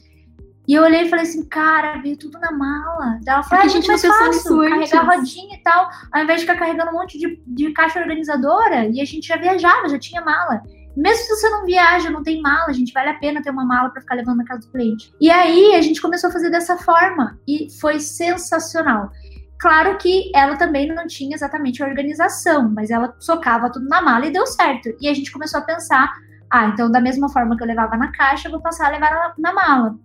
E 0.66 0.74
eu 0.74 0.82
olhei 0.82 1.02
e 1.02 1.08
falei 1.08 1.24
assim, 1.24 1.44
cara, 1.44 1.98
veio 1.98 2.16
tudo 2.16 2.36
na 2.40 2.50
mala. 2.50 3.20
Ela 3.24 3.44
falou, 3.44 3.62
ah, 3.62 3.66
a 3.66 3.68
gente 3.68 3.86
mais 3.86 4.04
fácil, 4.04 4.58
carregar 4.68 5.06
rodinha 5.06 5.54
e 5.54 5.62
tal, 5.62 5.88
ao 6.10 6.22
invés 6.24 6.40
de 6.40 6.46
ficar 6.46 6.58
carregando 6.58 6.90
um 6.90 6.94
monte 6.94 7.16
de, 7.16 7.40
de 7.46 7.70
caixa 7.70 8.00
organizadora, 8.00 8.86
e 8.86 9.00
a 9.00 9.04
gente 9.04 9.28
já 9.28 9.36
viajava, 9.36 9.88
já 9.88 10.00
tinha 10.00 10.20
mala. 10.20 10.60
Mesmo 10.96 11.24
se 11.24 11.36
você 11.36 11.48
não 11.48 11.64
viaja, 11.64 12.10
não 12.10 12.24
tem 12.24 12.42
mala, 12.42 12.70
a 12.70 12.72
gente 12.72 12.92
vale 12.92 13.10
a 13.10 13.14
pena 13.14 13.40
ter 13.40 13.50
uma 13.50 13.64
mala 13.64 13.90
para 13.90 14.00
ficar 14.00 14.16
levando 14.16 14.38
na 14.38 14.44
casa 14.44 14.62
do 14.62 14.72
cliente. 14.72 15.14
E 15.20 15.30
aí 15.30 15.76
a 15.76 15.80
gente 15.80 16.02
começou 16.02 16.30
a 16.30 16.32
fazer 16.32 16.50
dessa 16.50 16.76
forma 16.76 17.38
e 17.46 17.68
foi 17.78 18.00
sensacional. 18.00 19.12
Claro 19.58 19.96
que 19.96 20.30
ela 20.34 20.56
também 20.56 20.88
não 20.88 21.06
tinha 21.06 21.34
exatamente 21.34 21.82
a 21.82 21.86
organização, 21.86 22.70
mas 22.70 22.90
ela 22.90 23.14
socava 23.18 23.70
tudo 23.70 23.88
na 23.88 24.02
mala 24.02 24.26
e 24.26 24.30
deu 24.30 24.46
certo. 24.46 24.94
E 25.00 25.08
a 25.08 25.14
gente 25.14 25.32
começou 25.32 25.60
a 25.60 25.64
pensar: 25.64 26.12
ah, 26.50 26.66
então 26.66 26.90
da 26.90 27.00
mesma 27.00 27.28
forma 27.28 27.56
que 27.56 27.62
eu 27.62 27.66
levava 27.66 27.96
na 27.96 28.12
caixa, 28.12 28.48
eu 28.48 28.52
vou 28.52 28.60
passar 28.60 28.86
a 28.86 28.90
levar 28.90 29.34
na, 29.38 29.52
mala. 29.52 29.96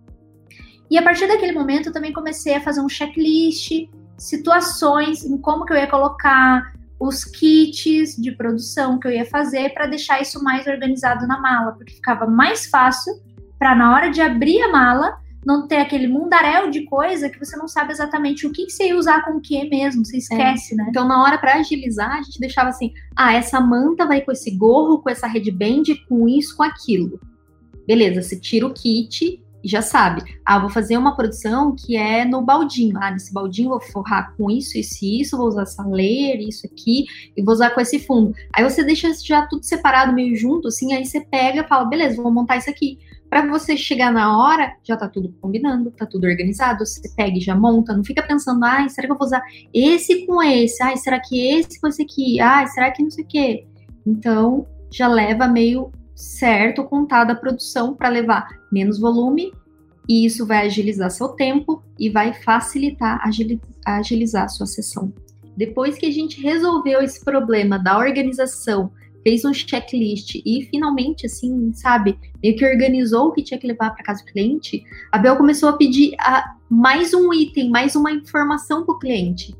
E 0.89 0.97
a 0.97 1.03
partir 1.03 1.27
daquele 1.27 1.51
momento 1.51 1.87
eu 1.87 1.93
também 1.93 2.13
comecei 2.13 2.55
a 2.55 2.61
fazer 2.61 2.81
um 2.81 2.89
checklist, 2.89 3.71
situações 4.17 5.23
em 5.25 5.37
como 5.37 5.65
que 5.65 5.73
eu 5.73 5.77
ia 5.77 5.87
colocar 5.87 6.73
os 6.99 7.25
kits 7.25 8.15
de 8.21 8.31
produção 8.33 8.99
que 8.99 9.07
eu 9.07 9.11
ia 9.11 9.25
fazer 9.25 9.73
para 9.73 9.87
deixar 9.87 10.21
isso 10.21 10.43
mais 10.43 10.67
organizado 10.67 11.27
na 11.27 11.39
mala, 11.39 11.71
porque 11.73 11.93
ficava 11.93 12.27
mais 12.27 12.67
fácil 12.67 13.13
para 13.57 13.75
na 13.75 13.93
hora 13.93 14.11
de 14.11 14.21
abrir 14.21 14.61
a 14.61 14.71
mala 14.71 15.17
não 15.45 15.67
ter 15.67 15.77
aquele 15.77 16.07
mundaréu 16.07 16.69
de 16.69 16.83
coisa 16.85 17.29
que 17.29 17.39
você 17.39 17.57
não 17.57 17.67
sabe 17.67 17.91
exatamente 17.91 18.45
o 18.45 18.51
que, 18.51 18.65
que 18.65 18.71
você 18.71 18.87
ia 18.87 18.97
usar 18.97 19.25
com 19.25 19.37
o 19.37 19.41
que 19.41 19.67
mesmo, 19.69 20.05
você 20.05 20.17
esquece, 20.17 20.73
é. 20.73 20.77
né? 20.77 20.85
Então, 20.89 21.07
na 21.07 21.23
hora 21.23 21.37
para 21.37 21.55
agilizar, 21.55 22.11
a 22.11 22.21
gente 22.21 22.39
deixava 22.39 22.69
assim: 22.69 22.93
ah, 23.15 23.33
essa 23.33 23.59
manta 23.59 24.05
vai 24.05 24.21
com 24.21 24.31
esse 24.31 24.51
gorro, 24.51 24.99
com 24.99 25.09
essa 25.09 25.27
headband, 25.27 25.83
com 26.07 26.27
isso, 26.27 26.55
com 26.55 26.63
aquilo. 26.63 27.19
Beleza, 27.87 28.21
você 28.21 28.39
tira 28.39 28.67
o 28.67 28.73
kit 28.73 29.41
e 29.63 29.67
já 29.67 29.81
sabe, 29.81 30.23
ah, 30.45 30.59
vou 30.59 30.69
fazer 30.69 30.97
uma 30.97 31.15
produção 31.15 31.75
que 31.75 31.95
é 31.95 32.25
no 32.25 32.41
baldinho. 32.41 32.97
Ah, 32.99 33.11
nesse 33.11 33.33
baldinho 33.33 33.69
vou 33.69 33.79
forrar 33.79 34.35
com 34.35 34.49
isso, 34.49 34.77
isso 34.77 35.05
e 35.05 35.21
isso, 35.21 35.37
vou 35.37 35.47
usar 35.47 35.63
essa 35.63 35.83
layer, 35.83 36.39
isso 36.41 36.65
aqui, 36.65 37.05
e 37.35 37.41
vou 37.43 37.53
usar 37.53 37.69
com 37.71 37.81
esse 37.81 37.99
fundo. 37.99 38.33
Aí 38.53 38.63
você 38.63 38.83
deixa 38.83 39.11
já 39.23 39.45
tudo 39.45 39.63
separado, 39.63 40.13
meio 40.13 40.35
junto, 40.35 40.67
assim, 40.67 40.93
aí 40.93 41.05
você 41.05 41.21
pega 41.21 41.61
e 41.61 41.67
fala, 41.67 41.85
beleza, 41.85 42.21
vou 42.21 42.31
montar 42.31 42.57
isso 42.57 42.69
aqui. 42.69 42.97
Para 43.31 43.47
você 43.47 43.77
chegar 43.77 44.11
na 44.11 44.37
hora, 44.37 44.75
já 44.83 44.97
tá 44.97 45.07
tudo 45.07 45.33
combinando, 45.39 45.89
tá 45.89 46.05
tudo 46.05 46.27
organizado, 46.27 46.85
você 46.85 47.09
pega 47.15 47.37
e 47.37 47.39
já 47.39 47.55
monta, 47.55 47.95
não 47.95 48.03
fica 48.03 48.21
pensando, 48.21 48.61
ai, 48.65 48.89
será 48.89 49.07
que 49.07 49.13
eu 49.13 49.17
vou 49.17 49.25
usar 49.25 49.41
esse 49.73 50.25
com 50.25 50.43
esse? 50.43 50.83
Ai, 50.83 50.97
será 50.97 51.17
que 51.17 51.39
esse 51.39 51.79
com 51.79 51.87
esse 51.87 52.01
aqui? 52.01 52.41
Ai, 52.41 52.67
será 52.67 52.91
que 52.91 53.01
não 53.01 53.09
sei 53.09 53.23
o 53.23 53.27
quê? 53.27 53.65
Então, 54.05 54.67
já 54.91 55.07
leva 55.07 55.47
meio 55.47 55.93
certo 56.13 56.83
contada 56.83 57.31
a 57.31 57.35
produção 57.37 57.93
para 57.93 58.09
levar 58.09 58.49
menos 58.69 58.99
volume 58.99 59.53
e 60.09 60.25
isso 60.25 60.45
vai 60.45 60.65
agilizar 60.65 61.09
seu 61.09 61.29
tempo 61.29 61.81
e 61.97 62.09
vai 62.09 62.33
facilitar 62.33 63.21
agilizar 63.85 64.43
a 64.43 64.49
sua 64.49 64.65
sessão. 64.65 65.13
Depois 65.55 65.97
que 65.97 66.05
a 66.05 66.11
gente 66.11 66.41
resolveu 66.41 67.01
esse 67.01 67.23
problema 67.23 67.79
da 67.79 67.97
organização, 67.97 68.91
fez 69.23 69.45
um 69.45 69.53
checklist 69.53 70.35
e 70.35 70.67
finalmente, 70.69 71.25
assim, 71.25 71.71
sabe, 71.73 72.17
meio 72.41 72.55
que 72.55 72.65
organizou 72.65 73.27
o 73.27 73.31
que 73.31 73.43
tinha 73.43 73.59
que 73.59 73.67
levar 73.67 73.91
para 73.91 74.03
casa 74.03 74.23
do 74.23 74.31
cliente, 74.31 74.83
a 75.11 75.17
Bel 75.17 75.35
começou 75.35 75.69
a 75.69 75.73
pedir 75.73 76.13
a, 76.19 76.55
mais 76.69 77.13
um 77.13 77.33
item, 77.33 77.69
mais 77.69 77.95
uma 77.95 78.11
informação 78.11 78.85
para 78.85 78.95
o 78.95 78.99
cliente. 78.99 79.55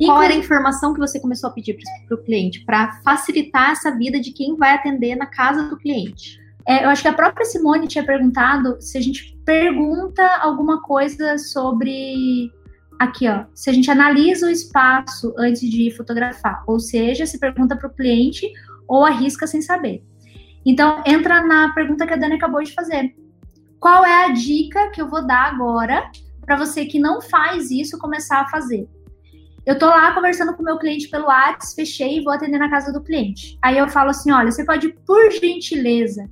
E 0.00 0.06
qual 0.06 0.22
era 0.22 0.34
a 0.34 0.36
informação 0.36 0.92
que 0.92 0.98
você 0.98 1.20
começou 1.20 1.50
a 1.50 1.52
pedir 1.52 1.78
para 2.08 2.16
o 2.16 2.22
cliente 2.22 2.64
para 2.64 3.00
facilitar 3.02 3.70
essa 3.70 3.96
vida 3.96 4.18
de 4.18 4.32
quem 4.32 4.56
vai 4.56 4.74
atender 4.74 5.14
na 5.14 5.26
casa 5.26 5.68
do 5.68 5.76
cliente? 5.76 6.42
É, 6.66 6.84
eu 6.84 6.88
acho 6.88 7.02
que 7.02 7.08
a 7.08 7.12
própria 7.12 7.44
Simone 7.44 7.86
tinha 7.86 8.04
perguntado 8.04 8.80
se 8.80 8.96
a 8.96 9.00
gente 9.00 9.38
pergunta 9.44 10.24
alguma 10.40 10.80
coisa 10.82 11.38
sobre. 11.38 12.50
Aqui, 12.98 13.28
ó. 13.28 13.44
Se 13.54 13.68
a 13.70 13.72
gente 13.72 13.90
analisa 13.90 14.46
o 14.46 14.50
espaço 14.50 15.34
antes 15.36 15.68
de 15.68 15.90
fotografar, 15.90 16.62
ou 16.66 16.78
seja, 16.80 17.26
se 17.26 17.38
pergunta 17.38 17.76
para 17.76 17.88
o 17.88 17.94
cliente 17.94 18.50
ou 18.88 19.04
arrisca 19.04 19.46
sem 19.46 19.62
saber. 19.62 20.02
Então, 20.64 21.02
entra 21.06 21.42
na 21.42 21.72
pergunta 21.74 22.06
que 22.06 22.14
a 22.14 22.16
Dani 22.16 22.36
acabou 22.36 22.62
de 22.62 22.72
fazer. 22.72 23.14
Qual 23.78 24.04
é 24.04 24.24
a 24.24 24.32
dica 24.32 24.90
que 24.90 25.00
eu 25.00 25.08
vou 25.08 25.26
dar 25.26 25.52
agora 25.52 26.10
para 26.40 26.56
você 26.56 26.86
que 26.86 26.98
não 26.98 27.20
faz 27.20 27.70
isso 27.70 27.98
começar 27.98 28.40
a 28.40 28.48
fazer? 28.48 28.88
Eu 29.66 29.78
tô 29.78 29.86
lá 29.86 30.12
conversando 30.14 30.54
com 30.54 30.62
o 30.62 30.64
meu 30.64 30.78
cliente 30.78 31.08
pelo 31.08 31.26
WhatsApp, 31.26 31.74
fechei 31.74 32.18
e 32.18 32.24
vou 32.24 32.32
atender 32.32 32.58
na 32.58 32.70
casa 32.70 32.92
do 32.92 33.02
cliente. 33.02 33.58
Aí 33.62 33.78
eu 33.78 33.88
falo 33.88 34.10
assim: 34.10 34.30
olha, 34.30 34.50
você 34.50 34.64
pode, 34.64 34.92
por 35.06 35.30
gentileza, 35.32 36.28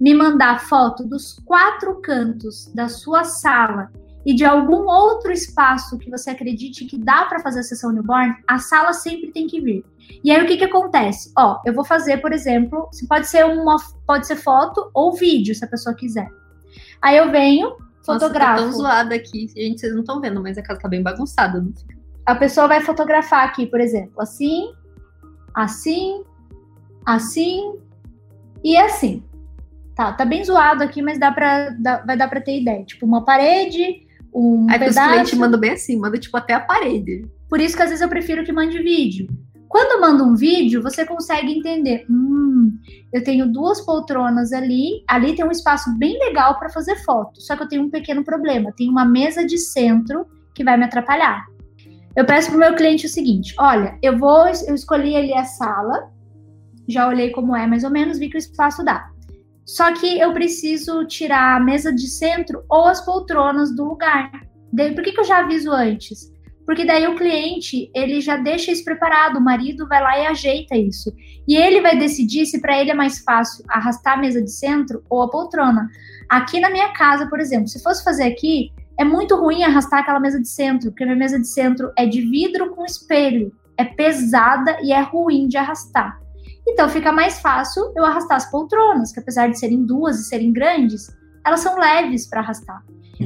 me 0.00 0.14
mandar 0.14 0.60
foto 0.60 1.04
dos 1.04 1.38
quatro 1.44 2.00
cantos 2.00 2.72
da 2.74 2.88
sua 2.88 3.24
sala 3.24 3.90
e 4.24 4.34
de 4.34 4.44
algum 4.44 4.86
outro 4.86 5.32
espaço 5.32 5.98
que 5.98 6.10
você 6.10 6.30
acredite 6.30 6.84
que 6.84 6.96
dá 6.96 7.24
para 7.24 7.40
fazer 7.40 7.60
a 7.60 7.62
sessão 7.62 7.90
newborn, 7.90 8.34
a 8.46 8.58
sala 8.58 8.92
sempre 8.92 9.32
tem 9.32 9.46
que 9.46 9.60
vir. 9.60 9.84
E 10.22 10.30
aí 10.30 10.42
o 10.42 10.46
que 10.46 10.56
que 10.56 10.64
acontece? 10.64 11.32
Ó, 11.36 11.60
eu 11.64 11.72
vou 11.72 11.84
fazer, 11.84 12.18
por 12.18 12.32
exemplo, 12.32 12.88
pode 13.08 13.26
ser 13.26 13.44
uma 13.44 13.76
pode 14.06 14.26
ser 14.26 14.36
foto 14.36 14.90
ou 14.94 15.12
vídeo, 15.12 15.54
se 15.54 15.64
a 15.64 15.68
pessoa 15.68 15.94
quiser. 15.94 16.28
Aí 17.00 17.16
eu 17.16 17.30
venho, 17.30 17.76
fotografo. 18.04 18.62
Nossa, 18.62 18.62
tá 18.62 18.70
tão 18.70 18.72
zoada 18.72 19.14
aqui. 19.14 19.48
Gente, 19.48 19.80
vocês 19.80 19.92
não 19.92 20.00
estão 20.00 20.20
vendo, 20.20 20.40
mas 20.40 20.56
a 20.56 20.62
casa 20.62 20.80
tá 20.80 20.88
bem 20.88 21.02
bagunçada, 21.02 21.60
não 21.60 21.72
A 22.24 22.34
pessoa 22.34 22.68
vai 22.68 22.80
fotografar 22.80 23.44
aqui, 23.44 23.66
por 23.66 23.80
exemplo, 23.80 24.20
assim, 24.20 24.72
assim, 25.54 26.22
assim 27.04 27.74
e 28.62 28.76
assim. 28.76 29.24
Tá, 29.94 30.12
tá 30.12 30.24
bem 30.24 30.42
zoado 30.44 30.82
aqui, 30.82 31.02
mas 31.02 31.18
dá 31.18 31.30
pra, 31.30 31.70
dá, 31.70 31.98
vai 31.98 32.16
dar 32.16 32.28
pra 32.28 32.40
ter 32.40 32.60
ideia. 32.60 32.84
Tipo, 32.84 33.04
uma 33.04 33.24
parede, 33.24 34.06
um 34.34 34.66
Aí 34.70 34.78
pedaço... 34.78 35.00
os 35.00 35.12
clientes 35.12 35.34
mandam 35.34 35.60
bem 35.60 35.72
assim, 35.72 35.98
manda 35.98 36.18
tipo 36.18 36.36
até 36.36 36.54
a 36.54 36.60
parede. 36.60 37.26
Por 37.48 37.60
isso 37.60 37.76
que 37.76 37.82
às 37.82 37.90
vezes 37.90 38.02
eu 38.02 38.08
prefiro 38.08 38.44
que 38.44 38.52
mande 38.52 38.82
vídeo. 38.82 39.28
Quando 39.68 40.00
manda 40.00 40.22
um 40.22 40.34
vídeo, 40.34 40.82
você 40.82 41.04
consegue 41.04 41.50
entender. 41.50 42.04
Hum, 42.10 42.76
eu 43.10 43.24
tenho 43.24 43.50
duas 43.50 43.80
poltronas 43.80 44.52
ali. 44.52 45.02
Ali 45.08 45.34
tem 45.34 45.44
um 45.44 45.50
espaço 45.50 45.96
bem 45.98 46.18
legal 46.18 46.58
para 46.58 46.68
fazer 46.68 46.96
foto. 47.04 47.40
Só 47.40 47.56
que 47.56 47.62
eu 47.62 47.68
tenho 47.68 47.82
um 47.82 47.90
pequeno 47.90 48.22
problema. 48.22 48.72
Tem 48.76 48.88
uma 48.88 49.04
mesa 49.04 49.46
de 49.46 49.56
centro 49.56 50.26
que 50.54 50.62
vai 50.62 50.76
me 50.76 50.84
atrapalhar. 50.84 51.46
Eu 52.14 52.26
peço 52.26 52.50
pro 52.50 52.58
meu 52.58 52.74
cliente 52.74 53.06
o 53.06 53.08
seguinte: 53.08 53.54
olha, 53.58 53.98
eu 54.02 54.18
vou, 54.18 54.46
eu 54.46 54.74
escolhi 54.74 55.16
ali 55.16 55.32
a 55.32 55.44
sala, 55.44 56.10
já 56.86 57.08
olhei 57.08 57.30
como 57.30 57.56
é 57.56 57.66
mais 57.66 57.84
ou 57.84 57.90
menos, 57.90 58.18
vi 58.18 58.28
que 58.28 58.36
o 58.36 58.38
espaço 58.38 58.84
dá. 58.84 59.10
Só 59.64 59.92
que 59.92 60.18
eu 60.18 60.32
preciso 60.32 61.04
tirar 61.06 61.56
a 61.56 61.60
mesa 61.60 61.92
de 61.92 62.08
centro 62.08 62.64
ou 62.68 62.86
as 62.86 63.04
poltronas 63.04 63.74
do 63.74 63.84
lugar. 63.84 64.30
Daí, 64.72 64.94
por 64.94 65.04
que, 65.04 65.12
que 65.12 65.20
eu 65.20 65.24
já 65.24 65.38
aviso 65.38 65.70
antes? 65.70 66.32
Porque 66.64 66.84
daí 66.84 67.06
o 67.06 67.16
cliente, 67.16 67.90
ele 67.94 68.20
já 68.20 68.36
deixa 68.36 68.70
isso 68.70 68.84
preparado, 68.84 69.36
o 69.36 69.40
marido 69.40 69.86
vai 69.88 70.00
lá 70.00 70.18
e 70.18 70.26
ajeita 70.26 70.76
isso. 70.76 71.12
E 71.46 71.56
ele 71.56 71.80
vai 71.80 71.98
decidir 71.98 72.46
se 72.46 72.60
para 72.60 72.80
ele 72.80 72.90
é 72.90 72.94
mais 72.94 73.18
fácil 73.18 73.64
arrastar 73.68 74.14
a 74.14 74.20
mesa 74.20 74.40
de 74.40 74.50
centro 74.50 75.02
ou 75.10 75.22
a 75.22 75.30
poltrona. 75.30 75.88
Aqui 76.28 76.60
na 76.60 76.70
minha 76.70 76.92
casa, 76.92 77.26
por 77.26 77.40
exemplo, 77.40 77.68
se 77.68 77.82
fosse 77.82 78.04
fazer 78.04 78.24
aqui, 78.24 78.70
é 78.98 79.04
muito 79.04 79.34
ruim 79.36 79.64
arrastar 79.64 80.00
aquela 80.00 80.20
mesa 80.20 80.40
de 80.40 80.48
centro, 80.48 80.90
porque 80.90 81.02
a 81.02 81.06
minha 81.06 81.18
mesa 81.18 81.38
de 81.38 81.48
centro 81.48 81.90
é 81.98 82.06
de 82.06 82.20
vidro 82.20 82.70
com 82.70 82.84
espelho, 82.84 83.52
é 83.76 83.84
pesada 83.84 84.78
e 84.82 84.92
é 84.92 85.00
ruim 85.00 85.48
de 85.48 85.56
arrastar. 85.56 86.21
Então 86.66 86.88
fica 86.88 87.10
mais 87.10 87.40
fácil 87.40 87.92
eu 87.96 88.04
arrastar 88.04 88.36
as 88.36 88.50
poltronas, 88.50 89.12
que 89.12 89.20
apesar 89.20 89.48
de 89.48 89.58
serem 89.58 89.84
duas 89.84 90.20
e 90.20 90.24
serem 90.24 90.52
grandes, 90.52 91.10
elas 91.44 91.60
são 91.60 91.78
leves 91.78 92.28
para 92.28 92.40
arrastar. 92.40 92.82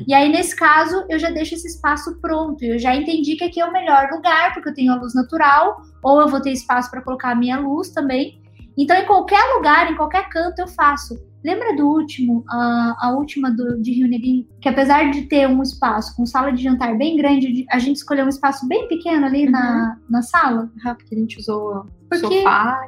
E 0.07 0.13
aí, 0.13 0.29
nesse 0.31 0.55
caso, 0.55 1.05
eu 1.09 1.19
já 1.19 1.31
deixo 1.31 1.55
esse 1.55 1.69
espaço 1.69 2.19
pronto. 2.21 2.63
Eu 2.63 2.79
já 2.79 2.95
entendi 2.95 3.37
que 3.37 3.45
aqui 3.45 3.61
é 3.61 3.65
o 3.65 3.73
melhor 3.73 4.09
lugar, 4.11 4.53
porque 4.53 4.69
eu 4.69 4.75
tenho 4.75 4.93
a 4.93 4.97
luz 4.97 5.15
natural, 5.15 5.81
ou 6.03 6.21
eu 6.21 6.29
vou 6.29 6.41
ter 6.41 6.53
espaço 6.53 6.91
para 6.91 7.03
colocar 7.03 7.31
a 7.31 7.35
minha 7.35 7.59
luz 7.59 7.91
também. 7.91 8.41
Então, 8.77 8.97
em 8.97 9.07
qualquer 9.07 9.43
lugar, 9.55 9.91
em 9.91 9.97
qualquer 9.97 10.29
canto, 10.29 10.59
eu 10.59 10.69
faço. 10.69 11.17
Lembra 11.43 11.77
do 11.77 11.89
último, 11.89 12.45
a, 12.49 12.97
a 13.01 13.11
última 13.13 13.51
do, 13.51 13.81
de 13.81 13.93
Rio 13.93 14.09
Negrinho? 14.09 14.47
Que 14.61 14.69
apesar 14.69 15.11
de 15.11 15.23
ter 15.23 15.49
um 15.49 15.63
espaço 15.63 16.15
com 16.15 16.27
sala 16.27 16.53
de 16.53 16.63
jantar 16.63 16.97
bem 16.99 17.17
grande, 17.17 17.65
a 17.71 17.79
gente 17.79 17.97
escolheu 17.97 18.27
um 18.27 18.29
espaço 18.29 18.67
bem 18.69 18.87
pequeno 18.89 19.25
ali 19.25 19.47
uhum. 19.47 19.53
na, 19.53 19.99
na 20.11 20.23
sala. 20.23 20.71
Ah, 20.85 20.95
porque 20.95 21.15
a 21.15 21.19
gente 21.19 21.39
usou 21.39 21.87
porque 22.11 22.39
sofá. 22.39 22.85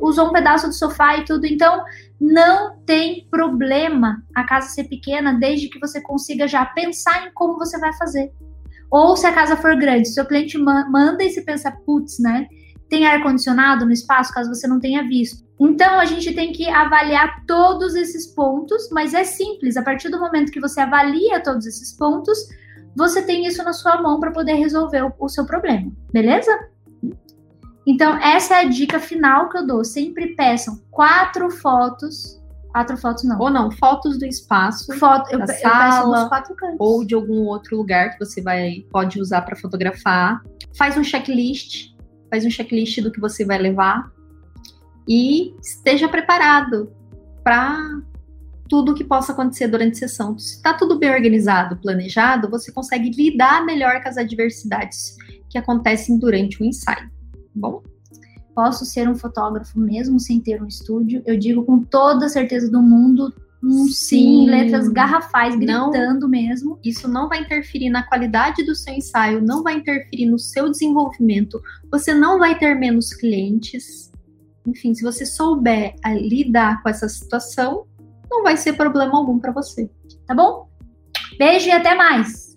Usou 0.00 0.28
um 0.28 0.32
pedaço 0.32 0.68
do 0.68 0.74
sofá 0.74 1.16
e 1.18 1.24
tudo. 1.24 1.46
Então, 1.46 1.82
não 2.20 2.78
tem 2.84 3.26
problema 3.30 4.22
a 4.34 4.44
casa 4.44 4.68
ser 4.68 4.84
pequena, 4.84 5.34
desde 5.34 5.68
que 5.68 5.78
você 5.78 6.00
consiga 6.00 6.46
já 6.46 6.64
pensar 6.64 7.26
em 7.26 7.32
como 7.32 7.58
você 7.58 7.78
vai 7.78 7.92
fazer. 7.94 8.32
Ou 8.90 9.16
se 9.16 9.26
a 9.26 9.32
casa 9.32 9.56
for 9.56 9.76
grande, 9.76 10.08
seu 10.08 10.24
cliente 10.24 10.56
manda 10.56 11.22
e 11.22 11.30
se 11.30 11.42
pensa, 11.44 11.70
putz, 11.70 12.18
né? 12.18 12.46
Tem 12.88 13.06
ar-condicionado 13.06 13.84
no 13.84 13.92
espaço, 13.92 14.32
caso 14.32 14.48
você 14.48 14.66
não 14.66 14.80
tenha 14.80 15.02
visto. 15.06 15.46
Então, 15.60 15.98
a 15.98 16.04
gente 16.04 16.32
tem 16.34 16.52
que 16.52 16.68
avaliar 16.68 17.44
todos 17.46 17.94
esses 17.94 18.26
pontos, 18.28 18.88
mas 18.90 19.12
é 19.12 19.24
simples. 19.24 19.76
A 19.76 19.82
partir 19.82 20.08
do 20.08 20.18
momento 20.18 20.52
que 20.52 20.60
você 20.60 20.80
avalia 20.80 21.42
todos 21.42 21.66
esses 21.66 21.92
pontos, 21.92 22.38
você 22.96 23.22
tem 23.22 23.46
isso 23.46 23.62
na 23.62 23.72
sua 23.72 24.00
mão 24.00 24.18
para 24.18 24.30
poder 24.30 24.54
resolver 24.54 25.02
o, 25.02 25.12
o 25.18 25.28
seu 25.28 25.44
problema, 25.44 25.92
beleza? 26.12 26.50
Então, 27.88 28.18
essa 28.18 28.56
é 28.56 28.58
a 28.58 28.64
dica 28.64 29.00
final 29.00 29.48
que 29.48 29.56
eu 29.56 29.66
dou. 29.66 29.82
Sempre 29.82 30.34
peçam 30.34 30.78
quatro 30.90 31.50
fotos. 31.50 32.38
Quatro 32.70 32.98
fotos 32.98 33.24
não. 33.24 33.40
Ou 33.40 33.48
não, 33.48 33.70
fotos 33.70 34.18
do 34.18 34.26
espaço. 34.26 34.92
Foto, 34.98 35.30
da 35.38 35.44
eu, 35.54 35.58
sala, 35.58 36.24
eu 36.24 36.28
quatro 36.28 36.54
cantos. 36.54 36.76
Ou 36.78 37.02
de 37.02 37.14
algum 37.14 37.46
outro 37.46 37.78
lugar 37.78 38.10
que 38.10 38.18
você 38.22 38.42
vai 38.42 38.84
pode 38.92 39.18
usar 39.18 39.40
para 39.40 39.56
fotografar. 39.56 40.42
Faz 40.76 40.98
um 40.98 41.02
checklist. 41.02 41.94
Faz 42.28 42.44
um 42.44 42.50
checklist 42.50 43.00
do 43.00 43.10
que 43.10 43.18
você 43.18 43.42
vai 43.42 43.56
levar. 43.56 44.12
E 45.08 45.56
esteja 45.58 46.10
preparado 46.10 46.92
para 47.42 48.02
tudo 48.68 48.94
que 48.94 49.02
possa 49.02 49.32
acontecer 49.32 49.66
durante 49.66 50.04
a 50.04 50.06
sessão. 50.06 50.38
Se 50.38 50.56
está 50.56 50.74
tudo 50.74 50.98
bem 50.98 51.10
organizado, 51.10 51.78
planejado, 51.78 52.50
você 52.50 52.70
consegue 52.70 53.08
lidar 53.08 53.64
melhor 53.64 54.02
com 54.02 54.10
as 54.10 54.18
adversidades 54.18 55.16
que 55.48 55.56
acontecem 55.56 56.18
durante 56.18 56.62
o 56.62 56.66
ensaio 56.66 57.16
bom? 57.58 57.82
Posso 58.54 58.84
ser 58.84 59.08
um 59.08 59.14
fotógrafo 59.14 59.78
mesmo 59.78 60.18
sem 60.18 60.40
ter 60.40 60.62
um 60.62 60.66
estúdio? 60.66 61.22
Eu 61.26 61.38
digo 61.38 61.64
com 61.64 61.80
toda 61.80 62.26
a 62.26 62.28
certeza 62.28 62.70
do 62.70 62.82
mundo, 62.82 63.32
um 63.62 63.86
sim, 63.86 63.92
sim 63.92 64.46
letras 64.46 64.88
garrafais, 64.88 65.54
gritando 65.56 66.20
não, 66.20 66.28
mesmo. 66.28 66.78
Isso 66.84 67.08
não 67.08 67.28
vai 67.28 67.40
interferir 67.40 67.90
na 67.90 68.02
qualidade 68.02 68.64
do 68.64 68.74
seu 68.74 68.94
ensaio, 68.94 69.40
não 69.40 69.62
vai 69.62 69.76
interferir 69.76 70.26
no 70.26 70.38
seu 70.38 70.70
desenvolvimento, 70.70 71.60
você 71.90 72.14
não 72.14 72.38
vai 72.38 72.58
ter 72.58 72.74
menos 72.74 73.12
clientes. 73.12 74.10
Enfim, 74.66 74.94
se 74.94 75.02
você 75.02 75.24
souber 75.24 75.94
lidar 76.20 76.82
com 76.82 76.88
essa 76.88 77.08
situação, 77.08 77.86
não 78.30 78.42
vai 78.42 78.56
ser 78.56 78.74
problema 78.74 79.16
algum 79.16 79.38
para 79.38 79.52
você. 79.52 79.90
Tá 80.26 80.34
bom? 80.34 80.68
Beijo 81.38 81.68
e 81.68 81.72
até 81.72 81.94
mais! 81.94 82.47